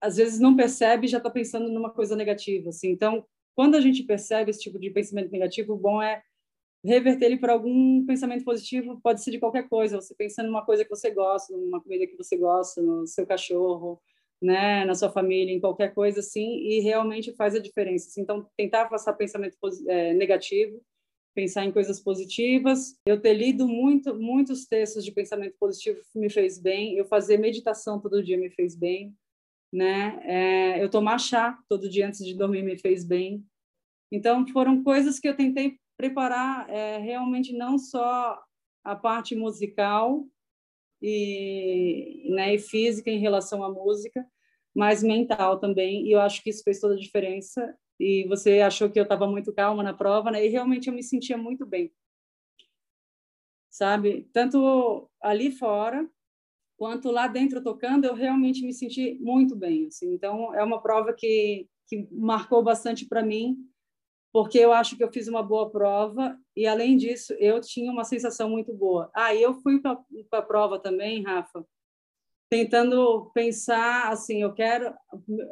às 0.00 0.16
vezes 0.16 0.38
não 0.38 0.54
percebe 0.54 1.06
e 1.06 1.08
já 1.08 1.16
está 1.16 1.30
pensando 1.30 1.68
numa 1.70 1.90
coisa 1.90 2.14
negativa, 2.14 2.68
assim. 2.68 2.90
Então, 2.90 3.24
quando 3.54 3.74
a 3.74 3.80
gente 3.80 4.02
percebe 4.02 4.50
esse 4.50 4.60
tipo 4.60 4.78
de 4.78 4.90
pensamento 4.90 5.30
negativo, 5.30 5.72
o 5.72 5.78
bom 5.78 6.02
é 6.02 6.22
reverter 6.84 7.24
ele 7.24 7.38
para 7.38 7.54
algum 7.54 8.04
pensamento 8.04 8.44
positivo, 8.44 9.00
pode 9.02 9.22
ser 9.22 9.30
de 9.30 9.38
qualquer 9.38 9.66
coisa, 9.66 9.98
você 9.98 10.14
pensando 10.14 10.46
numa 10.46 10.64
coisa 10.64 10.84
que 10.84 10.90
você 10.90 11.10
gosta, 11.10 11.56
numa 11.56 11.80
comida 11.80 12.06
que 12.06 12.16
você 12.16 12.36
gosta, 12.36 12.82
no 12.82 13.06
seu 13.06 13.26
cachorro, 13.26 13.98
né, 14.42 14.84
na 14.84 14.94
sua 14.94 15.10
família, 15.10 15.54
em 15.54 15.60
qualquer 15.60 15.94
coisa 15.94 16.20
assim, 16.20 16.58
e 16.58 16.80
realmente 16.80 17.32
faz 17.34 17.54
a 17.54 17.58
diferença. 17.58 18.08
Assim. 18.08 18.20
Então, 18.20 18.46
tentar 18.56 18.82
afastar 18.82 19.14
pensamento 19.14 19.56
é, 19.88 20.12
negativo, 20.12 20.82
pensar 21.34 21.64
em 21.64 21.72
coisas 21.72 22.00
positivas. 22.00 22.96
Eu 23.06 23.20
ter 23.20 23.34
lido 23.34 23.66
muito, 23.66 24.14
muitos 24.14 24.66
textos 24.66 25.04
de 25.04 25.12
pensamento 25.12 25.56
positivo 25.58 26.00
me 26.14 26.30
fez 26.30 26.58
bem. 26.58 26.96
Eu 26.96 27.04
fazer 27.04 27.38
meditação 27.38 28.00
todo 28.00 28.22
dia 28.22 28.38
me 28.38 28.50
fez 28.50 28.76
bem, 28.76 29.14
né? 29.72 30.20
É, 30.24 30.82
eu 30.82 30.88
tomar 30.88 31.18
chá 31.18 31.58
todo 31.68 31.88
dia 31.88 32.06
antes 32.06 32.24
de 32.24 32.34
dormir 32.34 32.62
me 32.62 32.78
fez 32.78 33.04
bem. 33.04 33.44
Então, 34.10 34.46
foram 34.48 34.82
coisas 34.84 35.18
que 35.18 35.28
eu 35.28 35.36
tentei 35.36 35.76
preparar 35.96 36.68
é, 36.70 36.98
realmente 36.98 37.52
não 37.52 37.78
só 37.78 38.40
a 38.84 38.94
parte 38.94 39.34
musical 39.34 40.24
e, 41.00 42.30
né, 42.30 42.54
e 42.54 42.58
física 42.58 43.10
em 43.10 43.18
relação 43.18 43.62
à 43.62 43.72
música, 43.72 44.24
mais 44.74 45.02
mental 45.02 45.58
também, 45.58 46.06
e 46.06 46.12
eu 46.12 46.20
acho 46.20 46.42
que 46.42 46.50
isso 46.50 46.62
fez 46.64 46.80
toda 46.80 46.94
a 46.94 46.98
diferença. 46.98 47.76
E 48.04 48.26
você 48.28 48.60
achou 48.60 48.90
que 48.90 48.98
eu 48.98 49.04
estava 49.04 49.26
muito 49.26 49.50
calma 49.50 49.82
na 49.82 49.94
prova, 49.94 50.30
né? 50.30 50.44
E 50.44 50.48
realmente 50.50 50.88
eu 50.88 50.94
me 50.94 51.02
sentia 51.02 51.38
muito 51.38 51.64
bem. 51.64 51.90
Sabe? 53.70 54.28
Tanto 54.30 55.10
ali 55.22 55.50
fora, 55.50 56.06
quanto 56.76 57.10
lá 57.10 57.26
dentro 57.26 57.62
tocando, 57.62 58.04
eu 58.04 58.12
realmente 58.12 58.62
me 58.62 58.74
senti 58.74 59.14
muito 59.14 59.56
bem. 59.56 59.86
Assim. 59.86 60.12
Então, 60.12 60.54
é 60.54 60.62
uma 60.62 60.82
prova 60.82 61.14
que, 61.14 61.66
que 61.88 62.06
marcou 62.12 62.62
bastante 62.62 63.06
para 63.06 63.22
mim, 63.22 63.56
porque 64.30 64.58
eu 64.58 64.70
acho 64.70 64.98
que 64.98 65.02
eu 65.02 65.10
fiz 65.10 65.26
uma 65.26 65.42
boa 65.42 65.70
prova 65.70 66.38
e, 66.54 66.66
além 66.66 66.98
disso, 66.98 67.32
eu 67.38 67.58
tinha 67.58 67.90
uma 67.90 68.04
sensação 68.04 68.50
muito 68.50 68.74
boa. 68.74 69.10
Ah, 69.14 69.34
eu 69.34 69.54
fui 69.54 69.80
para 69.80 69.98
a 70.32 70.42
prova 70.42 70.78
também, 70.78 71.22
Rafa, 71.22 71.66
tentando 72.54 73.32
pensar 73.34 74.12
assim, 74.12 74.42
eu 74.42 74.54
quero, 74.54 74.94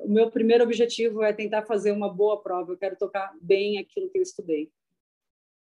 o 0.04 0.08
meu 0.08 0.30
primeiro 0.30 0.62
objetivo 0.62 1.20
é 1.20 1.32
tentar 1.32 1.66
fazer 1.66 1.90
uma 1.90 2.08
boa 2.08 2.40
prova, 2.40 2.70
eu 2.70 2.78
quero 2.78 2.96
tocar 2.96 3.34
bem 3.42 3.76
aquilo 3.78 4.08
que 4.08 4.18
eu 4.18 4.22
estudei. 4.22 4.70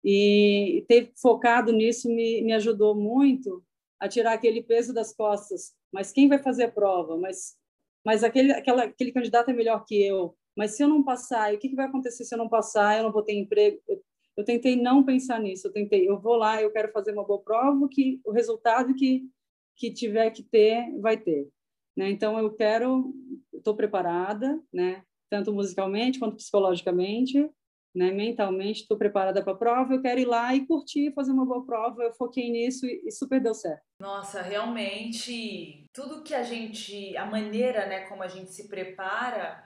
E 0.04 0.84
ter 0.86 1.10
focado 1.20 1.72
nisso 1.72 2.08
me, 2.08 2.40
me 2.40 2.52
ajudou 2.52 2.94
muito 2.94 3.64
a 3.98 4.06
tirar 4.06 4.32
aquele 4.34 4.62
peso 4.62 4.94
das 4.94 5.12
costas. 5.12 5.74
Mas 5.92 6.12
quem 6.12 6.28
vai 6.28 6.38
fazer 6.38 6.64
a 6.64 6.70
prova? 6.70 7.16
Mas, 7.16 7.56
mas 8.04 8.22
aquele, 8.22 8.52
aquela, 8.52 8.84
aquele 8.84 9.10
candidato 9.10 9.50
é 9.50 9.52
melhor 9.52 9.84
que 9.84 10.00
eu. 10.00 10.36
Mas 10.56 10.76
se 10.76 10.84
eu 10.84 10.88
não 10.88 11.02
passar, 11.02 11.52
o 11.52 11.58
que, 11.58 11.68
que 11.68 11.74
vai 11.74 11.86
acontecer 11.86 12.24
se 12.24 12.32
eu 12.32 12.38
não 12.38 12.48
passar? 12.48 12.96
Eu 12.96 13.02
não 13.02 13.12
vou 13.12 13.24
ter 13.24 13.32
emprego. 13.32 13.80
Eu, 13.88 14.00
eu 14.36 14.44
tentei 14.44 14.76
não 14.76 15.02
pensar 15.02 15.40
nisso. 15.40 15.66
Eu 15.66 15.72
tentei, 15.72 16.08
eu 16.08 16.20
vou 16.20 16.36
lá, 16.36 16.62
eu 16.62 16.70
quero 16.70 16.92
fazer 16.92 17.10
uma 17.10 17.24
boa 17.24 17.42
prova, 17.42 17.88
que 17.90 18.20
o 18.24 18.30
resultado 18.30 18.94
que 18.94 19.28
que 19.76 19.92
tiver 19.92 20.30
que 20.30 20.42
ter, 20.42 20.98
vai 21.00 21.16
ter. 21.16 21.48
Né? 21.96 22.10
Então, 22.10 22.38
eu 22.38 22.52
quero, 22.52 23.14
estou 23.52 23.76
preparada, 23.76 24.60
né? 24.72 25.02
tanto 25.30 25.52
musicalmente 25.52 26.18
quanto 26.18 26.36
psicologicamente, 26.36 27.48
né? 27.94 28.10
mentalmente, 28.10 28.82
estou 28.82 28.96
preparada 28.96 29.42
para 29.42 29.52
a 29.52 29.56
prova, 29.56 29.94
eu 29.94 30.02
quero 30.02 30.20
ir 30.20 30.26
lá 30.26 30.54
e 30.54 30.66
curtir, 30.66 31.12
fazer 31.12 31.32
uma 31.32 31.46
boa 31.46 31.64
prova, 31.64 32.02
eu 32.02 32.12
foquei 32.12 32.50
nisso 32.50 32.86
e, 32.86 33.02
e 33.06 33.10
super 33.12 33.40
deu 33.40 33.54
certo. 33.54 33.82
Nossa, 34.00 34.42
realmente, 34.42 35.86
tudo 35.92 36.22
que 36.22 36.34
a 36.34 36.42
gente, 36.42 37.16
a 37.16 37.24
maneira 37.24 37.86
né, 37.86 38.00
como 38.02 38.22
a 38.22 38.28
gente 38.28 38.52
se 38.52 38.68
prepara, 38.68 39.64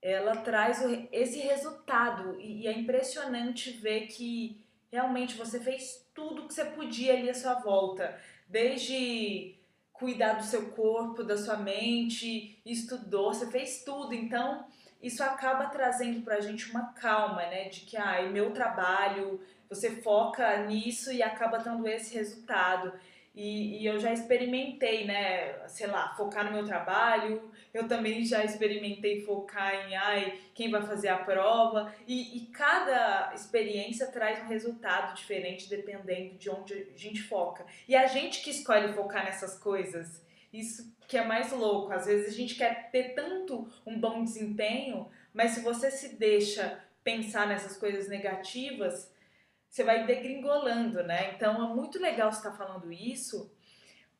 ela 0.00 0.36
traz 0.36 0.80
esse 1.10 1.40
resultado 1.40 2.40
e 2.40 2.68
é 2.68 2.72
impressionante 2.72 3.70
ver 3.72 4.06
que 4.06 4.64
realmente 4.90 5.36
você 5.36 5.58
fez 5.58 6.08
tudo 6.14 6.46
que 6.46 6.54
você 6.54 6.64
podia 6.64 7.14
ali 7.14 7.28
à 7.28 7.34
sua 7.34 7.54
volta 7.54 8.16
desde 8.46 9.56
cuidar 9.92 10.34
do 10.34 10.44
seu 10.44 10.70
corpo, 10.70 11.24
da 11.24 11.36
sua 11.36 11.56
mente, 11.56 12.60
estudou, 12.64 13.32
você 13.32 13.50
fez 13.50 13.82
tudo. 13.82 14.14
Então, 14.14 14.66
isso 15.02 15.22
acaba 15.22 15.66
trazendo 15.66 16.22
pra 16.22 16.40
gente 16.40 16.70
uma 16.70 16.92
calma, 16.92 17.42
né? 17.46 17.68
De 17.68 17.80
que, 17.80 17.96
ah, 17.96 18.20
é 18.20 18.28
meu 18.28 18.52
trabalho, 18.52 19.40
você 19.68 19.90
foca 20.02 20.64
nisso 20.66 21.12
e 21.12 21.22
acaba 21.22 21.60
tendo 21.60 21.86
esse 21.88 22.14
resultado. 22.14 22.92
E, 23.36 23.82
e, 23.82 23.86
eu 23.86 24.00
já 24.00 24.14
experimentei, 24.14 25.04
né, 25.04 25.68
sei 25.68 25.86
lá, 25.86 26.14
focar 26.16 26.46
no 26.46 26.52
meu 26.52 26.64
trabalho. 26.64 27.52
Eu 27.72 27.86
também 27.86 28.24
já 28.24 28.42
experimentei 28.42 29.20
focar 29.20 29.74
em, 29.86 29.94
ai, 29.94 30.40
quem 30.54 30.70
vai 30.70 30.80
fazer 30.80 31.08
a 31.08 31.18
prova. 31.18 31.94
E, 32.06 32.38
e 32.38 32.46
cada 32.46 33.34
experiência 33.34 34.06
traz 34.06 34.42
um 34.42 34.48
resultado 34.48 35.14
diferente 35.14 35.68
dependendo 35.68 36.38
de 36.38 36.48
onde 36.48 36.72
a 36.94 36.98
gente 36.98 37.22
foca. 37.22 37.66
E 37.86 37.94
a 37.94 38.06
gente 38.06 38.42
que 38.42 38.48
escolhe 38.48 38.94
focar 38.94 39.26
nessas 39.26 39.58
coisas, 39.58 40.24
isso 40.50 40.96
que 41.06 41.18
é 41.18 41.24
mais 41.24 41.52
louco. 41.52 41.92
Às 41.92 42.06
vezes 42.06 42.32
a 42.32 42.36
gente 42.36 42.54
quer 42.54 42.90
ter 42.90 43.14
tanto 43.14 43.68
um 43.84 44.00
bom 44.00 44.24
desempenho, 44.24 45.10
mas 45.34 45.50
se 45.50 45.60
você 45.60 45.90
se 45.90 46.16
deixa 46.16 46.82
pensar 47.04 47.46
nessas 47.46 47.76
coisas 47.76 48.08
negativas, 48.08 49.14
você 49.76 49.84
vai 49.84 50.06
degringolando, 50.06 51.02
né? 51.02 51.34
Então 51.34 51.62
é 51.62 51.74
muito 51.74 52.00
legal 52.00 52.32
você 52.32 52.38
estar 52.38 52.52
tá 52.52 52.56
falando 52.56 52.90
isso 52.90 53.52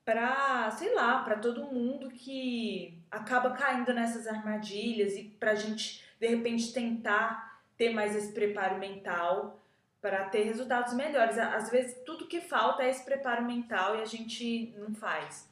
para, 0.05 0.71
sei 0.73 0.95
lá, 0.95 1.23
para 1.23 1.39
todo 1.39 1.73
mundo 1.73 2.11
que 2.11 3.03
acaba 3.11 3.51
caindo 3.53 3.95
nessas 3.95 4.27
armadilhas 4.27 5.15
e 5.15 5.25
para 5.25 5.53
a 5.53 5.55
gente 5.55 6.05
de 6.21 6.27
repente 6.27 6.75
tentar 6.75 7.63
ter 7.75 7.89
mais 7.91 8.15
esse 8.15 8.33
preparo 8.35 8.79
mental 8.79 9.65
para 9.99 10.29
ter 10.29 10.43
resultados 10.43 10.93
melhores. 10.93 11.39
Às 11.39 11.71
vezes 11.71 11.97
tudo 12.05 12.29
que 12.29 12.43
falta 12.43 12.83
é 12.83 12.91
esse 12.91 13.03
preparo 13.03 13.43
mental 13.43 13.97
e 13.97 14.03
a 14.03 14.05
gente 14.05 14.75
não 14.77 14.95
faz. 14.95 15.51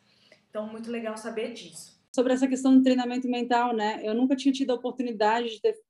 Então 0.51 0.67
muito 0.67 0.91
legal 0.91 1.17
saber 1.17 1.55
disso. 1.55 1.99
sobre 2.15 2.35
essa 2.35 2.47
questão 2.47 2.77
do 2.77 2.83
treinamento 2.83 3.27
mental, 3.27 3.75
né? 3.75 4.01
Eu 4.05 4.15
nunca 4.15 4.37
tinha 4.37 4.53
tido 4.53 4.71
a 4.71 4.75
oportunidade 4.75 5.49
de 5.49 5.63
ter, 5.63 5.81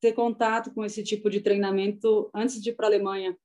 ter 0.00 0.12
contato 0.12 0.72
com 0.72 0.84
esse 0.84 1.02
tipo 1.02 1.28
de 1.28 1.40
treinamento 1.40 2.30
antes 2.34 2.60
de 2.60 2.70
ir 2.70 2.74
para 2.74 2.86
a 2.86 2.90
Alemanha. 2.90 3.36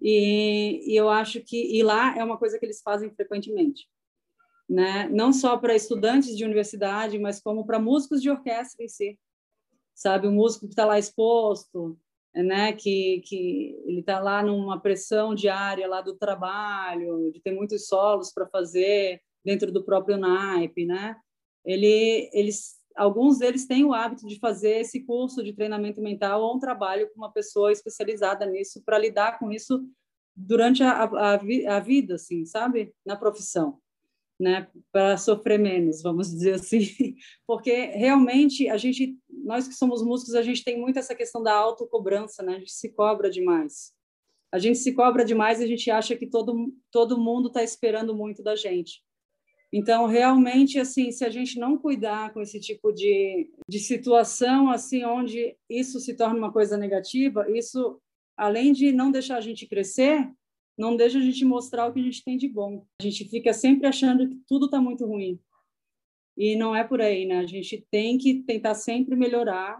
E, 0.00 0.82
e, 0.86 0.96
eu 0.96 1.08
acho 1.08 1.40
que 1.42 1.76
e 1.76 1.82
lá 1.82 2.16
é 2.16 2.24
uma 2.24 2.38
coisa 2.38 2.58
que 2.58 2.64
eles 2.64 2.80
fazem 2.80 3.10
frequentemente, 3.10 3.86
né? 4.68 5.08
Não 5.10 5.32
só 5.32 5.58
para 5.58 5.74
estudantes 5.74 6.36
de 6.36 6.44
universidade, 6.44 7.18
mas 7.18 7.40
como 7.40 7.66
para 7.66 7.78
músicos 7.78 8.22
de 8.22 8.30
orquestra 8.30 8.82
em 8.84 8.88
si, 8.88 9.18
sabe? 9.94 10.26
O 10.26 10.32
músico 10.32 10.66
que 10.66 10.72
está 10.72 10.86
lá 10.86 10.98
exposto, 10.98 11.98
né? 12.34 12.72
Que 12.72 13.20
que 13.26 13.78
ele 13.86 14.00
está 14.00 14.20
lá 14.20 14.42
numa 14.42 14.80
pressão 14.80 15.34
diária 15.34 15.86
lá 15.86 16.00
do 16.00 16.16
trabalho, 16.16 17.30
de 17.30 17.40
ter 17.40 17.52
muitos 17.52 17.86
solos 17.86 18.32
para 18.32 18.48
fazer 18.48 19.20
dentro 19.44 19.70
do 19.70 19.84
próprio 19.84 20.16
naipe, 20.16 20.86
né? 20.86 21.16
Ele, 21.64 22.30
eles, 22.32 22.79
alguns 23.00 23.38
deles 23.38 23.66
têm 23.66 23.82
o 23.82 23.94
hábito 23.94 24.26
de 24.26 24.38
fazer 24.38 24.80
esse 24.80 25.00
curso 25.00 25.42
de 25.42 25.54
treinamento 25.54 26.02
mental 26.02 26.42
ou 26.42 26.54
um 26.54 26.58
trabalho 26.58 27.08
com 27.08 27.16
uma 27.16 27.32
pessoa 27.32 27.72
especializada 27.72 28.44
nisso 28.44 28.82
para 28.84 28.98
lidar 28.98 29.38
com 29.38 29.50
isso 29.50 29.82
durante 30.36 30.82
a, 30.82 31.04
a, 31.04 31.34
a 31.76 31.80
vida, 31.80 32.16
assim, 32.16 32.44
sabe? 32.44 32.92
Na 33.04 33.16
profissão, 33.16 33.78
né? 34.38 34.68
Para 34.92 35.16
sofrer 35.16 35.58
menos, 35.58 36.02
vamos 36.02 36.28
dizer 36.30 36.56
assim, 36.56 37.16
porque 37.46 37.86
realmente 37.86 38.68
a 38.68 38.76
gente, 38.76 39.16
nós 39.30 39.66
que 39.66 39.74
somos 39.74 40.02
músicos, 40.02 40.34
a 40.34 40.42
gente 40.42 40.62
tem 40.62 40.78
muito 40.78 40.98
essa 40.98 41.14
questão 41.14 41.42
da 41.42 41.54
autocobrança, 41.54 42.42
né? 42.42 42.56
A 42.56 42.58
gente 42.58 42.72
se 42.72 42.90
cobra 42.90 43.30
demais. 43.30 43.94
A 44.52 44.58
gente 44.58 44.78
se 44.78 44.92
cobra 44.92 45.24
demais 45.24 45.58
e 45.58 45.64
a 45.64 45.66
gente 45.66 45.90
acha 45.90 46.14
que 46.14 46.26
todo, 46.26 46.70
todo 46.90 47.18
mundo 47.18 47.48
está 47.48 47.62
esperando 47.62 48.14
muito 48.14 48.42
da 48.42 48.54
gente. 48.54 49.02
Então, 49.72 50.06
realmente, 50.06 50.80
assim, 50.80 51.12
se 51.12 51.24
a 51.24 51.30
gente 51.30 51.58
não 51.58 51.78
cuidar 51.78 52.32
com 52.32 52.40
esse 52.40 52.58
tipo 52.58 52.92
de, 52.92 53.48
de 53.68 53.78
situação, 53.78 54.68
assim, 54.68 55.04
onde 55.04 55.56
isso 55.68 56.00
se 56.00 56.16
torna 56.16 56.36
uma 56.36 56.52
coisa 56.52 56.76
negativa, 56.76 57.48
isso, 57.50 58.00
além 58.36 58.72
de 58.72 58.90
não 58.90 59.12
deixar 59.12 59.36
a 59.36 59.40
gente 59.40 59.66
crescer, 59.66 60.28
não 60.76 60.96
deixa 60.96 61.18
a 61.18 61.20
gente 61.22 61.44
mostrar 61.44 61.86
o 61.86 61.92
que 61.92 62.00
a 62.00 62.02
gente 62.02 62.24
tem 62.24 62.36
de 62.36 62.48
bom. 62.48 62.84
A 63.00 63.04
gente 63.04 63.28
fica 63.28 63.52
sempre 63.52 63.86
achando 63.86 64.28
que 64.28 64.40
tudo 64.48 64.64
está 64.64 64.80
muito 64.80 65.06
ruim. 65.06 65.38
E 66.36 66.56
não 66.56 66.74
é 66.74 66.82
por 66.82 67.00
aí, 67.00 67.26
né? 67.26 67.38
A 67.38 67.46
gente 67.46 67.86
tem 67.90 68.18
que 68.18 68.42
tentar 68.42 68.74
sempre 68.74 69.14
melhorar, 69.14 69.78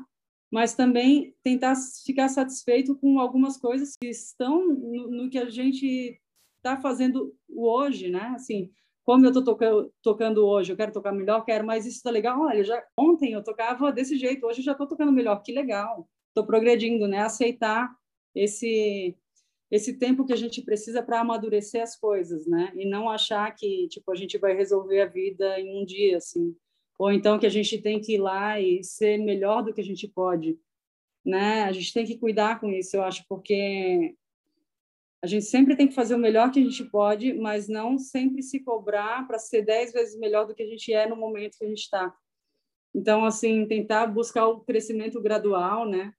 mas 0.53 0.75
também 0.75 1.35
tentar 1.43 1.75
ficar 2.05 2.29
satisfeito 2.29 2.95
com 2.97 3.19
algumas 3.19 3.57
coisas 3.57 3.97
que 3.97 4.09
estão 4.09 4.67
no, 4.69 5.11
no 5.11 5.31
que 5.31 5.39
a 5.39 5.49
gente 5.49 6.21
está 6.59 6.81
fazendo 6.81 7.35
hoje, 7.49 8.11
né? 8.11 8.33
Assim, 8.35 8.71
como 9.11 9.27
eu 9.27 9.31
estou 9.31 9.43
tocando, 9.43 9.93
tocando 10.01 10.47
hoje, 10.47 10.73
eu 10.73 10.77
quero 10.77 10.93
tocar 10.93 11.11
melhor, 11.11 11.45
quero, 11.45 11.67
mas 11.67 11.85
isso 11.85 11.97
está 11.97 12.13
legal. 12.13 12.43
Olha, 12.43 12.63
já 12.63 12.81
ontem 12.97 13.33
eu 13.33 13.43
tocava 13.43 13.91
desse 13.91 14.17
jeito, 14.17 14.47
hoje 14.47 14.61
eu 14.61 14.65
já 14.65 14.71
estou 14.71 14.87
tocando 14.87 15.11
melhor, 15.11 15.43
que 15.43 15.51
legal. 15.51 16.09
Estou 16.29 16.47
progredindo, 16.47 17.09
né? 17.09 17.19
Aceitar 17.19 17.91
esse 18.33 19.17
esse 19.69 19.99
tempo 19.99 20.25
que 20.25 20.33
a 20.33 20.37
gente 20.37 20.63
precisa 20.63 21.03
para 21.03 21.21
amadurecer 21.21 21.83
as 21.83 21.97
coisas, 21.97 22.47
né? 22.47 22.73
E 22.77 22.89
não 22.89 23.11
achar 23.11 23.53
que 23.53 23.89
tipo 23.89 24.13
a 24.13 24.15
gente 24.15 24.39
vai 24.39 24.55
resolver 24.55 25.01
a 25.01 25.07
vida 25.07 25.59
em 25.59 25.83
um 25.83 25.85
dia, 25.85 26.19
assim, 26.19 26.55
ou 26.97 27.11
então 27.11 27.37
que 27.37 27.47
a 27.47 27.51
gente 27.51 27.83
tem 27.83 28.01
que 28.01 28.15
ir 28.15 28.19
lá 28.19 28.61
e 28.61 28.85
ser 28.85 29.19
melhor 29.19 29.65
do 29.65 29.75
que 29.75 29.81
a 29.81 29.85
gente 29.85 30.07
pode, 30.07 30.57
né? 31.25 31.65
A 31.65 31.73
gente 31.73 31.93
tem 31.93 32.07
que 32.07 32.17
cuidar 32.17 32.61
com 32.61 32.71
isso, 32.71 32.97
eu 32.97 33.03
acho, 33.03 33.25
porque 33.29 34.15
a 35.23 35.27
gente 35.27 35.45
sempre 35.45 35.77
tem 35.77 35.87
que 35.87 35.95
fazer 35.95 36.15
o 36.15 36.19
melhor 36.19 36.51
que 36.51 36.61
a 36.61 36.63
gente 36.63 36.85
pode, 36.85 37.35
mas 37.35 37.69
não 37.69 37.99
sempre 37.99 38.43
se 38.43 38.61
cobrar 38.61 39.27
para 39.27 39.39
ser 39.39 39.63
dez 39.63 39.93
vezes 39.93 40.19
melhor 40.19 40.47
do 40.47 40.55
que 40.55 40.63
a 40.63 40.67
gente 40.67 40.93
é 40.93 41.07
no 41.07 41.17
momento 41.17 41.59
que 41.59 41.65
a 41.65 41.69
gente 41.69 41.83
está. 41.83 42.15
Então, 42.95 43.25
assim, 43.25 43.67
tentar 43.67 44.07
buscar 44.07 44.47
o 44.47 44.61
crescimento 44.61 45.21
gradual, 45.21 45.87
né? 45.87 46.13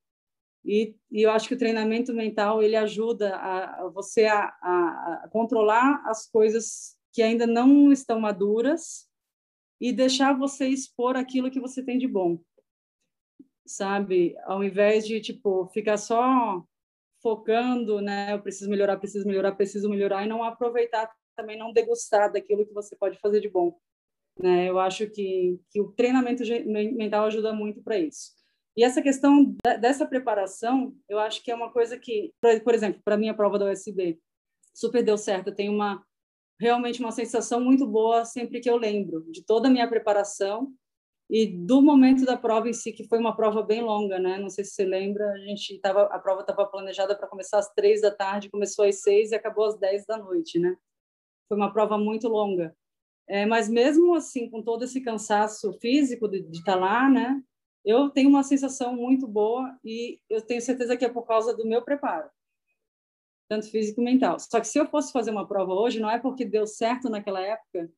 E, 0.64 0.96
e, 1.12 1.24
eu 1.24 1.32
acho 1.32 1.48
que 1.48 1.56
o 1.56 1.58
treinamento 1.58 2.14
mental 2.14 2.62
ele 2.62 2.76
ajuda 2.76 3.36
a, 3.36 3.82
a 3.82 3.90
você 3.90 4.26
a, 4.26 4.44
a, 4.62 5.22
a, 5.24 5.30
controlar 5.32 6.04
as 6.06 6.30
coisas 6.30 6.96
que 7.12 7.24
ainda 7.24 7.48
não 7.48 7.92
estão 7.92 8.20
maduras 8.20 9.10
e 9.80 9.92
deixar 9.92 10.38
você 10.38 10.68
expor 10.68 11.18
aquilo 11.18 11.50
que 11.50 11.60
você 11.60 11.84
tem 11.84 11.98
de 11.98 12.08
bom, 12.08 12.40
sabe? 13.66 14.36
Ao 14.44 14.64
invés 14.64 15.08
de 15.08 15.20
tipo 15.20 15.66
ficar 15.74 15.98
só 15.98 16.64
focando, 17.22 18.02
né? 18.02 18.34
Eu 18.34 18.42
preciso 18.42 18.70
melhorar, 18.70 18.98
preciso 18.98 19.28
melhorar, 19.28 19.54
preciso 19.54 19.90
melhorar 19.90 20.26
e 20.26 20.30
não 20.30 20.44
aproveitar 20.44 21.10
também 21.36 21.58
não 21.58 21.72
degustar 21.72 22.32
daquilo 22.32 22.66
que 22.66 22.74
você 22.74 22.96
pode 22.96 23.18
fazer 23.20 23.40
de 23.40 23.50
bom, 23.50 23.78
né? 24.40 24.70
Eu 24.70 24.80
acho 24.80 25.10
que 25.10 25.60
que 25.70 25.82
o 25.82 25.92
treinamento 25.92 26.44
mental 26.66 27.26
ajuda 27.26 27.54
muito 27.54 27.82
para 27.82 27.98
isso. 27.98 28.32
E 28.76 28.84
essa 28.84 29.02
questão 29.02 29.56
dessa 29.82 30.06
preparação, 30.06 30.96
eu 31.10 31.20
acho 31.20 31.44
que 31.44 31.52
é 31.52 31.56
uma 31.56 31.72
coisa 31.72 31.98
que, 31.98 32.34
por 32.64 32.74
exemplo, 32.74 33.02
para 33.04 33.18
minha 33.18 33.34
prova 33.34 33.60
da 33.60 33.70
USB, 33.70 34.20
super 34.74 35.04
deu 35.04 35.18
certo. 35.18 35.48
Eu 35.48 35.56
tenho 35.56 35.74
uma 35.74 36.02
realmente 36.60 37.00
uma 37.00 37.12
sensação 37.12 37.60
muito 37.60 37.88
boa 37.88 38.24
sempre 38.24 38.60
que 38.60 38.70
eu 38.70 38.78
lembro 38.78 39.26
de 39.32 39.44
toda 39.44 39.68
a 39.68 39.72
minha 39.72 39.90
preparação 39.90 40.72
e 41.32 41.48
do 41.48 41.82
momento 41.82 42.26
da 42.26 42.36
prova 42.36 42.68
em 42.68 42.74
si, 42.74 42.92
que 42.92 43.08
foi 43.08 43.18
uma 43.18 43.34
prova 43.34 43.64
bem 43.64 43.82
longa, 43.82 44.20
né? 44.20 44.38
Não 44.38 44.50
sei 44.50 44.66
se 44.66 44.72
você 44.72 44.84
lembra, 44.84 45.32
a 45.32 45.38
gente 45.38 45.80
tava, 45.80 46.02
a 46.08 46.20
prova 46.20 46.42
estava 46.42 46.66
planejada 46.66 47.16
para 47.16 47.26
começar 47.26 47.58
às 47.58 47.74
três 47.74 48.02
da 48.02 48.12
tarde, 48.12 48.50
começou 48.50 48.84
às 48.84 49.02
seis 49.02 49.32
e 49.32 49.36
acabou 49.36 49.64
às 49.64 49.80
dez 49.80 50.06
da 50.06 50.18
noite, 50.18 50.60
né? 50.60 50.76
Foi 51.48 51.56
uma 51.56 51.72
prova 51.72 51.98
muito 51.98 52.28
longa. 52.28 52.76
É, 53.30 53.46
mas 53.46 53.70
mesmo 53.70 54.14
assim, 54.14 54.50
com 54.50 54.62
todo 54.62 54.84
esse 54.84 55.00
cansaço 55.00 55.72
físico 55.80 56.28
de, 56.28 56.40
estar 56.52 56.74
tá 56.74 56.78
lá, 56.78 57.10
né? 57.10 57.42
Eu 57.86 58.10
tenho 58.10 58.28
uma 58.28 58.44
sensação 58.44 58.94
muito 58.94 59.26
boa 59.26 59.74
e 59.86 60.20
eu 60.30 60.42
tenho 60.42 60.60
certeza 60.60 60.98
que 60.98 61.06
é 61.06 61.10
por 61.10 61.26
causa 61.26 61.56
do 61.56 61.66
meu 61.66 61.82
preparo, 61.82 62.30
tanto 63.48 63.72
físico 63.72 64.02
e 64.02 64.04
mental. 64.04 64.38
Só 64.38 64.60
que 64.60 64.68
se 64.68 64.78
eu 64.78 64.86
fosse 64.86 65.14
fazer 65.14 65.32
uma 65.32 65.48
prova 65.48 65.72
hoje, 65.72 65.98
não 65.98 66.12
é 66.12 66.20
porque 66.20 66.44
deu 66.44 66.68
certo 66.68 67.10
naquela 67.10 67.40
época, 67.40 67.90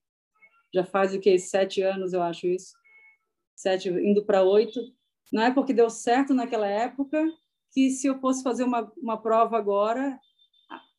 já 0.71 0.83
faz 0.85 1.15
o 1.15 1.19
que 1.19 1.39
sete 1.39 1.81
anos 1.81 2.13
eu 2.13 2.21
acho 2.21 2.45
isso 2.45 2.82
sete 3.55 3.89
indo 3.89 4.25
para 4.25 4.43
oito. 4.43 4.79
Não 5.31 5.41
é 5.41 5.51
porque 5.51 5.73
deu 5.73 5.89
certo 5.89 6.33
naquela 6.33 6.67
época 6.67 7.31
que 7.71 7.89
se 7.89 8.07
eu 8.07 8.19
fosse 8.19 8.43
fazer 8.43 8.63
uma, 8.63 8.91
uma 8.97 9.19
prova 9.19 9.57
agora, 9.57 10.19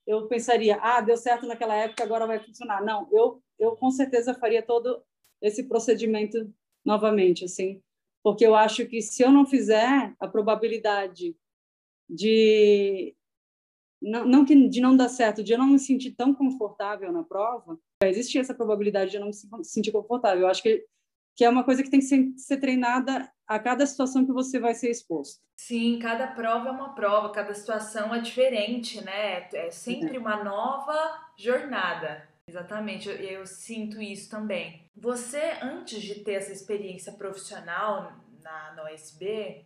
eu 0.07 0.27
pensaria, 0.27 0.77
ah, 0.83 1.01
deu 1.01 1.17
certo 1.17 1.47
naquela 1.47 1.75
época, 1.75 2.03
agora 2.03 2.27
vai 2.27 2.41
funcionar. 2.41 2.85
Não, 2.85 3.09
eu, 3.13 3.43
eu 3.59 3.77
com 3.77 3.91
certeza 3.91 4.35
faria 4.35 4.63
todo 4.63 5.03
esse 5.41 5.63
procedimento 5.65 6.53
novamente, 6.85 7.45
assim, 7.45 7.81
porque 8.23 8.45
eu 8.45 8.55
acho 8.55 8.87
que 8.87 9.01
se 9.01 9.23
eu 9.23 9.31
não 9.31 9.47
fizer, 9.47 10.15
a 10.19 10.27
probabilidade 10.27 11.37
de 12.09 13.15
não, 14.03 14.27
não 14.27 14.45
que 14.45 14.69
de 14.69 14.81
não 14.81 14.97
dar 14.97 15.09
certo, 15.09 15.43
de 15.43 15.53
eu 15.53 15.59
não 15.59 15.67
me 15.67 15.79
sentir 15.79 16.11
tão 16.13 16.35
confortável 16.35 17.11
na 17.11 17.23
prova, 17.23 17.79
existe 18.03 18.39
essa 18.39 18.55
probabilidade 18.55 19.11
de 19.11 19.17
eu 19.17 19.21
não 19.21 19.29
me 19.29 19.65
sentir 19.65 19.93
confortável. 19.93 20.43
Eu 20.43 20.49
acho 20.49 20.63
que 20.63 20.85
que 21.35 21.45
é 21.45 21.49
uma 21.49 21.65
coisa 21.65 21.83
que 21.83 21.91
tem 21.91 22.01
que 22.01 22.07
ser, 22.07 22.33
ser, 22.37 22.59
treinada 22.59 23.31
a 23.47 23.59
cada 23.59 23.85
situação 23.87 24.25
que 24.25 24.33
você 24.33 24.59
vai 24.59 24.75
ser 24.75 24.91
exposto. 24.91 25.43
Sim, 25.57 25.99
cada 25.99 26.29
prova 26.29 26.69
é 26.69 26.73
uma 26.73 26.95
prova, 26.95 27.31
cada 27.31 27.53
situação 27.55 28.15
é 28.15 28.21
diferente, 28.21 29.03
né? 29.05 29.49
É 29.53 29.71
sempre 29.71 30.17
é. 30.17 30.19
uma 30.19 30.43
nova 30.43 30.97
jornada. 31.37 32.29
Exatamente, 32.47 33.09
eu, 33.09 33.17
eu 33.17 33.47
sinto 33.47 34.01
isso 34.01 34.31
também. 34.31 34.91
Você, 34.97 35.43
antes 35.63 36.03
de 36.03 36.17
ter 36.17 36.35
essa 36.35 36.53
experiência 36.53 37.13
profissional 37.13 38.13
na, 38.43 38.75
na 38.75 38.85
OSB, 38.85 39.65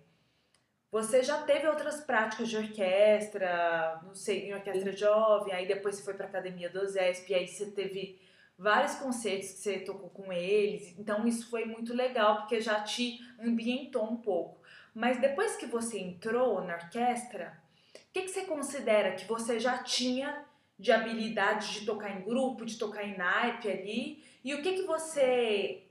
você 0.91 1.23
já 1.23 1.43
teve 1.43 1.67
outras 1.67 2.01
práticas 2.01 2.49
de 2.49 2.57
orquestra, 2.57 4.01
não 4.05 4.15
sei, 4.15 4.49
em 4.49 4.55
orquestra 4.55 4.93
Sim. 4.93 4.99
jovem, 4.99 5.53
aí 5.53 5.67
depois 5.67 5.97
você 5.97 6.03
foi 6.03 6.15
para 6.15 6.27
a 6.27 6.29
academia 6.29 6.71
do 6.71 6.87
ZESP, 6.87 7.35
aí 7.35 7.47
você 7.47 7.71
teve 7.73 8.19
vários 8.59 8.97
conceitos 8.97 9.53
que 9.53 9.59
você 9.59 9.79
tocou 9.79 10.11
com 10.11 10.33
eles. 10.33 10.95
Então 10.99 11.27
isso 11.27 11.49
foi 11.49 11.65
muito 11.65 11.95
legal 11.95 12.39
porque 12.39 12.61
já 12.61 12.81
te 12.81 13.21
ambientou 13.41 14.05
um 14.05 14.17
pouco. 14.17 14.61
Mas 14.93 15.21
depois 15.21 15.57
que 15.57 15.67
você 15.67 16.01
entrou 16.01 16.63
na 16.65 16.75
orquestra, 16.75 17.57
o 17.95 18.13
que, 18.13 18.23
que 18.23 18.31
você 18.31 18.43
considera 18.43 19.13
que 19.13 19.27
você 19.27 19.61
já 19.61 19.79
tinha 19.79 20.45
de 20.77 20.91
habilidade 20.91 21.73
de 21.73 21.87
tocar 21.87 22.11
em 22.11 22.25
grupo, 22.25 22.65
de 22.65 22.77
tocar 22.77 23.05
em 23.05 23.17
naipe 23.17 23.71
ali? 23.71 24.25
E 24.43 24.55
o 24.55 24.63
que, 24.63 24.75
que 24.75 24.83
você 24.83 25.85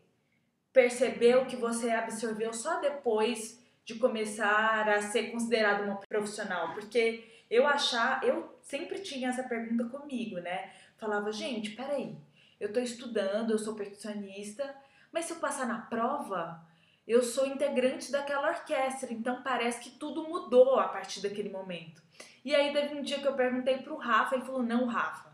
percebeu 0.74 1.46
que 1.46 1.56
você 1.56 1.90
absorveu 1.90 2.54
só 2.54 2.82
depois 2.82 3.64
de 3.86 3.96
começar 3.96 4.90
a 4.90 5.02
ser 5.02 5.32
considerado 5.32 5.86
uma 5.86 6.02
profissional? 6.10 6.74
Porque 6.74 7.24
eu 7.50 7.66
achar, 7.66 8.22
eu 8.24 8.58
sempre 8.62 9.00
tinha 9.00 9.30
essa 9.30 9.44
pergunta 9.44 9.86
comigo, 9.86 10.38
né? 10.40 10.74
Falava, 10.98 11.32
gente, 11.32 11.70
peraí, 11.72 12.16
eu 12.60 12.68
estou 12.68 12.82
estudando, 12.82 13.52
eu 13.52 13.60
sou 13.60 13.76
percussionista, 13.76 14.76
mas 15.12 15.26
se 15.26 15.34
eu 15.34 15.38
passar 15.40 15.68
na 15.68 15.80
prova, 15.80 16.66
eu 17.08 17.24
sou 17.24 17.48
integrante 17.48 18.12
daquela 18.12 18.50
orquestra, 18.50 19.14
então 19.14 19.42
parece 19.42 19.80
que 19.80 19.92
tudo 19.98 20.28
mudou 20.28 20.80
a 20.80 20.88
partir 20.90 21.22
daquele 21.22 21.50
momento. 21.50 22.02
E 22.44 22.54
aí 22.56 22.74
teve 22.74 22.96
um 22.96 23.02
dia 23.02 23.20
que 23.20 23.28
eu 23.28 23.34
perguntei 23.36 23.78
pro 23.78 23.96
Rafa, 23.98 24.36
ele 24.36 24.46
falou: 24.46 24.64
"Não, 24.64 24.86
Rafa, 24.86 25.28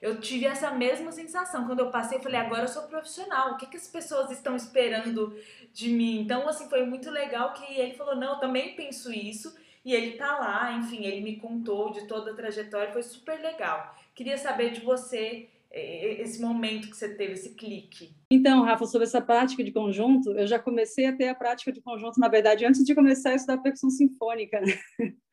Eu 0.00 0.20
tive 0.20 0.44
essa 0.44 0.70
mesma 0.70 1.10
sensação 1.12 1.66
quando 1.66 1.78
eu 1.80 1.90
passei, 1.90 2.18
eu 2.18 2.22
falei, 2.22 2.38
agora 2.38 2.64
eu 2.64 2.68
sou 2.68 2.82
profissional, 2.82 3.52
o 3.52 3.56
que, 3.56 3.64
que 3.66 3.78
as 3.78 3.88
pessoas 3.88 4.30
estão 4.30 4.54
esperando 4.54 5.34
de 5.72 5.88
mim? 5.88 6.20
Então, 6.20 6.46
assim, 6.46 6.68
foi 6.68 6.84
muito 6.84 7.10
legal 7.10 7.54
que 7.54 7.64
ele 7.80 7.94
falou, 7.94 8.14
não, 8.14 8.34
eu 8.34 8.38
também 8.38 8.74
penso 8.76 9.10
isso, 9.10 9.56
e 9.82 9.94
ele 9.94 10.18
tá 10.18 10.38
lá, 10.38 10.72
enfim, 10.72 11.04
ele 11.04 11.22
me 11.22 11.36
contou 11.36 11.90
de 11.90 12.06
toda 12.06 12.32
a 12.32 12.34
trajetória, 12.34 12.92
foi 12.92 13.02
super 13.02 13.40
legal. 13.40 13.96
Queria 14.14 14.36
saber 14.36 14.72
de 14.72 14.80
você 14.80 15.48
esse 15.80 16.40
momento 16.40 16.88
que 16.88 16.96
você 16.96 17.14
teve, 17.14 17.32
esse 17.32 17.54
clique? 17.54 18.14
Então, 18.30 18.62
Rafa, 18.62 18.86
sobre 18.86 19.06
essa 19.06 19.20
prática 19.20 19.64
de 19.64 19.72
conjunto, 19.72 20.30
eu 20.32 20.46
já 20.46 20.58
comecei 20.58 21.06
a 21.06 21.16
ter 21.16 21.28
a 21.28 21.34
prática 21.34 21.72
de 21.72 21.80
conjunto, 21.80 22.20
na 22.20 22.28
verdade, 22.28 22.64
antes 22.64 22.84
de 22.84 22.94
começar 22.94 23.30
a 23.30 23.34
estudar 23.34 23.58
percussão 23.58 23.90
sinfônica. 23.90 24.60
Né? 24.60 24.78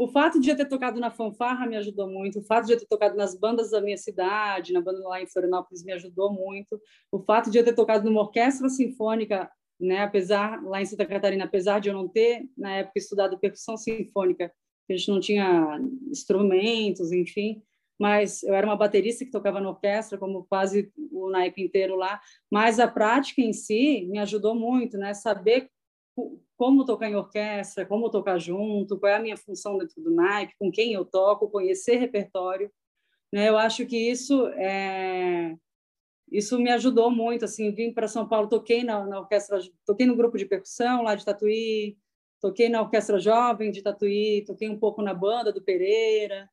O 0.00 0.06
fato 0.06 0.38
de 0.38 0.48
eu 0.48 0.56
ter 0.56 0.66
tocado 0.68 1.00
na 1.00 1.10
fanfarra 1.10 1.66
me 1.66 1.76
ajudou 1.76 2.08
muito, 2.08 2.38
o 2.38 2.42
fato 2.44 2.66
de 2.66 2.72
eu 2.72 2.78
ter 2.78 2.86
tocado 2.86 3.16
nas 3.16 3.36
bandas 3.36 3.72
da 3.72 3.80
minha 3.80 3.96
cidade, 3.96 4.72
na 4.72 4.80
banda 4.80 5.00
lá 5.00 5.20
em 5.20 5.26
Florianópolis, 5.26 5.82
me 5.82 5.90
ajudou 5.92 6.32
muito, 6.32 6.80
o 7.10 7.18
fato 7.18 7.50
de 7.50 7.58
eu 7.58 7.64
ter 7.64 7.74
tocado 7.74 8.04
numa 8.04 8.20
orquestra 8.20 8.68
sinfônica, 8.68 9.50
né, 9.80 10.02
apesar, 10.02 10.62
lá 10.62 10.80
em 10.80 10.84
Santa 10.84 11.04
Catarina, 11.04 11.46
apesar 11.46 11.80
de 11.80 11.88
eu 11.88 11.94
não 11.94 12.06
ter, 12.06 12.48
na 12.56 12.76
época, 12.76 12.96
estudado 12.96 13.40
percussão 13.40 13.76
sinfônica, 13.76 14.52
a 14.88 14.92
gente 14.92 15.10
não 15.10 15.18
tinha 15.18 15.80
instrumentos, 16.08 17.10
enfim, 17.10 17.60
mas 17.98 18.42
eu 18.42 18.54
era 18.54 18.66
uma 18.66 18.76
baterista 18.76 19.24
que 19.24 19.30
tocava 19.30 19.60
na 19.60 19.70
orquestra, 19.70 20.16
como 20.16 20.44
quase 20.44 20.92
o 21.10 21.28
naipe 21.30 21.62
inteiro 21.62 21.96
lá, 21.96 22.20
mas 22.50 22.78
a 22.78 22.86
prática 22.86 23.42
em 23.42 23.52
si 23.52 24.06
me 24.08 24.18
ajudou 24.18 24.54
muito, 24.54 24.96
né? 24.96 25.12
Saber 25.14 25.68
como 26.56 26.84
tocar 26.84 27.08
em 27.08 27.14
orquestra, 27.16 27.86
como 27.86 28.10
tocar 28.10 28.38
junto, 28.38 28.98
qual 28.98 29.12
é 29.12 29.16
a 29.16 29.20
minha 29.20 29.36
função 29.36 29.78
dentro 29.78 30.02
do 30.02 30.10
naipe, 30.10 30.54
com 30.58 30.70
quem 30.70 30.92
eu 30.92 31.04
toco, 31.04 31.50
conhecer 31.50 31.96
repertório, 31.96 32.70
né? 33.32 33.48
Eu 33.48 33.58
acho 33.58 33.84
que 33.86 33.96
isso 33.96 34.46
é 34.56 35.56
isso 36.30 36.58
me 36.58 36.70
ajudou 36.70 37.10
muito, 37.10 37.44
assim, 37.46 37.70
vim 37.72 37.92
para 37.92 38.06
São 38.06 38.28
Paulo, 38.28 38.48
toquei 38.48 38.84
na, 38.84 39.06
na 39.06 39.20
orquestra, 39.20 39.60
toquei 39.86 40.06
no 40.06 40.14
grupo 40.14 40.36
de 40.36 40.44
percussão 40.44 41.02
lá 41.02 41.14
de 41.14 41.24
Tatuí, 41.24 41.96
toquei 42.38 42.68
na 42.68 42.82
orquestra 42.82 43.18
jovem 43.18 43.70
de 43.70 43.82
Tatuí, 43.82 44.44
toquei 44.46 44.68
um 44.68 44.78
pouco 44.78 45.00
na 45.00 45.14
banda 45.14 45.50
do 45.52 45.62
Pereira, 45.62 46.48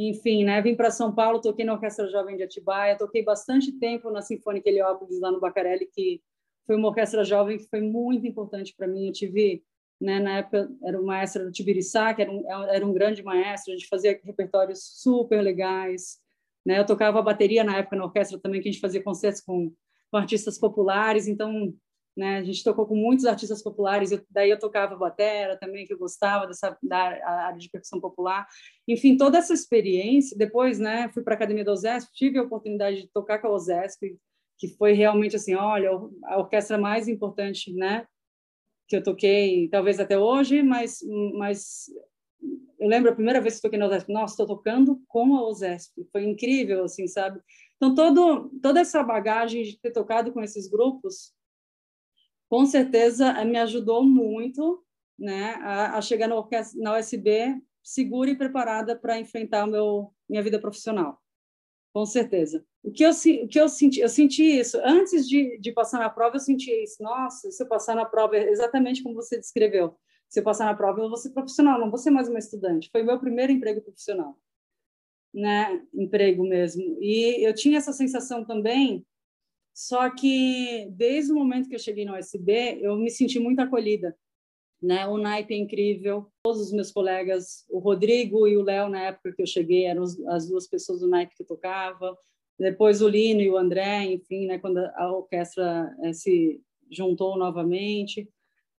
enfim, 0.00 0.44
né, 0.44 0.62
vim 0.62 0.76
para 0.76 0.92
São 0.92 1.12
Paulo, 1.12 1.40
toquei 1.40 1.64
na 1.64 1.72
Orquestra 1.72 2.08
Jovem 2.08 2.36
de 2.36 2.44
Atibaia, 2.44 2.96
toquei 2.96 3.24
bastante 3.24 3.72
tempo 3.72 4.10
na 4.10 4.22
Sinfônica 4.22 4.68
Heliópolis, 4.68 5.18
lá 5.20 5.32
no 5.32 5.40
Bacarelli, 5.40 5.86
que 5.86 6.22
foi 6.64 6.76
uma 6.76 6.88
orquestra 6.88 7.24
jovem 7.24 7.58
que 7.58 7.66
foi 7.68 7.80
muito 7.80 8.24
importante 8.24 8.72
para 8.76 8.86
mim. 8.86 9.06
Eu 9.06 9.12
tive, 9.12 9.64
né, 10.00 10.20
na 10.20 10.38
época, 10.38 10.70
era 10.84 11.00
o 11.00 11.04
maestro 11.04 11.44
do 11.44 11.50
Tibiriçá, 11.50 12.14
que 12.14 12.22
era 12.22 12.30
um, 12.30 12.48
era 12.48 12.86
um 12.86 12.92
grande 12.92 13.24
maestro, 13.24 13.72
a 13.72 13.76
gente 13.76 13.88
fazia 13.88 14.20
repertórios 14.22 14.80
super 15.02 15.40
legais. 15.40 16.18
Né? 16.64 16.78
Eu 16.78 16.86
tocava 16.86 17.20
bateria 17.20 17.64
na 17.64 17.78
época 17.78 17.96
na 17.96 18.04
orquestra 18.04 18.38
também, 18.38 18.60
que 18.60 18.68
a 18.68 18.72
gente 18.72 18.80
fazia 18.80 19.02
concertos 19.02 19.40
com, 19.40 19.72
com 20.12 20.16
artistas 20.16 20.58
populares, 20.58 21.26
então 21.26 21.74
né? 22.18 22.38
A 22.38 22.42
gente 22.42 22.64
tocou 22.64 22.84
com 22.84 22.96
muitos 22.96 23.24
artistas 23.24 23.62
populares, 23.62 24.10
eu, 24.10 24.20
daí 24.28 24.50
eu 24.50 24.58
tocava 24.58 24.96
batera 24.96 25.56
também, 25.56 25.86
que 25.86 25.92
eu 25.92 25.98
gostava 25.98 26.48
dessa 26.48 26.76
da 26.82 26.98
área 26.98 27.56
de 27.56 27.70
percussão 27.70 28.00
popular. 28.00 28.44
Enfim, 28.88 29.16
toda 29.16 29.38
essa 29.38 29.54
experiência, 29.54 30.36
depois, 30.36 30.80
né, 30.80 31.08
fui 31.14 31.22
para 31.22 31.34
a 31.34 31.36
Academia 31.36 31.64
da 31.64 31.72
OSESP, 31.72 32.12
tive 32.12 32.38
a 32.38 32.42
oportunidade 32.42 33.02
de 33.02 33.08
tocar 33.08 33.38
com 33.38 33.46
a 33.46 33.52
OSESP, 33.52 34.18
que 34.58 34.68
foi 34.76 34.92
realmente 34.94 35.36
assim, 35.36 35.54
olha, 35.54 35.90
a 36.24 36.38
orquestra 36.38 36.76
mais 36.76 37.06
importante, 37.06 37.72
né, 37.72 38.04
que 38.88 38.96
eu 38.96 39.02
toquei, 39.02 39.68
talvez 39.68 40.00
até 40.00 40.18
hoje, 40.18 40.60
mas 40.60 40.98
mas 41.34 41.86
eu 42.80 42.88
lembro 42.88 43.10
a 43.10 43.14
primeira 43.14 43.40
vez 43.40 43.56
que 43.56 43.62
toquei 43.62 43.78
na 43.78 43.86
OSESP, 43.86 44.12
nossa, 44.12 44.34
estou 44.34 44.46
tocando 44.56 45.00
com 45.06 45.36
a 45.36 45.46
OSESP, 45.46 46.04
foi 46.10 46.24
incrível, 46.24 46.84
assim, 46.84 47.06
sabe? 47.06 47.40
Então, 47.76 47.94
todo, 47.94 48.50
toda 48.60 48.80
essa 48.80 49.02
bagagem 49.04 49.62
de 49.62 49.78
ter 49.80 49.92
tocado 49.92 50.32
com 50.32 50.42
esses 50.42 50.68
grupos 50.68 51.32
com 52.48 52.64
certeza 52.66 53.28
eh, 53.28 53.44
me 53.44 53.58
ajudou 53.58 54.02
muito 54.02 54.84
né, 55.18 55.54
a, 55.60 55.98
a 55.98 56.00
chegar 56.00 56.28
no, 56.28 56.48
na 56.76 56.98
USB 56.98 57.60
segura 57.82 58.30
e 58.30 58.36
preparada 58.36 58.96
para 58.96 59.18
enfrentar 59.18 59.66
meu, 59.66 60.12
minha 60.28 60.42
vida 60.42 60.60
profissional. 60.60 61.20
Com 61.92 62.04
certeza. 62.04 62.64
O 62.82 62.92
que 62.92 63.02
eu, 63.02 63.10
o 63.10 63.48
que 63.48 63.58
eu 63.58 63.68
senti, 63.68 64.00
eu 64.00 64.08
senti 64.08 64.44
isso 64.44 64.78
antes 64.84 65.28
de, 65.28 65.58
de 65.58 65.72
passar 65.72 65.98
na 65.98 66.10
prova, 66.10 66.36
eu 66.36 66.40
senti 66.40 66.70
isso. 66.70 67.02
Nossa, 67.02 67.50
se 67.50 67.62
eu 67.62 67.66
passar 67.66 67.96
na 67.96 68.04
prova, 68.04 68.36
é 68.36 68.50
exatamente 68.50 69.02
como 69.02 69.14
você 69.14 69.38
descreveu. 69.38 69.96
Se 70.28 70.40
eu 70.40 70.44
passar 70.44 70.66
na 70.66 70.74
prova, 70.74 71.00
eu 71.00 71.08
vou 71.08 71.16
ser 71.16 71.30
profissional, 71.30 71.80
não 71.80 71.88
vou 71.88 71.98
ser 71.98 72.10
mais 72.10 72.28
uma 72.28 72.38
estudante. 72.38 72.90
Foi 72.92 73.02
meu 73.02 73.18
primeiro 73.18 73.50
emprego 73.50 73.80
profissional, 73.80 74.38
né? 75.32 75.82
Emprego 75.94 76.46
mesmo. 76.46 76.98
E 77.00 77.44
eu 77.44 77.54
tinha 77.54 77.78
essa 77.78 77.92
sensação 77.92 78.44
também 78.44 79.06
só 79.74 80.10
que 80.10 80.88
desde 80.90 81.32
o 81.32 81.36
momento 81.36 81.68
que 81.68 81.74
eu 81.74 81.78
cheguei 81.78 82.04
no 82.04 82.16
USB, 82.16 82.78
eu 82.80 82.96
me 82.96 83.10
senti 83.10 83.38
muito 83.38 83.60
acolhida. 83.60 84.16
Né? 84.80 85.06
O 85.06 85.18
naipe 85.18 85.54
é 85.54 85.56
incrível, 85.56 86.30
todos 86.42 86.60
os 86.60 86.72
meus 86.72 86.92
colegas, 86.92 87.64
o 87.68 87.78
Rodrigo 87.78 88.46
e 88.46 88.56
o 88.56 88.62
Léo, 88.62 88.88
na 88.88 89.02
época 89.02 89.32
que 89.32 89.42
eu 89.42 89.46
cheguei, 89.46 89.84
eram 89.84 90.04
as 90.28 90.48
duas 90.48 90.68
pessoas 90.68 91.00
do 91.00 91.08
naipe 91.08 91.34
que 91.36 91.44
tocava. 91.44 92.16
Depois 92.58 93.02
o 93.02 93.08
Lino 93.08 93.40
e 93.40 93.50
o 93.50 93.56
André, 93.56 94.04
enfim, 94.04 94.46
né? 94.46 94.58
quando 94.58 94.78
a 94.78 95.12
orquestra 95.12 95.94
eh, 96.02 96.12
se 96.12 96.60
juntou 96.90 97.36
novamente. 97.36 98.28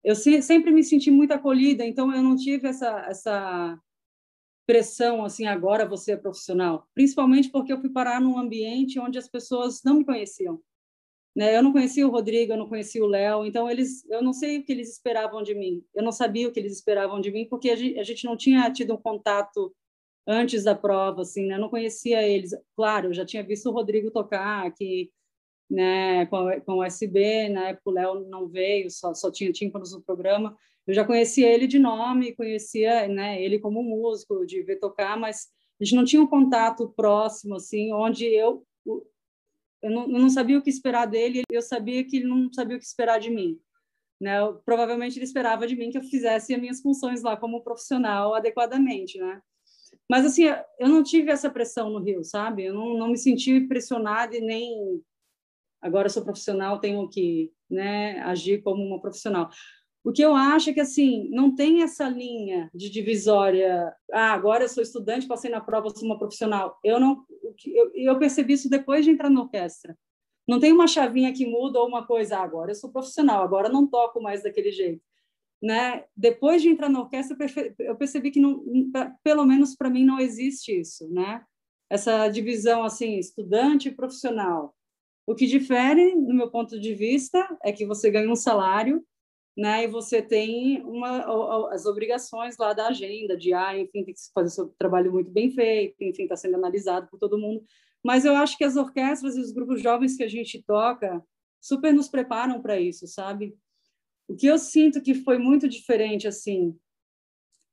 Eu 0.02 0.14
sempre 0.14 0.70
me 0.70 0.82
senti 0.82 1.10
muito 1.10 1.32
acolhida, 1.32 1.84
então 1.84 2.14
eu 2.14 2.22
não 2.22 2.36
tive 2.36 2.68
essa, 2.68 3.06
essa 3.08 3.78
pressão 4.68 5.24
assim 5.24 5.46
agora 5.46 5.88
você 5.88 6.12
é 6.12 6.16
profissional 6.16 6.86
principalmente 6.94 7.50
porque 7.50 7.72
eu 7.72 7.80
fui 7.80 7.88
parar 7.88 8.20
num 8.20 8.38
ambiente 8.38 9.00
onde 9.00 9.16
as 9.16 9.26
pessoas 9.26 9.80
não 9.82 9.94
me 9.94 10.04
conheciam 10.04 10.60
né? 11.38 11.56
Eu 11.56 11.62
não 11.62 11.70
conhecia 11.70 12.04
o 12.04 12.10
Rodrigo, 12.10 12.52
eu 12.52 12.56
não 12.56 12.68
conhecia 12.68 13.00
o 13.00 13.06
Léo, 13.06 13.46
então 13.46 13.70
eles, 13.70 14.04
eu 14.10 14.20
não 14.20 14.32
sei 14.32 14.58
o 14.58 14.64
que 14.64 14.72
eles 14.72 14.90
esperavam 14.90 15.40
de 15.40 15.54
mim. 15.54 15.84
Eu 15.94 16.02
não 16.02 16.10
sabia 16.10 16.48
o 16.48 16.50
que 16.50 16.58
eles 16.58 16.72
esperavam 16.72 17.20
de 17.20 17.30
mim 17.30 17.46
porque 17.48 17.70
a 17.70 17.76
gente, 17.76 17.96
a 17.96 18.02
gente 18.02 18.24
não 18.24 18.36
tinha 18.36 18.68
tido 18.72 18.92
um 18.94 18.96
contato 18.96 19.72
antes 20.26 20.64
da 20.64 20.74
prova, 20.74 21.22
assim, 21.22 21.46
né? 21.46 21.54
Eu 21.54 21.60
não 21.60 21.68
conhecia 21.68 22.26
eles. 22.26 22.50
Claro, 22.74 23.10
eu 23.10 23.14
já 23.14 23.24
tinha 23.24 23.44
visto 23.44 23.70
o 23.70 23.72
Rodrigo 23.72 24.10
tocar 24.10 24.66
aqui, 24.66 25.12
né, 25.70 26.26
com, 26.26 26.60
com 26.62 26.78
o 26.78 26.82
na 26.82 27.68
época 27.68 27.82
o 27.84 27.92
Léo 27.92 28.28
não 28.28 28.48
veio, 28.48 28.90
só, 28.90 29.14
só 29.14 29.30
tinha 29.30 29.52
tímpanos 29.52 29.92
no 29.92 30.02
programa. 30.02 30.56
Eu 30.88 30.94
já 30.94 31.04
conhecia 31.04 31.48
ele 31.48 31.68
de 31.68 31.78
nome, 31.78 32.34
conhecia, 32.34 33.06
né, 33.06 33.40
ele 33.40 33.60
como 33.60 33.80
músico, 33.80 34.44
de 34.44 34.60
ver 34.64 34.80
tocar, 34.80 35.16
mas 35.16 35.46
a 35.80 35.84
gente 35.84 35.94
não 35.94 36.04
tinha 36.04 36.20
um 36.20 36.26
contato 36.26 36.92
próximo, 36.96 37.54
assim, 37.54 37.92
onde 37.92 38.26
eu 38.26 38.66
eu 39.82 39.90
não, 39.90 40.02
eu 40.02 40.18
não 40.18 40.28
sabia 40.28 40.58
o 40.58 40.62
que 40.62 40.70
esperar 40.70 41.06
dele, 41.06 41.42
eu 41.50 41.62
sabia 41.62 42.04
que 42.04 42.16
ele 42.16 42.26
não 42.26 42.52
sabia 42.52 42.76
o 42.76 42.80
que 42.80 42.86
esperar 42.86 43.18
de 43.18 43.30
mim. 43.30 43.58
Né? 44.20 44.40
Eu, 44.40 44.54
provavelmente 44.64 45.16
ele 45.16 45.24
esperava 45.24 45.66
de 45.66 45.76
mim 45.76 45.90
que 45.90 45.98
eu 45.98 46.02
fizesse 46.02 46.52
as 46.52 46.60
minhas 46.60 46.80
funções 46.80 47.22
lá 47.22 47.36
como 47.36 47.62
profissional 47.62 48.34
adequadamente, 48.34 49.18
né? 49.18 49.40
Mas 50.10 50.24
assim, 50.26 50.44
eu 50.78 50.88
não 50.88 51.02
tive 51.02 51.30
essa 51.30 51.50
pressão 51.50 51.90
no 51.90 52.00
Rio, 52.00 52.24
sabe? 52.24 52.64
Eu 52.64 52.74
não, 52.74 52.96
não 52.96 53.08
me 53.08 53.16
senti 53.16 53.60
pressionada 53.60 54.36
e 54.36 54.40
nem 54.40 55.02
agora 55.80 56.08
sou 56.08 56.24
profissional, 56.24 56.80
tenho 56.80 57.08
que, 57.08 57.52
né, 57.70 58.20
agir 58.20 58.62
como 58.62 58.82
uma 58.82 59.00
profissional. 59.00 59.48
O 60.08 60.12
que 60.12 60.22
eu 60.22 60.34
acho 60.34 60.70
é 60.70 60.72
que 60.72 60.80
assim, 60.80 61.28
não 61.28 61.54
tem 61.54 61.82
essa 61.82 62.08
linha 62.08 62.70
de 62.74 62.88
divisória, 62.88 63.94
ah, 64.10 64.32
agora 64.32 64.64
eu 64.64 64.68
sou 64.70 64.82
estudante, 64.82 65.26
passei 65.26 65.50
na 65.50 65.60
prova, 65.60 65.90
sou 65.90 66.06
uma 66.06 66.18
profissional. 66.18 66.78
Eu 66.82 66.98
não 66.98 67.26
eu, 67.66 67.92
eu 67.94 68.18
percebi 68.18 68.54
isso 68.54 68.70
depois 68.70 69.04
de 69.04 69.10
entrar 69.10 69.28
na 69.28 69.42
orquestra. 69.42 69.94
Não 70.48 70.58
tem 70.58 70.72
uma 70.72 70.86
chavinha 70.86 71.30
que 71.34 71.44
muda 71.44 71.78
ou 71.78 71.86
uma 71.86 72.06
coisa, 72.06 72.38
ah, 72.38 72.42
agora 72.42 72.70
eu 72.70 72.74
sou 72.74 72.90
profissional, 72.90 73.42
agora 73.42 73.68
não 73.68 73.86
toco 73.86 74.18
mais 74.18 74.42
daquele 74.42 74.72
jeito. 74.72 75.02
Né? 75.62 76.06
Depois 76.16 76.62
de 76.62 76.70
entrar 76.70 76.88
na 76.88 77.00
orquestra, 77.00 77.36
eu 77.78 77.94
percebi 77.94 78.30
que 78.30 78.40
não, 78.40 78.64
pelo 79.22 79.44
menos 79.44 79.76
para 79.76 79.90
mim 79.90 80.06
não 80.06 80.18
existe 80.18 80.72
isso, 80.72 81.06
né? 81.12 81.44
Essa 81.90 82.28
divisão 82.28 82.82
assim, 82.82 83.18
estudante 83.18 83.88
e 83.88 83.94
profissional. 83.94 84.74
O 85.26 85.34
que 85.34 85.46
difere, 85.46 86.14
no 86.14 86.32
meu 86.32 86.50
ponto 86.50 86.80
de 86.80 86.94
vista, 86.94 87.46
é 87.62 87.72
que 87.72 87.84
você 87.84 88.10
ganha 88.10 88.30
um 88.32 88.36
salário, 88.36 89.04
né? 89.58 89.82
E 89.82 89.86
você 89.88 90.22
tem 90.22 90.80
uma, 90.84 91.72
as 91.74 91.84
obrigações 91.84 92.56
lá 92.56 92.72
da 92.72 92.86
agenda 92.86 93.36
diária, 93.36 93.80
enfim, 93.80 94.04
tem 94.04 94.14
que 94.14 94.20
fazer 94.32 94.50
seu 94.50 94.68
trabalho 94.78 95.10
muito 95.10 95.32
bem 95.32 95.50
feito, 95.50 95.96
enfim, 96.00 96.22
está 96.22 96.36
sendo 96.36 96.54
analisado 96.54 97.08
por 97.10 97.18
todo 97.18 97.36
mundo. 97.36 97.64
Mas 98.00 98.24
eu 98.24 98.36
acho 98.36 98.56
que 98.56 98.62
as 98.62 98.76
orquestras 98.76 99.36
e 99.36 99.40
os 99.40 99.50
grupos 99.50 99.82
jovens 99.82 100.16
que 100.16 100.22
a 100.22 100.28
gente 100.28 100.62
toca 100.62 101.20
super 101.60 101.92
nos 101.92 102.08
preparam 102.08 102.62
para 102.62 102.80
isso, 102.80 103.08
sabe? 103.08 103.58
O 104.28 104.36
que 104.36 104.46
eu 104.46 104.58
sinto 104.58 105.02
que 105.02 105.12
foi 105.12 105.38
muito 105.38 105.68
diferente, 105.68 106.28
assim, 106.28 106.78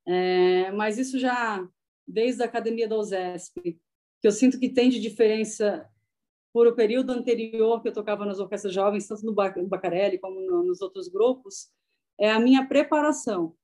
é, 0.08 0.72
mas 0.72 0.98
isso 0.98 1.20
já 1.20 1.64
desde 2.06 2.42
a 2.42 2.46
academia 2.46 2.88
da 2.88 2.96
OSESP, 2.96 3.78
que 4.20 4.26
eu 4.26 4.32
sinto 4.32 4.58
que 4.58 4.68
tem 4.68 4.90
de 4.90 5.00
diferença 5.00 5.88
por 6.56 6.66
o 6.66 6.74
período 6.74 7.12
anterior 7.12 7.82
que 7.82 7.88
eu 7.88 7.92
tocava 7.92 8.24
nas 8.24 8.40
orquestras 8.40 8.72
jovens, 8.72 9.06
tanto 9.06 9.26
no 9.26 9.34
Bacarelli 9.68 10.16
como 10.16 10.40
no, 10.40 10.62
nos 10.62 10.80
outros 10.80 11.06
grupos, 11.06 11.68
é 12.18 12.30
a 12.30 12.40
minha 12.40 12.66
preparação. 12.66 13.54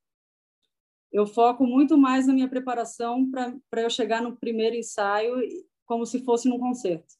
Eu 1.11 1.25
foco 1.25 1.65
muito 1.65 1.97
mais 1.97 2.27
na 2.27 2.35
minha 2.35 2.47
preparação 2.47 3.31
para 3.31 3.81
eu 3.81 3.89
chegar 3.89 4.21
no 4.21 4.37
primeiro 4.37 4.75
ensaio 4.75 5.33
como 5.87 6.05
se 6.05 6.23
fosse 6.23 6.47
num 6.47 6.59
concerto. 6.59 7.15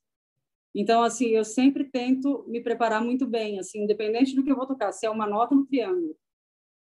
Então, 0.76 1.02
assim, 1.02 1.30
eu 1.30 1.44
sempre 1.44 1.86
tento 1.86 2.46
me 2.48 2.62
preparar 2.62 3.04
muito 3.04 3.26
bem, 3.26 3.58
assim, 3.58 3.82
independente 3.82 4.36
do 4.36 4.44
que 4.44 4.52
eu 4.52 4.56
vou 4.56 4.68
tocar, 4.68 4.92
se 4.92 5.08
é 5.08 5.10
uma 5.10 5.26
nota 5.26 5.56
no 5.56 5.66
triângulo, 5.66 6.16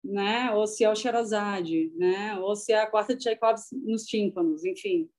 né, 0.05 0.53
ou 0.53 0.65
se 0.65 0.85
é 0.85 0.89
o 0.89 0.95
Sherazade, 0.95 1.93
né, 1.97 2.39
ou 2.39 2.55
se 2.55 2.73
é 2.73 2.83
a 2.83 2.87
quarta 2.89 3.17
de 3.17 3.25
Tchaikovsky 3.25 3.75
nos 3.79 4.05
tímpanos, 4.05 4.65
enfim. 4.65 5.11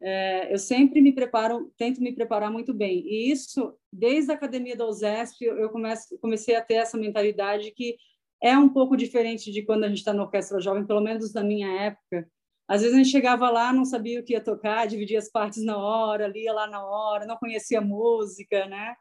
É, 0.00 0.52
eu 0.52 0.58
sempre 0.58 1.00
me 1.00 1.12
preparo, 1.12 1.72
tento 1.76 2.00
me 2.00 2.12
preparar 2.12 2.50
muito 2.50 2.72
bem. 2.72 3.00
E 3.06 3.30
isso, 3.30 3.74
desde 3.92 4.30
a 4.30 4.34
academia 4.34 4.76
da 4.76 4.86
USESP, 4.86 5.44
eu 5.44 5.70
começo, 5.70 6.18
comecei 6.20 6.54
a 6.54 6.62
ter 6.62 6.74
essa 6.74 6.96
mentalidade 6.96 7.72
que 7.72 7.96
é 8.40 8.56
um 8.56 8.68
pouco 8.68 8.96
diferente 8.96 9.50
de 9.50 9.62
quando 9.62 9.84
a 9.84 9.88
gente 9.88 9.98
está 9.98 10.12
na 10.12 10.22
orquestra 10.22 10.60
jovem, 10.60 10.86
pelo 10.86 11.00
menos 11.00 11.32
na 11.34 11.42
minha 11.42 11.68
época, 11.82 12.30
às 12.68 12.82
vezes 12.82 12.94
a 12.94 12.98
gente 12.98 13.10
chegava 13.10 13.50
lá, 13.50 13.72
não 13.72 13.84
sabia 13.84 14.20
o 14.20 14.22
que 14.22 14.34
ia 14.34 14.44
tocar, 14.44 14.86
dividia 14.86 15.18
as 15.18 15.30
partes 15.30 15.64
na 15.64 15.78
hora, 15.78 16.28
lia 16.28 16.52
lá 16.52 16.66
na 16.66 16.84
hora, 16.84 17.26
não 17.26 17.36
conhecia 17.38 17.80
música, 17.80 18.66
né? 18.66 18.94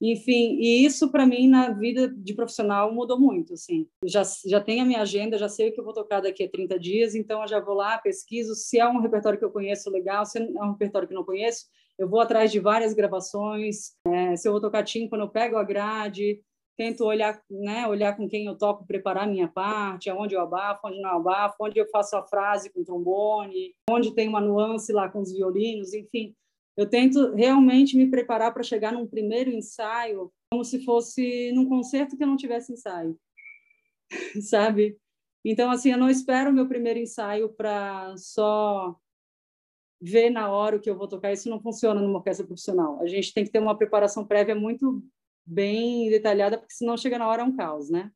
Enfim, 0.00 0.56
e 0.60 0.84
isso 0.84 1.10
para 1.10 1.26
mim 1.26 1.48
na 1.48 1.70
vida 1.70 2.08
de 2.08 2.32
profissional 2.32 2.92
mudou 2.94 3.18
muito, 3.18 3.54
assim. 3.54 3.88
Já 4.04 4.22
já 4.46 4.60
tenho 4.60 4.82
a 4.82 4.86
minha 4.86 5.02
agenda, 5.02 5.36
já 5.36 5.48
sei 5.48 5.70
o 5.70 5.72
que 5.72 5.80
eu 5.80 5.84
vou 5.84 5.92
tocar 5.92 6.20
daqui 6.20 6.44
a 6.44 6.48
30 6.48 6.78
dias, 6.78 7.14
então 7.14 7.42
eu 7.42 7.48
já 7.48 7.58
vou 7.58 7.74
lá, 7.74 7.98
pesquiso, 7.98 8.54
se 8.54 8.78
é 8.78 8.88
um 8.88 9.00
repertório 9.00 9.38
que 9.38 9.44
eu 9.44 9.50
conheço 9.50 9.90
legal, 9.90 10.24
se 10.24 10.38
é 10.38 10.42
um 10.42 10.72
repertório 10.72 11.08
que 11.08 11.14
não 11.14 11.24
conheço, 11.24 11.66
eu 11.98 12.08
vou 12.08 12.20
atrás 12.20 12.52
de 12.52 12.60
várias 12.60 12.94
gravações. 12.94 13.96
É, 14.06 14.36
se 14.36 14.46
eu 14.46 14.52
vou 14.52 14.60
tocar 14.60 14.84
tímpano, 14.84 15.24
eu 15.24 15.28
pego 15.28 15.56
a 15.56 15.64
grade, 15.64 16.40
tento 16.76 17.04
olhar, 17.04 17.42
né, 17.50 17.88
olhar 17.88 18.16
com 18.16 18.28
quem 18.28 18.46
eu 18.46 18.56
toco, 18.56 18.86
preparar 18.86 19.26
minha 19.26 19.48
parte, 19.48 20.08
aonde 20.08 20.36
eu 20.36 20.40
abafo, 20.40 20.86
onde 20.86 21.00
não 21.00 21.10
abafo, 21.10 21.56
onde 21.60 21.76
eu 21.80 21.88
faço 21.90 22.16
a 22.16 22.22
frase 22.22 22.72
com 22.72 22.84
trombone, 22.84 23.74
onde 23.90 24.14
tem 24.14 24.28
uma 24.28 24.40
nuance 24.40 24.92
lá 24.92 25.08
com 25.08 25.20
os 25.20 25.32
violinos, 25.32 25.92
enfim. 25.92 26.36
Eu 26.78 26.88
tento 26.88 27.34
realmente 27.34 27.96
me 27.96 28.08
preparar 28.08 28.54
para 28.54 28.62
chegar 28.62 28.92
num 28.92 29.04
primeiro 29.04 29.50
ensaio 29.50 30.32
como 30.48 30.64
se 30.64 30.84
fosse 30.84 31.50
num 31.50 31.68
concerto 31.68 32.16
que 32.16 32.22
eu 32.22 32.28
não 32.28 32.36
tivesse 32.36 32.72
ensaio, 32.72 33.18
sabe? 34.48 34.96
Então, 35.44 35.72
assim, 35.72 35.90
eu 35.90 35.98
não 35.98 36.08
espero 36.08 36.50
o 36.50 36.52
meu 36.52 36.68
primeiro 36.68 37.00
ensaio 37.00 37.48
para 37.48 38.16
só 38.16 38.96
ver 40.00 40.30
na 40.30 40.52
hora 40.52 40.76
o 40.76 40.80
que 40.80 40.88
eu 40.88 40.96
vou 40.96 41.08
tocar. 41.08 41.32
Isso 41.32 41.50
não 41.50 41.60
funciona 41.60 42.00
numa 42.00 42.18
orquestra 42.18 42.46
profissional. 42.46 43.02
A 43.02 43.08
gente 43.08 43.34
tem 43.34 43.42
que 43.44 43.50
ter 43.50 43.58
uma 43.58 43.76
preparação 43.76 44.24
prévia 44.24 44.54
muito 44.54 45.02
bem 45.44 46.08
detalhada, 46.10 46.58
porque 46.58 46.74
senão 46.74 46.96
chega 46.96 47.18
na 47.18 47.26
hora 47.26 47.42
é 47.42 47.44
um 47.44 47.56
caos, 47.56 47.90
né? 47.90 48.12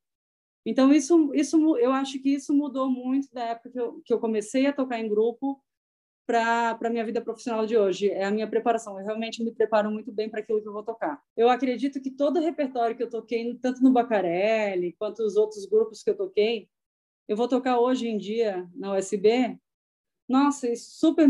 Então, 0.64 0.92
isso, 0.92 1.34
isso, 1.34 1.76
eu 1.78 1.90
acho 1.90 2.22
que 2.22 2.30
isso 2.30 2.54
mudou 2.54 2.88
muito 2.88 3.26
da 3.32 3.42
época 3.42 3.70
que 3.70 3.80
eu, 3.80 4.00
que 4.04 4.14
eu 4.14 4.20
comecei 4.20 4.66
a 4.66 4.72
tocar 4.72 5.00
em 5.00 5.08
grupo 5.08 5.60
para 6.26 6.78
a 6.80 6.90
minha 6.90 7.04
vida 7.04 7.20
profissional 7.20 7.66
de 7.66 7.76
hoje. 7.76 8.10
É 8.10 8.24
a 8.24 8.30
minha 8.30 8.48
preparação. 8.48 8.98
Eu 8.98 9.04
realmente 9.04 9.42
me 9.42 9.52
preparo 9.52 9.90
muito 9.90 10.12
bem 10.12 10.28
para 10.28 10.40
aquilo 10.40 10.62
que 10.62 10.68
eu 10.68 10.72
vou 10.72 10.82
tocar. 10.82 11.20
Eu 11.36 11.48
acredito 11.48 12.00
que 12.00 12.10
todo 12.10 12.38
o 12.38 12.42
repertório 12.42 12.96
que 12.96 13.02
eu 13.02 13.10
toquei, 13.10 13.54
tanto 13.56 13.82
no 13.82 13.92
Bacarelli 13.92 14.92
quanto 14.98 15.22
os 15.22 15.36
outros 15.36 15.66
grupos 15.66 16.02
que 16.02 16.10
eu 16.10 16.16
toquei, 16.16 16.68
eu 17.28 17.36
vou 17.36 17.48
tocar 17.48 17.78
hoje 17.78 18.08
em 18.08 18.16
dia 18.18 18.68
na 18.74 18.96
USB. 18.96 19.58
Nossa, 20.28 20.74
super 20.76 21.28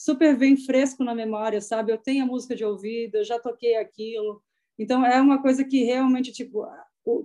super 0.00 0.34
bem 0.34 0.56
fresco 0.56 1.04
na 1.04 1.14
memória, 1.14 1.60
sabe? 1.60 1.92
Eu 1.92 1.98
tenho 1.98 2.24
a 2.24 2.26
música 2.26 2.56
de 2.56 2.64
ouvido, 2.64 3.16
eu 3.16 3.24
já 3.24 3.38
toquei 3.38 3.76
aquilo. 3.76 4.42
Então, 4.78 5.04
é 5.04 5.20
uma 5.20 5.42
coisa 5.42 5.62
que 5.62 5.84
realmente, 5.84 6.32
tipo, 6.32 6.66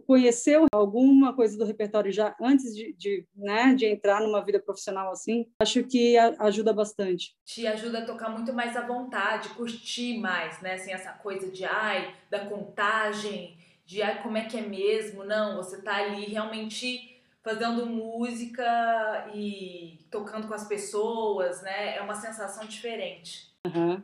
conheceu 0.05 0.65
alguma 0.71 1.34
coisa 1.34 1.57
do 1.57 1.65
repertório 1.65 2.11
já 2.11 2.36
antes 2.41 2.76
de, 2.76 2.93
de, 2.93 3.28
né, 3.36 3.73
de 3.73 3.86
entrar 3.86 4.21
numa 4.21 4.43
vida 4.43 4.59
profissional 4.59 5.11
assim, 5.11 5.47
acho 5.59 5.84
que 5.84 6.17
ajuda 6.17 6.73
bastante. 6.73 7.36
Te 7.43 7.67
ajuda 7.67 7.99
a 7.99 8.05
tocar 8.05 8.30
muito 8.30 8.53
mais 8.53 8.76
à 8.76 8.82
vontade, 8.82 9.49
curtir 9.49 10.17
mais, 10.19 10.61
né? 10.61 10.76
Assim, 10.76 10.91
essa 10.91 11.11
coisa 11.11 11.51
de, 11.51 11.65
ai, 11.65 12.15
da 12.30 12.45
contagem, 12.45 13.57
de, 13.86 14.01
ai, 14.01 14.21
como 14.21 14.38
é 14.38 14.45
que 14.45 14.57
é 14.57 14.61
mesmo? 14.61 15.23
Não, 15.23 15.57
você 15.57 15.82
tá 15.82 15.95
ali 15.95 16.26
realmente 16.26 17.21
fazendo 17.43 17.86
música 17.86 19.30
e 19.36 19.99
tocando 20.09 20.47
com 20.47 20.53
as 20.53 20.67
pessoas, 20.67 21.61
né? 21.61 21.95
É 21.95 22.01
uma 22.01 22.15
sensação 22.15 22.65
diferente. 22.65 23.53
Uhum. 23.67 24.01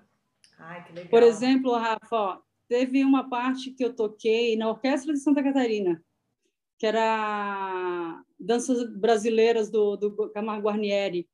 Ai, 0.59 0.83
que 0.83 0.93
legal. 0.93 1.09
Por 1.09 1.23
exemplo, 1.23 1.75
Rafa, 1.75 2.15
ó, 2.15 2.37
teve 2.71 3.03
uma 3.03 3.29
parte 3.29 3.71
que 3.71 3.83
eu 3.83 3.93
toquei 3.93 4.55
na 4.55 4.69
Orquestra 4.69 5.11
de 5.11 5.19
Santa 5.19 5.43
Catarina, 5.43 6.01
que 6.79 6.87
era 6.87 8.23
danças 8.39 8.89
brasileiras 8.95 9.69
do, 9.69 9.97
do 9.97 10.29
Camargo 10.29 10.69
Guarnieri, 10.69 11.27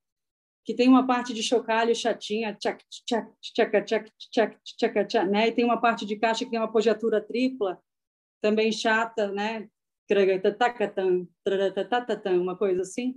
que 0.65 0.73
tem 0.73 0.89
uma 0.89 1.05
parte 1.05 1.35
de 1.35 1.43
chocalho 1.43 1.93
chatinha, 1.95 2.55
tchac, 2.55 2.83
tchac, 2.89 3.29
tchac, 3.39 3.85
tchac, 3.85 4.11
tchac, 4.31 4.57
tchac, 4.63 5.07
tchac, 5.07 5.29
né? 5.29 5.49
E 5.49 5.51
tem 5.51 5.63
uma 5.63 5.79
parte 5.79 6.07
de 6.07 6.15
caixa 6.15 6.43
que 6.43 6.49
tem 6.49 6.59
uma 6.59 6.65
apogiatura 6.65 7.21
tripla, 7.21 7.79
também 8.41 8.71
chata, 8.71 9.31
né? 9.31 9.69
Uma 12.41 12.57
coisa 12.57 12.81
assim. 12.81 13.13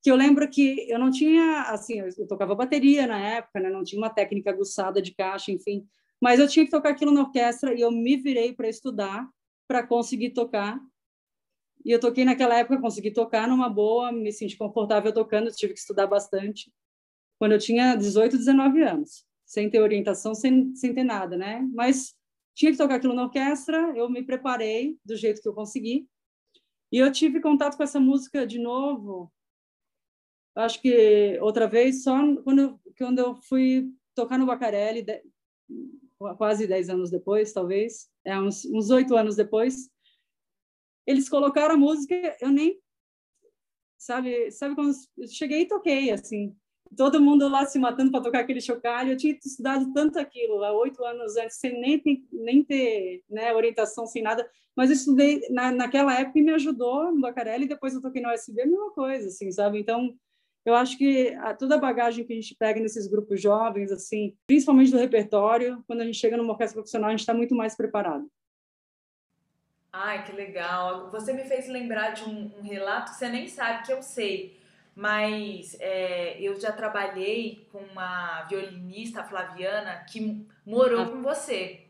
Que 0.00 0.10
eu 0.12 0.14
lembro 0.14 0.48
que 0.48 0.88
eu 0.88 1.00
não 1.00 1.10
tinha, 1.10 1.62
assim, 1.62 1.98
eu 1.98 2.28
tocava 2.28 2.54
bateria 2.54 3.08
na 3.08 3.18
época, 3.18 3.58
né? 3.58 3.68
Não 3.70 3.82
tinha 3.82 4.00
uma 4.00 4.08
técnica 4.08 4.50
aguçada 4.50 5.02
de 5.02 5.12
caixa, 5.12 5.50
enfim. 5.50 5.84
Mas 6.20 6.38
eu 6.38 6.46
tinha 6.46 6.64
que 6.64 6.70
tocar 6.70 6.90
aquilo 6.90 7.12
na 7.12 7.22
orquestra 7.22 7.74
e 7.74 7.80
eu 7.80 7.90
me 7.90 8.16
virei 8.16 8.52
para 8.52 8.68
estudar, 8.68 9.28
para 9.66 9.86
conseguir 9.86 10.30
tocar. 10.30 10.78
E 11.84 11.90
eu 11.90 11.98
toquei 11.98 12.24
naquela 12.24 12.56
época, 12.56 12.80
consegui 12.80 13.10
tocar 13.10 13.48
numa 13.48 13.68
boa, 13.68 14.12
me 14.12 14.30
senti 14.32 14.56
confortável 14.56 15.12
tocando, 15.12 15.50
tive 15.50 15.72
que 15.72 15.78
estudar 15.78 16.06
bastante. 16.06 16.70
Quando 17.38 17.52
eu 17.52 17.58
tinha 17.58 17.94
18, 17.94 18.36
19 18.36 18.82
anos, 18.82 19.24
sem 19.46 19.70
ter 19.70 19.80
orientação, 19.80 20.34
sem, 20.34 20.74
sem 20.74 20.92
ter 20.92 21.04
nada, 21.04 21.38
né? 21.38 21.66
Mas 21.72 22.14
tinha 22.54 22.70
que 22.70 22.76
tocar 22.76 22.96
aquilo 22.96 23.14
na 23.14 23.24
orquestra, 23.24 23.96
eu 23.96 24.10
me 24.10 24.22
preparei 24.22 24.98
do 25.02 25.16
jeito 25.16 25.40
que 25.40 25.48
eu 25.48 25.54
consegui. 25.54 26.06
E 26.92 26.98
eu 26.98 27.10
tive 27.10 27.40
contato 27.40 27.76
com 27.76 27.82
essa 27.82 27.98
música 27.98 28.46
de 28.46 28.58
novo, 28.58 29.32
acho 30.54 30.80
que 30.80 31.38
outra 31.40 31.66
vez, 31.66 32.02
só 32.02 32.16
quando 32.42 32.60
eu, 32.60 32.80
quando 32.98 33.18
eu 33.18 33.34
fui 33.34 33.90
tocar 34.14 34.38
no 34.38 34.46
Bacarelli, 34.46 35.04
quase 36.36 36.66
10 36.66 36.90
anos 36.90 37.10
depois, 37.10 37.52
talvez, 37.52 38.08
é, 38.24 38.38
uns 38.38 38.90
oito 38.90 39.16
anos 39.16 39.36
depois, 39.36 39.90
eles 41.06 41.28
colocaram 41.28 41.74
a 41.74 41.78
música, 41.78 42.36
eu 42.40 42.50
nem, 42.50 42.78
sabe, 43.98 44.50
sabe 44.50 44.74
quando 44.74 44.92
eu 45.16 45.26
cheguei 45.28 45.62
e 45.62 45.68
toquei, 45.68 46.10
assim, 46.10 46.54
todo 46.96 47.20
mundo 47.20 47.48
lá 47.48 47.64
se 47.64 47.78
matando 47.78 48.10
para 48.10 48.22
tocar 48.22 48.40
aquele 48.40 48.60
chocalho, 48.60 49.12
eu 49.12 49.16
tinha 49.16 49.38
estudado 49.42 49.92
tanto 49.92 50.18
aquilo, 50.18 50.62
há 50.62 50.72
oito 50.72 51.02
anos 51.04 51.36
antes, 51.36 51.56
sem 51.56 51.80
nem, 51.80 52.02
nem 52.30 52.62
ter 52.62 53.22
né, 53.28 53.54
orientação, 53.54 54.06
sem 54.06 54.22
nada, 54.22 54.48
mas 54.76 54.90
eu 54.90 54.96
estudei 54.96 55.40
na, 55.50 55.72
naquela 55.72 56.18
época 56.18 56.38
e 56.38 56.42
me 56.42 56.52
ajudou 56.52 57.12
no 57.12 57.20
Bacarelli, 57.20 57.66
depois 57.66 57.94
eu 57.94 58.02
toquei 58.02 58.20
no 58.20 58.32
USB, 58.32 58.64
mesma 58.66 58.90
coisa, 58.92 59.28
assim, 59.28 59.50
sabe, 59.50 59.80
então 59.80 60.14
eu 60.64 60.74
acho 60.74 60.98
que 60.98 61.34
a, 61.36 61.54
toda 61.54 61.76
a 61.76 61.78
bagagem 61.78 62.24
que 62.24 62.32
a 62.32 62.36
gente 62.36 62.54
pega 62.54 62.80
nesses 62.80 63.06
grupos 63.06 63.40
jovens, 63.40 63.90
assim, 63.90 64.36
principalmente 64.46 64.90
do 64.90 64.98
repertório, 64.98 65.82
quando 65.86 66.02
a 66.02 66.04
gente 66.04 66.18
chega 66.18 66.36
numa 66.36 66.52
orquestra 66.52 66.76
profissional, 66.76 67.08
a 67.08 67.12
gente 67.12 67.20
está 67.20 67.34
muito 67.34 67.54
mais 67.54 67.76
preparado. 67.76 68.30
Ai, 69.92 70.24
que 70.24 70.32
legal. 70.32 71.10
Você 71.10 71.32
me 71.32 71.44
fez 71.44 71.66
lembrar 71.68 72.10
de 72.10 72.24
um, 72.24 72.52
um 72.58 72.62
relato 72.62 73.12
que 73.12 73.18
você 73.18 73.28
nem 73.28 73.48
sabe 73.48 73.84
que 73.84 73.92
eu 73.92 74.02
sei, 74.02 74.60
mas 74.94 75.76
é, 75.80 76.40
eu 76.40 76.60
já 76.60 76.70
trabalhei 76.70 77.66
com 77.72 77.78
uma 77.78 78.42
violinista 78.44 79.24
flaviana 79.24 80.04
que 80.08 80.46
morou 80.64 81.02
ah. 81.02 81.08
com 81.08 81.22
você. 81.22 81.86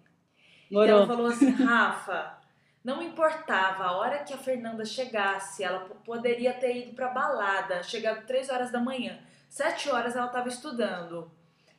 Morou. 0.70 0.86
E 0.86 0.90
ela 0.90 1.06
falou 1.06 1.26
assim, 1.26 1.50
Rafa, 1.50 2.39
não 2.82 3.02
importava 3.02 3.84
a 3.84 3.96
hora 3.96 4.24
que 4.24 4.32
a 4.32 4.38
Fernanda 4.38 4.84
chegasse, 4.84 5.62
ela 5.62 5.80
poderia 6.04 6.52
ter 6.52 6.76
ido 6.76 6.94
para 6.94 7.08
balada, 7.08 7.82
chegado 7.82 8.26
três 8.26 8.48
horas 8.48 8.72
da 8.72 8.80
manhã, 8.80 9.18
sete 9.48 9.90
horas 9.90 10.16
ela 10.16 10.26
estava 10.26 10.48
estudando. 10.48 11.30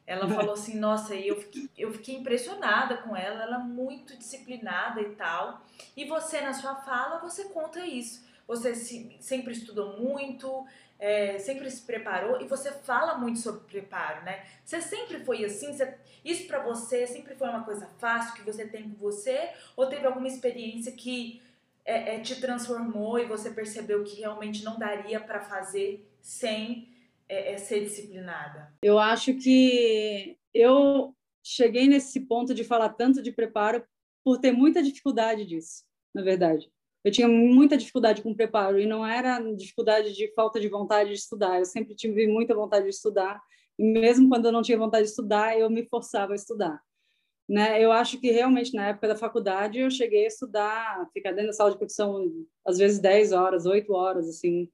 Ela 0.06 0.28
falou 0.28 0.54
assim, 0.54 0.78
nossa, 0.78 1.16
eu 1.16 1.40
fiquei, 1.40 1.70
eu 1.78 1.92
fiquei 1.94 2.16
impressionada 2.16 2.98
com 2.98 3.16
ela, 3.16 3.44
ela 3.44 3.56
é 3.56 3.64
muito 3.64 4.18
disciplinada 4.18 5.00
e 5.02 5.16
tal. 5.16 5.62
E 5.96 6.06
você 6.06 6.42
na 6.42 6.54
sua 6.54 6.76
fala 6.76 7.20
você 7.20 7.46
conta 7.46 7.86
isso. 7.86 8.26
Você 8.48 8.76
se, 8.76 9.16
sempre 9.22 9.54
estudou 9.54 9.98
muito, 9.98 10.66
é, 11.02 11.40
sempre 11.40 11.70
se 11.72 11.82
preparou 11.82 12.40
e 12.40 12.48
você 12.48 12.72
fala 12.72 13.18
muito 13.18 13.40
sobre 13.40 13.62
preparo, 13.62 14.24
né? 14.24 14.46
Você 14.64 14.80
sempre 14.80 15.20
foi 15.26 15.44
assim? 15.44 15.74
Você, 15.74 15.96
isso 16.24 16.46
para 16.46 16.62
você 16.62 17.08
sempre 17.08 17.34
foi 17.34 17.50
uma 17.50 17.64
coisa 17.64 17.88
fácil 17.98 18.36
que 18.36 18.44
você 18.44 18.68
tem 18.68 18.84
com 18.84 18.96
você? 18.98 19.50
Ou 19.76 19.88
teve 19.88 20.06
alguma 20.06 20.28
experiência 20.28 20.92
que 20.92 21.42
é, 21.84 22.16
é, 22.16 22.20
te 22.20 22.40
transformou 22.40 23.18
e 23.18 23.26
você 23.26 23.50
percebeu 23.50 24.04
que 24.04 24.20
realmente 24.20 24.64
não 24.64 24.78
daria 24.78 25.20
para 25.20 25.42
fazer 25.42 26.08
sem 26.22 26.88
é, 27.28 27.54
é, 27.54 27.58
ser 27.58 27.80
disciplinada? 27.84 28.72
Eu 28.84 29.00
acho 29.00 29.34
que 29.34 30.38
eu 30.54 31.16
cheguei 31.44 31.88
nesse 31.88 32.20
ponto 32.20 32.54
de 32.54 32.64
falar 32.64 32.90
tanto 32.90 33.24
de 33.24 33.32
preparo 33.32 33.84
por 34.24 34.38
ter 34.38 34.52
muita 34.52 34.84
dificuldade 34.84 35.48
disso, 35.48 35.84
na 36.14 36.22
verdade 36.22 36.72
eu 37.04 37.12
tinha 37.12 37.28
muita 37.28 37.78
dificuldade 37.78 38.22
com 38.22 38.32
o 38.32 38.36
preparo 38.36 38.80
e 38.80 38.86
não 38.86 39.06
era 39.06 39.40
dificuldade 39.56 40.14
de 40.14 40.32
falta 40.34 40.60
de 40.60 40.68
vontade 40.68 41.10
de 41.10 41.16
estudar. 41.16 41.60
Eu 41.60 41.66
sempre 41.66 41.96
tive 41.96 42.28
muita 42.28 42.54
vontade 42.56 42.86
de 42.86 42.92
estudar, 42.92 43.42
E 43.78 43.84
mesmo 43.84 44.30
quando 44.30 44.46
eu 44.46 44.52
não 44.52 44.62
tinha 44.62 44.78
vontade 44.78 45.06
de 45.06 45.10
estudar, 45.10 45.58
eu 45.58 45.70
me 45.70 45.84
forçava 45.88 46.34
a 46.34 46.36
estudar. 46.36 46.80
Né? 47.50 47.84
Eu 47.84 47.92
acho 47.92 48.20
que 48.20 48.32
realmente 48.32 48.74
na 48.74 48.90
época 48.90 49.10
da 49.10 49.16
faculdade 49.16 49.80
eu 49.80 49.90
cheguei 49.90 50.26
a 50.26 50.28
estudar, 50.28 51.10
ficar 51.14 51.32
dentro 51.32 51.48
da 51.48 51.54
sala 51.54 51.72
de 51.72 51.78
percussão 51.78 52.32
às 52.66 52.78
vezes 52.78 53.00
10 53.00 53.32
horas, 53.34 53.66
8 53.66 53.92
horas, 53.94 54.30
assim. 54.30 54.70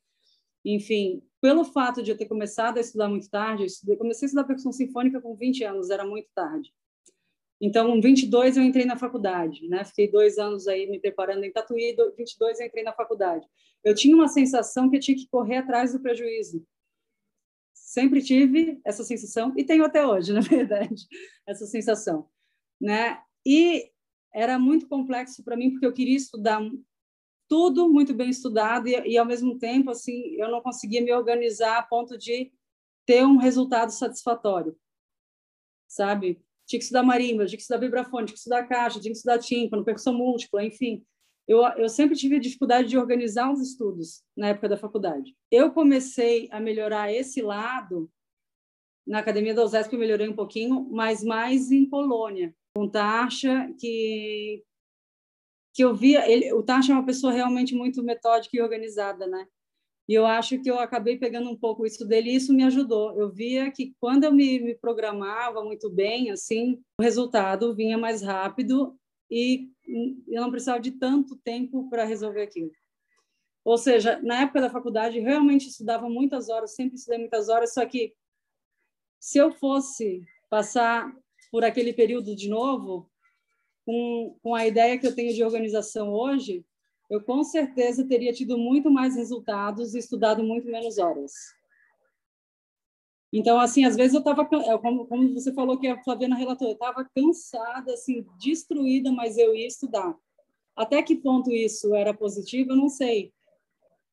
Enfim, 0.66 1.24
pelo 1.42 1.64
fato 1.64 2.04
de 2.04 2.12
eu 2.12 2.18
ter 2.18 2.26
começado 2.26 2.78
a 2.78 2.82
estudar 2.82 3.08
muito 3.08 3.30
tarde, 3.30 3.66
eu 3.88 3.98
comecei 3.98 4.26
a 4.26 4.28
estudar 4.28 4.44
percussão 4.44 4.72
sinfônica 4.72 5.22
com 5.22 5.36
20 5.36 5.64
anos, 5.64 5.90
era 5.90 6.06
muito 6.06 6.28
tarde. 6.36 6.74
Então, 7.60 7.88
com 7.88 8.00
22 8.00 8.56
eu 8.56 8.64
entrei 8.64 8.86
na 8.86 8.96
faculdade, 8.96 9.68
né? 9.68 9.84
Fiquei 9.84 10.10
dois 10.10 10.38
anos 10.38 10.68
aí 10.68 10.88
me 10.88 11.00
preparando 11.00 11.44
em 11.44 11.52
Tatuí, 11.52 11.96
22 12.16 12.60
eu 12.60 12.68
entrei 12.68 12.84
na 12.84 12.94
faculdade. 12.94 13.48
Eu 13.84 13.96
tinha 13.96 14.16
uma 14.16 14.28
sensação 14.28 14.90
que 14.90 14.98
eu 14.98 15.00
tinha 15.00 15.18
que 15.18 15.28
correr 15.28 15.58
atrás 15.58 15.94
do 15.94 16.00
prejuízo. 16.00 16.64
Sempre 17.74 18.22
tive 18.22 18.80
essa 18.86 19.04
sensação 19.04 19.54
e 19.58 19.64
tenho 19.64 19.84
até 19.84 20.06
hoje, 20.06 20.32
na 20.34 20.42
verdade, 20.42 21.08
essa 21.48 21.66
sensação, 21.66 22.30
né? 22.80 23.20
E 23.46 23.92
era 24.34 24.60
muito 24.60 24.88
complexo 24.88 25.44
para 25.44 25.58
mim 25.58 25.72
porque 25.72 25.86
eu 25.86 25.94
queria 25.94 26.18
estudar 26.18 26.62
tudo 27.48 27.90
muito 27.90 28.14
bem 28.14 28.30
estudado 28.30 28.88
e, 28.88 28.92
e 28.92 29.18
ao 29.18 29.26
mesmo 29.26 29.58
tempo 29.58 29.90
assim 29.90 30.36
eu 30.36 30.52
não 30.52 30.62
conseguia 30.62 31.02
me 31.02 31.14
organizar 31.14 31.78
a 31.78 31.84
ponto 31.84 32.18
de 32.18 32.52
ter 33.06 33.26
um 33.26 33.38
resultado 33.38 33.90
satisfatório, 33.90 34.78
sabe? 35.88 36.46
Tinha 36.68 36.80
que 36.80 36.84
estudar 36.84 37.02
marimba, 37.02 37.46
tinha 37.46 37.58
que 37.58 37.62
estudar 37.62 37.80
vibrafone, 37.80 38.26
tinha 38.26 38.34
que 38.34 38.40
estudar 38.40 38.68
caixa, 38.68 39.00
tinha 39.00 39.12
que 39.12 39.18
estudar 39.18 39.40
tímpano, 39.40 39.86
percussão 39.86 40.14
múltipla, 40.14 40.64
enfim. 40.64 41.04
Eu, 41.48 41.60
eu 41.78 41.88
sempre 41.88 42.18
tive 42.18 42.40
dificuldade 42.40 42.90
de 42.90 42.98
organizar 42.98 43.52
os 43.52 43.62
estudos 43.62 44.22
na 44.36 44.50
época 44.50 44.68
da 44.68 44.78
faculdade. 44.78 45.34
Eu 45.50 45.72
comecei 45.72 46.50
a 46.52 46.60
melhorar 46.60 47.12
esse 47.12 47.42
lado 47.42 48.12
na 49.08 49.20
Academia 49.20 49.54
da 49.54 49.64
USESP, 49.64 49.94
eu 49.94 50.00
melhorei 50.00 50.28
um 50.28 50.36
pouquinho, 50.36 50.86
mas 50.92 51.24
mais 51.24 51.72
em 51.72 51.86
Polônia, 51.86 52.54
com 52.76 52.90
Tasha, 52.90 53.74
que 53.80 54.62
que 55.74 55.84
eu 55.84 55.94
via, 55.94 56.28
ele, 56.28 56.52
o 56.54 56.64
Tasha 56.64 56.92
é 56.92 56.96
uma 56.96 57.06
pessoa 57.06 57.32
realmente 57.32 57.76
muito 57.76 58.04
metódica 58.04 58.58
e 58.58 58.62
organizada, 58.62 59.28
né? 59.28 59.48
E 60.08 60.14
eu 60.14 60.26
acho 60.26 60.62
que 60.62 60.72
eu 60.72 60.80
acabei 60.80 61.18
pegando 61.18 61.50
um 61.50 61.56
pouco 61.56 61.86
isso 61.86 62.06
dele 62.06 62.32
e 62.32 62.36
isso 62.36 62.54
me 62.54 62.64
ajudou. 62.64 63.20
Eu 63.20 63.30
via 63.30 63.70
que 63.72 63.94
quando 64.00 64.24
eu 64.24 64.32
me, 64.32 64.60
me 64.60 64.76
programava 64.76 65.64
muito 65.64 65.90
bem, 65.90 66.32
assim, 66.32 66.82
o 67.00 67.04
resultado 67.04 67.76
vinha 67.76 67.98
mais 67.98 68.22
rápido 68.22 68.98
e 69.30 69.70
eu 70.28 70.42
não 70.42 70.50
precisava 70.50 70.80
de 70.80 70.92
tanto 70.92 71.36
tempo 71.36 71.90
para 71.90 72.06
resolver 72.06 72.42
aquilo. 72.42 72.72
Ou 73.66 73.78
seja, 73.78 74.18
na 74.22 74.44
época 74.44 74.62
da 74.62 74.70
faculdade, 74.70 75.20
realmente 75.20 75.68
estudava 75.68 76.10
muitas 76.10 76.48
horas, 76.48 76.74
sempre 76.74 76.96
estudei 76.96 77.20
muitas 77.20 77.50
horas, 77.50 77.74
só 77.74 77.86
que 77.86 78.14
se 79.20 79.38
eu 79.38 79.52
fosse 79.52 80.24
passar 80.50 81.14
por 81.52 81.66
aquele 81.66 81.92
período 81.92 82.34
de 82.34 82.48
novo, 82.48 83.12
com, 83.86 84.38
com 84.42 84.56
a 84.56 84.66
ideia 84.66 84.98
que 84.98 85.06
eu 85.06 85.14
tenho 85.14 85.34
de 85.34 85.44
organização 85.44 86.14
hoje, 86.14 86.66
eu 87.10 87.22
com 87.22 87.44
certeza 87.44 88.08
teria 88.08 88.34
tido 88.34 88.58
muito 88.58 88.92
mais 88.92 89.16
resultados 89.16 89.94
e 89.94 90.00
estudado 90.00 90.44
muito 90.44 90.68
menos 90.68 90.98
horas. 90.98 91.32
Então, 93.32 93.60
assim, 93.60 93.84
às 93.84 93.96
vezes 93.96 94.14
eu 94.14 94.20
estava, 94.20 94.44
é, 94.44 94.78
como, 94.78 95.34
você 95.34 95.54
falou 95.54 95.78
que 95.78 95.88
a 95.88 96.02
Flaviana 96.04 96.36
relatou, 96.36 96.68
eu 96.68 96.74
estava 96.74 97.08
cansada, 97.16 97.94
assim, 97.94 98.26
destruída, 98.40 99.12
mas 99.12 99.38
eu 99.38 99.54
ia 99.54 99.68
estudar. 99.68 100.16
Até 100.76 101.02
que 101.02 101.16
ponto 101.16 101.52
isso 101.52 101.94
era 101.94 102.14
positivo, 102.14 102.72
eu 102.72 102.76
não 102.76 102.90
sei. 102.90 103.34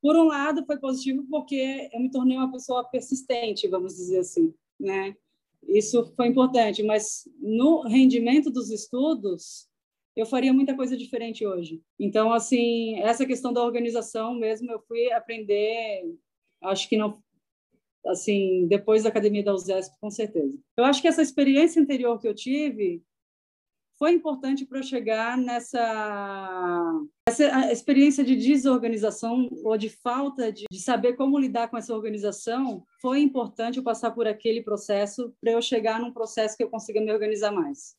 Por 0.00 0.16
um 0.16 0.24
lado, 0.24 0.66
foi 0.66 0.78
positivo 0.78 1.24
porque 1.30 1.88
eu 1.92 2.00
me 2.00 2.10
tornei 2.10 2.36
uma 2.36 2.50
pessoa 2.50 2.84
persistente, 2.84 3.68
vamos 3.68 3.94
dizer 3.94 4.18
assim, 4.18 4.52
né? 4.78 5.16
Isso 5.66 6.12
foi 6.14 6.26
importante, 6.26 6.82
mas 6.82 7.28
no 7.38 7.82
rendimento 7.82 8.50
dos 8.50 8.70
estudos, 8.70 9.68
eu 10.16 10.26
faria 10.26 10.52
muita 10.52 10.76
coisa 10.76 10.96
diferente 10.96 11.46
hoje. 11.46 11.82
Então, 11.98 12.32
assim, 12.32 12.98
essa 13.00 13.26
questão 13.26 13.52
da 13.52 13.62
organização 13.62 14.34
mesmo, 14.34 14.70
eu 14.70 14.80
fui 14.80 15.10
aprender, 15.12 16.04
acho 16.62 16.88
que 16.88 16.96
não, 16.96 17.22
assim, 18.06 18.66
depois 18.68 19.02
da 19.02 19.08
academia 19.08 19.42
da 19.42 19.54
USESP, 19.54 19.96
com 20.00 20.10
certeza. 20.10 20.58
Eu 20.76 20.84
acho 20.84 21.02
que 21.02 21.08
essa 21.08 21.22
experiência 21.22 21.82
anterior 21.82 22.20
que 22.20 22.28
eu 22.28 22.34
tive 22.34 23.02
foi 23.98 24.12
importante 24.12 24.66
para 24.66 24.78
eu 24.78 24.82
chegar 24.82 25.38
nessa 25.38 27.00
essa 27.26 27.72
experiência 27.72 28.22
de 28.22 28.36
desorganização 28.36 29.48
ou 29.64 29.78
de 29.78 29.88
falta 29.88 30.52
de, 30.52 30.64
de, 30.70 30.80
saber 30.80 31.14
como 31.14 31.38
lidar 31.38 31.68
com 31.68 31.78
essa 31.78 31.94
organização 31.94 32.84
foi 33.00 33.20
importante 33.20 33.78
eu 33.78 33.82
passar 33.82 34.10
por 34.10 34.26
aquele 34.26 34.62
processo 34.62 35.34
para 35.40 35.52
eu 35.52 35.62
chegar 35.62 36.00
num 36.00 36.12
processo 36.12 36.56
que 36.56 36.62
eu 36.62 36.68
consiga 36.68 37.00
me 37.00 37.12
organizar 37.12 37.50
mais. 37.50 37.96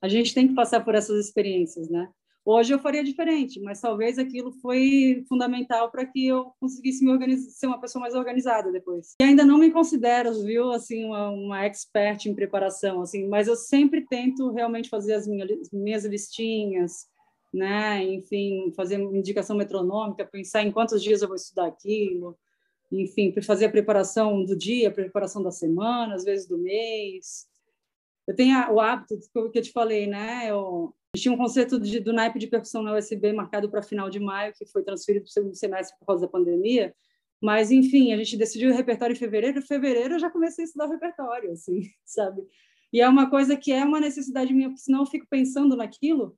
A 0.00 0.08
gente 0.08 0.34
tem 0.34 0.48
que 0.48 0.54
passar 0.54 0.84
por 0.84 0.94
essas 0.94 1.24
experiências, 1.24 1.88
né? 1.88 2.08
Hoje 2.50 2.72
eu 2.72 2.78
faria 2.78 3.04
diferente, 3.04 3.60
mas 3.60 3.78
talvez 3.78 4.18
aquilo 4.18 4.50
foi 4.52 5.22
fundamental 5.28 5.90
para 5.90 6.06
que 6.06 6.26
eu 6.26 6.50
conseguisse 6.58 7.04
me 7.04 7.10
organizar, 7.10 7.50
ser 7.50 7.66
uma 7.66 7.78
pessoa 7.78 8.00
mais 8.00 8.14
organizada 8.14 8.72
depois. 8.72 9.16
E 9.20 9.24
ainda 9.24 9.44
não 9.44 9.58
me 9.58 9.70
considero, 9.70 10.32
viu, 10.42 10.70
assim, 10.72 11.04
uma, 11.04 11.28
uma 11.28 11.64
expert 11.66 12.24
em 12.24 12.34
preparação, 12.34 13.02
assim, 13.02 13.28
mas 13.28 13.48
eu 13.48 13.54
sempre 13.54 14.06
tento 14.06 14.50
realmente 14.50 14.88
fazer 14.88 15.12
as 15.12 15.26
minhas, 15.26 15.50
minhas 15.70 16.06
listinhas, 16.06 17.06
né? 17.52 18.02
Enfim, 18.04 18.72
fazer 18.74 18.98
indicação 18.98 19.54
metronômica, 19.54 20.24
pensar 20.24 20.62
em 20.62 20.72
quantos 20.72 21.02
dias 21.02 21.20
eu 21.20 21.28
vou 21.28 21.36
estudar 21.36 21.66
aquilo, 21.66 22.34
enfim, 22.90 23.30
fazer 23.42 23.66
a 23.66 23.70
preparação 23.70 24.42
do 24.42 24.56
dia, 24.56 24.88
a 24.88 24.92
preparação 24.92 25.42
da 25.42 25.50
semana, 25.50 26.14
às 26.14 26.24
vezes 26.24 26.48
do 26.48 26.56
mês. 26.56 27.46
Eu 28.28 28.36
tenho 28.36 28.72
o 28.72 28.78
hábito 28.78 29.18
que 29.50 29.58
eu 29.58 29.62
te 29.62 29.72
falei, 29.72 30.06
né? 30.06 30.50
Eu 30.50 30.94
tinha 31.16 31.32
um 31.32 31.38
concerto 31.38 31.80
de, 31.80 31.98
do 31.98 32.12
naipe 32.12 32.38
de 32.38 32.46
percussão 32.46 32.82
na 32.82 32.94
USB 32.94 33.32
marcado 33.32 33.70
para 33.70 33.82
final 33.82 34.10
de 34.10 34.20
maio, 34.20 34.52
que 34.52 34.66
foi 34.66 34.84
transferido 34.84 35.24
para 35.24 35.30
o 35.30 35.32
segundo 35.32 35.54
semestre 35.54 35.98
por 35.98 36.04
causa 36.04 36.26
da 36.26 36.30
pandemia. 36.30 36.94
Mas, 37.40 37.70
enfim, 37.70 38.12
a 38.12 38.18
gente 38.18 38.36
decidiu 38.36 38.70
o 38.70 38.74
repertório 38.74 39.14
em 39.14 39.18
fevereiro. 39.18 39.58
Em 39.58 39.62
fevereiro 39.62 40.14
eu 40.16 40.18
já 40.18 40.28
comecei 40.28 40.64
a 40.64 40.66
estudar 40.66 40.86
o 40.86 40.90
repertório, 40.90 41.52
assim, 41.52 41.80
sabe? 42.04 42.42
E 42.92 43.00
é 43.00 43.08
uma 43.08 43.30
coisa 43.30 43.56
que 43.56 43.72
é 43.72 43.82
uma 43.82 43.98
necessidade 43.98 44.52
minha, 44.52 44.68
porque 44.68 44.82
senão 44.82 45.00
eu 45.00 45.06
fico 45.06 45.26
pensando 45.30 45.74
naquilo. 45.74 46.36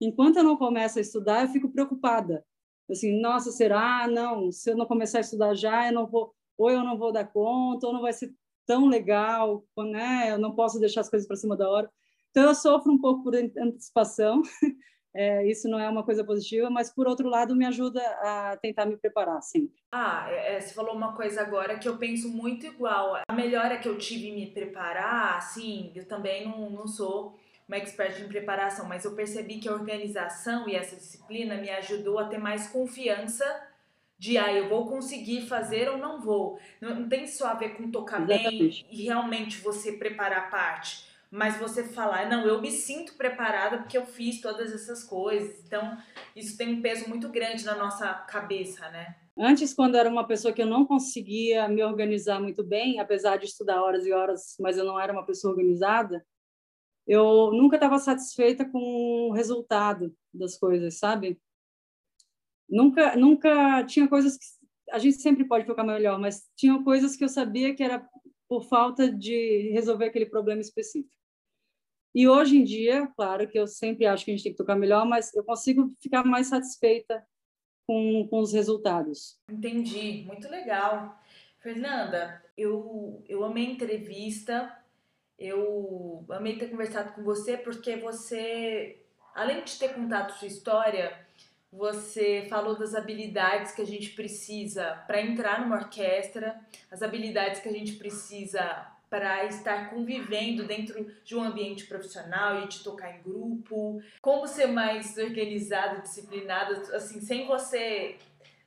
Enquanto 0.00 0.36
eu 0.36 0.44
não 0.44 0.56
começo 0.56 0.98
a 1.00 1.02
estudar, 1.02 1.42
eu 1.42 1.48
fico 1.48 1.72
preocupada. 1.72 2.44
Assim, 2.88 3.20
nossa, 3.20 3.50
será? 3.50 4.06
Não, 4.06 4.52
se 4.52 4.70
eu 4.70 4.76
não 4.76 4.86
começar 4.86 5.18
a 5.18 5.22
estudar 5.22 5.54
já, 5.54 5.88
eu 5.88 5.92
não 5.92 6.06
vou, 6.06 6.32
ou 6.56 6.70
eu 6.70 6.84
não 6.84 6.96
vou 6.96 7.10
dar 7.10 7.24
conta, 7.24 7.88
ou 7.88 7.92
não 7.92 8.00
vai 8.00 8.12
ser 8.12 8.32
tão 8.66 8.86
legal, 8.86 9.64
né? 9.76 10.30
Eu 10.30 10.38
não 10.38 10.54
posso 10.54 10.78
deixar 10.78 11.02
as 11.02 11.10
coisas 11.10 11.26
para 11.26 11.36
cima 11.36 11.56
da 11.56 11.68
hora. 11.68 11.90
Então 12.30 12.44
eu 12.44 12.54
sofro 12.54 12.92
um 12.92 12.98
pouco 12.98 13.24
por 13.24 13.34
antecipação. 13.34 14.42
É, 15.14 15.46
isso 15.46 15.68
não 15.68 15.78
é 15.78 15.86
uma 15.88 16.02
coisa 16.02 16.24
positiva, 16.24 16.70
mas 16.70 16.90
por 16.90 17.06
outro 17.06 17.28
lado 17.28 17.54
me 17.54 17.66
ajuda 17.66 18.00
a 18.22 18.56
tentar 18.56 18.86
me 18.86 18.96
preparar 18.96 19.42
sempre. 19.42 19.76
Ah, 19.92 20.26
é, 20.30 20.54
é, 20.54 20.60
você 20.60 20.72
falou 20.72 20.94
uma 20.94 21.14
coisa 21.14 21.42
agora 21.42 21.78
que 21.78 21.86
eu 21.86 21.98
penso 21.98 22.30
muito 22.30 22.64
igual. 22.64 23.20
A 23.28 23.34
melhora 23.34 23.76
que 23.76 23.86
eu 23.86 23.98
tive 23.98 24.28
em 24.28 24.34
me 24.34 24.46
preparar, 24.50 25.36
assim, 25.36 25.92
eu 25.94 26.06
também 26.06 26.48
não, 26.48 26.70
não 26.70 26.86
sou 26.86 27.38
uma 27.68 27.76
expert 27.76 28.20
em 28.22 28.28
preparação, 28.28 28.86
mas 28.86 29.04
eu 29.04 29.14
percebi 29.14 29.58
que 29.58 29.68
a 29.68 29.72
organização 29.72 30.68
e 30.68 30.74
essa 30.74 30.96
disciplina 30.96 31.56
me 31.56 31.70
ajudou 31.70 32.18
a 32.18 32.24
ter 32.26 32.38
mais 32.38 32.68
confiança 32.68 33.44
de 34.22 34.38
ah, 34.38 34.52
eu 34.52 34.68
vou 34.68 34.86
conseguir 34.86 35.48
fazer 35.48 35.90
ou 35.90 35.98
não 35.98 36.20
vou. 36.20 36.56
Não, 36.80 36.94
não 36.94 37.08
tem 37.08 37.26
só 37.26 37.48
a 37.48 37.54
ver 37.54 37.70
com 37.70 37.90
tocar 37.90 38.22
Exatamente. 38.22 38.84
bem 38.84 38.86
e 38.88 39.02
realmente 39.02 39.58
você 39.58 39.94
preparar 39.94 40.44
a 40.44 40.48
parte, 40.48 41.04
mas 41.28 41.58
você 41.58 41.82
falar, 41.82 42.30
não, 42.30 42.46
eu 42.46 42.62
me 42.62 42.70
sinto 42.70 43.14
preparada 43.14 43.78
porque 43.78 43.98
eu 43.98 44.06
fiz 44.06 44.40
todas 44.40 44.72
essas 44.72 45.02
coisas. 45.02 45.64
Então, 45.66 45.98
isso 46.36 46.56
tem 46.56 46.72
um 46.72 46.80
peso 46.80 47.08
muito 47.08 47.28
grande 47.30 47.64
na 47.64 47.74
nossa 47.74 48.14
cabeça, 48.14 48.88
né? 48.90 49.16
Antes, 49.36 49.74
quando 49.74 49.96
eu 49.96 50.00
era 50.02 50.08
uma 50.08 50.24
pessoa 50.24 50.54
que 50.54 50.62
eu 50.62 50.66
não 50.66 50.86
conseguia 50.86 51.66
me 51.66 51.82
organizar 51.82 52.40
muito 52.40 52.62
bem, 52.62 53.00
apesar 53.00 53.38
de 53.38 53.46
estudar 53.46 53.82
horas 53.82 54.06
e 54.06 54.12
horas, 54.12 54.54
mas 54.60 54.78
eu 54.78 54.84
não 54.84 55.00
era 55.00 55.12
uma 55.12 55.26
pessoa 55.26 55.50
organizada, 55.50 56.24
eu 57.08 57.50
nunca 57.50 57.74
estava 57.74 57.98
satisfeita 57.98 58.64
com 58.64 58.78
o 59.30 59.32
resultado 59.32 60.14
das 60.32 60.56
coisas, 60.56 60.96
sabe? 60.96 61.40
Nunca, 62.72 63.14
nunca 63.16 63.84
tinha 63.84 64.08
coisas 64.08 64.38
que 64.38 64.44
a 64.90 64.98
gente 64.98 65.18
sempre 65.18 65.44
pode 65.44 65.66
focar 65.66 65.86
melhor, 65.86 66.18
mas 66.18 66.50
tinha 66.56 66.82
coisas 66.82 67.14
que 67.16 67.24
eu 67.24 67.28
sabia 67.28 67.74
que 67.74 67.82
era 67.82 68.06
por 68.48 68.64
falta 68.64 69.10
de 69.10 69.70
resolver 69.72 70.06
aquele 70.06 70.26
problema 70.26 70.60
específico. 70.60 71.14
E 72.14 72.28
hoje 72.28 72.58
em 72.58 72.64
dia, 72.64 73.06
claro 73.16 73.48
que 73.48 73.58
eu 73.58 73.66
sempre 73.66 74.06
acho 74.06 74.24
que 74.24 74.30
a 74.30 74.34
gente 74.34 74.44
tem 74.44 74.52
que 74.52 74.58
tocar 74.58 74.76
melhor, 74.76 75.06
mas 75.06 75.34
eu 75.34 75.44
consigo 75.44 75.94
ficar 76.00 76.24
mais 76.24 76.48
satisfeita 76.48 77.26
com, 77.86 78.26
com 78.28 78.40
os 78.40 78.52
resultados. 78.52 79.38
Entendi, 79.50 80.24
muito 80.26 80.48
legal. 80.48 81.18
Fernanda, 81.58 82.44
eu, 82.56 83.24
eu 83.26 83.44
amei 83.44 83.68
a 83.68 83.70
entrevista, 83.70 84.76
eu 85.38 86.26
amei 86.28 86.58
ter 86.58 86.68
conversado 86.68 87.14
com 87.14 87.22
você, 87.22 87.56
porque 87.56 87.96
você, 87.96 89.02
além 89.34 89.64
de 89.64 89.78
ter 89.78 89.94
contado 89.94 90.32
sua 90.32 90.48
história, 90.48 91.21
você 91.72 92.46
falou 92.50 92.78
das 92.78 92.94
habilidades 92.94 93.72
que 93.72 93.80
a 93.80 93.86
gente 93.86 94.10
precisa 94.10 95.02
para 95.06 95.22
entrar 95.22 95.62
numa 95.62 95.76
orquestra, 95.76 96.60
as 96.90 97.02
habilidades 97.02 97.60
que 97.62 97.68
a 97.68 97.72
gente 97.72 97.94
precisa 97.94 98.86
para 99.08 99.44
estar 99.44 99.90
convivendo 99.90 100.64
dentro 100.66 101.06
de 101.24 101.36
um 101.36 101.42
ambiente 101.42 101.86
profissional 101.86 102.62
e 102.62 102.68
de 102.68 102.82
tocar 102.82 103.14
em 103.14 103.22
grupo? 103.22 104.02
Como 104.20 104.46
ser 104.46 104.68
mais 104.68 105.16
organizado, 105.16 106.02
disciplinado, 106.02 106.74
assim, 106.94 107.20
sem 107.20 107.46
você 107.46 108.16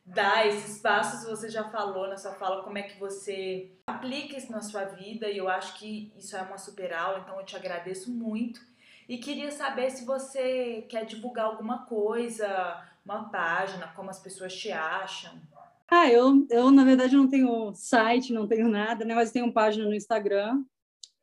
dar 0.06 0.48
esses 0.48 0.80
passos, 0.80 1.28
você 1.28 1.50
já 1.50 1.64
falou 1.64 2.08
na 2.08 2.18
sua 2.18 2.34
fala 2.34 2.64
como 2.64 2.78
é 2.78 2.84
que 2.84 3.00
você 3.00 3.72
aplica 3.88 4.38
isso 4.38 4.52
na 4.52 4.62
sua 4.62 4.84
vida 4.84 5.28
e 5.28 5.38
eu 5.38 5.50
acho 5.50 5.80
que 5.80 6.12
isso 6.16 6.38
é 6.38 6.42
uma 6.44 6.60
super 6.60 6.94
aula, 6.94 7.20
então 7.20 7.40
eu 7.40 7.46
te 7.46 7.56
agradeço 7.56 8.12
muito. 8.12 8.62
E 9.10 9.18
queria 9.18 9.52
saber 9.52 9.90
se 9.92 10.06
você 10.06 10.86
quer 10.90 11.06
divulgar 11.06 11.46
alguma 11.46 11.86
coisa, 11.86 12.84
uma 13.06 13.30
página, 13.30 13.88
como 13.90 14.10
as 14.10 14.20
pessoas 14.20 14.56
te 14.56 14.72
acham. 14.72 15.40
Ah, 15.88 16.10
eu, 16.10 16.48
eu 16.50 16.72
na 16.72 16.84
verdade 16.84 17.16
não 17.16 17.30
tenho 17.30 17.74
site, 17.76 18.34
não 18.34 18.48
tenho 18.48 18.68
nada, 18.68 19.06
né? 19.06 19.14
Mas 19.14 19.32
tenho 19.32 19.54
página 19.54 19.86
no 19.86 19.94
Instagram, 19.94 20.64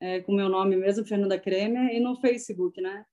é, 0.00 0.20
com 0.20 0.32
meu 0.32 0.48
nome 0.48 0.76
mesmo, 0.76 1.04
Fernanda 1.04 1.38
Kremer, 1.38 1.92
e 1.92 1.98
no 1.98 2.14
Facebook, 2.20 2.80
né? 2.80 3.04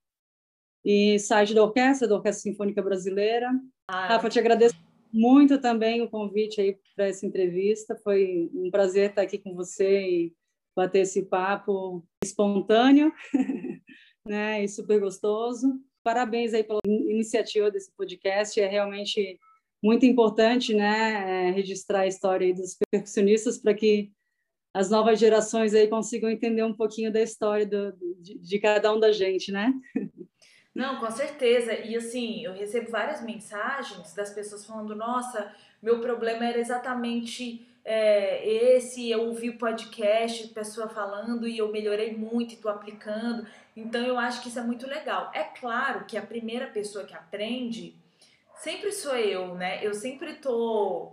E 0.84 1.18
site 1.18 1.52
da 1.52 1.62
orquestra, 1.62 2.06
da 2.06 2.14
Orquestra 2.14 2.42
Sinfônica 2.50 2.80
Brasileira. 2.80 3.50
Ah, 3.88 4.06
Rafa, 4.06 4.30
te 4.30 4.38
agradeço 4.38 4.76
muito 5.12 5.60
também 5.60 6.00
o 6.00 6.08
convite 6.08 6.60
aí 6.60 6.78
para 6.94 7.08
essa 7.08 7.26
entrevista. 7.26 7.96
Foi 7.96 8.48
um 8.54 8.70
prazer 8.70 9.10
estar 9.10 9.22
aqui 9.22 9.36
com 9.36 9.54
você 9.54 10.00
e 10.00 10.34
bater 10.74 11.00
esse 11.00 11.24
papo 11.24 12.06
espontâneo, 12.22 13.12
né? 14.24 14.62
E 14.62 14.68
super 14.68 15.00
gostoso. 15.00 15.80
Parabéns 16.02 16.54
aí 16.54 16.64
pela 16.64 16.80
iniciativa 16.84 17.70
desse 17.70 17.92
podcast. 17.92 18.60
É 18.60 18.66
realmente 18.66 19.38
muito 19.82 20.04
importante, 20.04 20.74
né, 20.74 21.48
é, 21.48 21.50
registrar 21.50 22.00
a 22.00 22.06
história 22.06 22.54
dos 22.54 22.76
percussionistas 22.90 23.58
para 23.58 23.74
que 23.74 24.12
as 24.74 24.90
novas 24.90 25.18
gerações 25.18 25.74
aí 25.74 25.88
consigam 25.88 26.30
entender 26.30 26.62
um 26.62 26.74
pouquinho 26.74 27.12
da 27.12 27.20
história 27.20 27.66
do, 27.66 27.92
de, 28.20 28.38
de, 28.38 28.58
cada 28.58 28.92
um 28.92 29.00
da 29.00 29.10
gente, 29.10 29.50
né? 29.50 29.72
Não, 30.72 31.00
com 31.00 31.10
certeza. 31.10 31.74
E 31.74 31.96
assim, 31.96 32.44
eu 32.44 32.52
recebo 32.52 32.90
várias 32.90 33.20
mensagens 33.24 34.14
das 34.14 34.32
pessoas 34.32 34.64
falando: 34.64 34.94
nossa, 34.94 35.52
meu 35.82 36.00
problema 36.00 36.46
era 36.46 36.60
exatamente 36.60 37.66
é, 37.84 38.46
esse. 38.46 39.10
Eu 39.10 39.22
ouvi 39.22 39.50
o 39.50 39.58
podcast, 39.58 40.48
pessoa 40.48 40.88
falando 40.88 41.46
e 41.46 41.58
eu 41.58 41.70
melhorei 41.70 42.16
muito 42.16 42.52
e 42.52 42.54
estou 42.54 42.70
aplicando. 42.70 43.46
Então 43.76 44.04
eu 44.04 44.18
acho 44.18 44.42
que 44.42 44.48
isso 44.48 44.58
é 44.58 44.62
muito 44.62 44.86
legal. 44.86 45.30
É 45.34 45.44
claro 45.44 46.04
que 46.04 46.16
a 46.16 46.22
primeira 46.22 46.66
pessoa 46.66 47.04
que 47.04 47.14
aprende 47.14 47.94
sempre 48.56 48.92
sou 48.92 49.16
eu, 49.16 49.54
né? 49.54 49.84
Eu 49.84 49.94
sempre 49.94 50.34
tô 50.34 51.12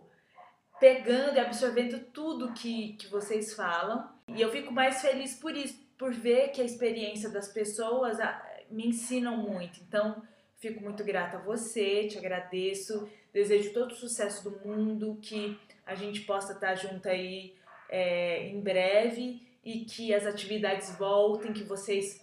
pegando 0.79 1.37
e 1.37 1.39
absorvendo 1.39 1.99
tudo 2.11 2.53
que, 2.53 2.93
que 2.93 3.07
vocês 3.07 3.53
falam. 3.53 4.09
E 4.27 4.41
eu 4.41 4.51
fico 4.51 4.71
mais 4.71 5.01
feliz 5.01 5.35
por 5.35 5.55
isso, 5.55 5.79
por 5.97 6.13
ver 6.13 6.49
que 6.49 6.61
a 6.61 6.65
experiência 6.65 7.29
das 7.29 7.47
pessoas 7.47 8.19
ah, 8.19 8.45
me 8.69 8.87
ensinam 8.87 9.37
muito. 9.37 9.79
Então, 9.87 10.21
fico 10.57 10.83
muito 10.83 11.03
grata 11.03 11.37
a 11.37 11.41
você, 11.41 12.07
te 12.07 12.17
agradeço, 12.17 13.09
desejo 13.33 13.73
todo 13.73 13.91
o 13.91 13.95
sucesso 13.95 14.43
do 14.43 14.59
mundo, 14.67 15.17
que 15.21 15.57
a 15.87 15.95
gente 15.95 16.21
possa 16.21 16.53
estar 16.53 16.75
junto 16.75 17.07
aí 17.07 17.55
é, 17.89 18.49
em 18.49 18.59
breve 18.59 19.41
e 19.63 19.85
que 19.85 20.13
as 20.13 20.25
atividades 20.25 20.95
voltem, 20.97 21.53
que 21.53 21.63
vocês 21.63 22.21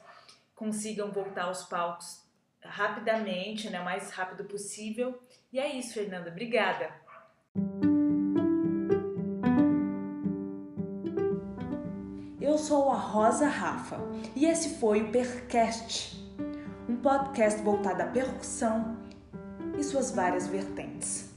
consigam 0.54 1.10
voltar 1.10 1.44
aos 1.44 1.64
palcos 1.64 2.22
rapidamente, 2.62 3.68
né, 3.70 3.80
o 3.80 3.84
mais 3.84 4.10
rápido 4.10 4.44
possível. 4.44 5.18
E 5.52 5.58
é 5.58 5.74
isso, 5.74 5.94
Fernanda. 5.94 6.30
Obrigada. 6.30 6.90
Eu 12.40 12.58
sou 12.58 12.90
a 12.90 12.96
Rosa 12.96 13.48
Rafa 13.48 13.98
e 14.36 14.44
esse 14.44 14.78
foi 14.78 15.02
o 15.02 15.10
Percast, 15.10 16.16
um 16.88 16.96
podcast 16.96 17.60
voltado 17.62 18.02
à 18.02 18.06
percussão 18.06 18.98
e 19.78 19.82
suas 19.82 20.10
várias 20.10 20.46
vertentes. 20.46 21.33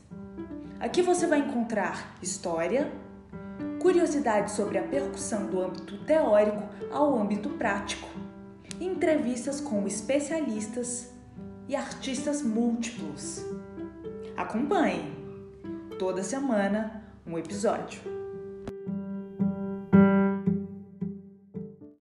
Aqui 0.79 1.01
você 1.01 1.25
vai 1.25 1.39
encontrar 1.39 2.15
história, 2.21 2.91
curiosidades 3.81 4.53
sobre 4.53 4.77
a 4.77 4.83
percussão 4.83 5.47
do 5.47 5.59
âmbito 5.59 5.97
teórico 6.05 6.61
ao 6.91 7.17
âmbito 7.17 7.49
prático, 7.49 8.07
entrevistas 8.79 9.59
com 9.59 9.87
especialistas 9.87 11.09
e 11.67 11.75
artistas 11.75 12.43
múltiplos. 12.43 13.43
Acompanhe! 14.35 15.11
Toda 15.97 16.21
semana 16.21 17.03
um 17.25 17.39
episódio. 17.39 18.16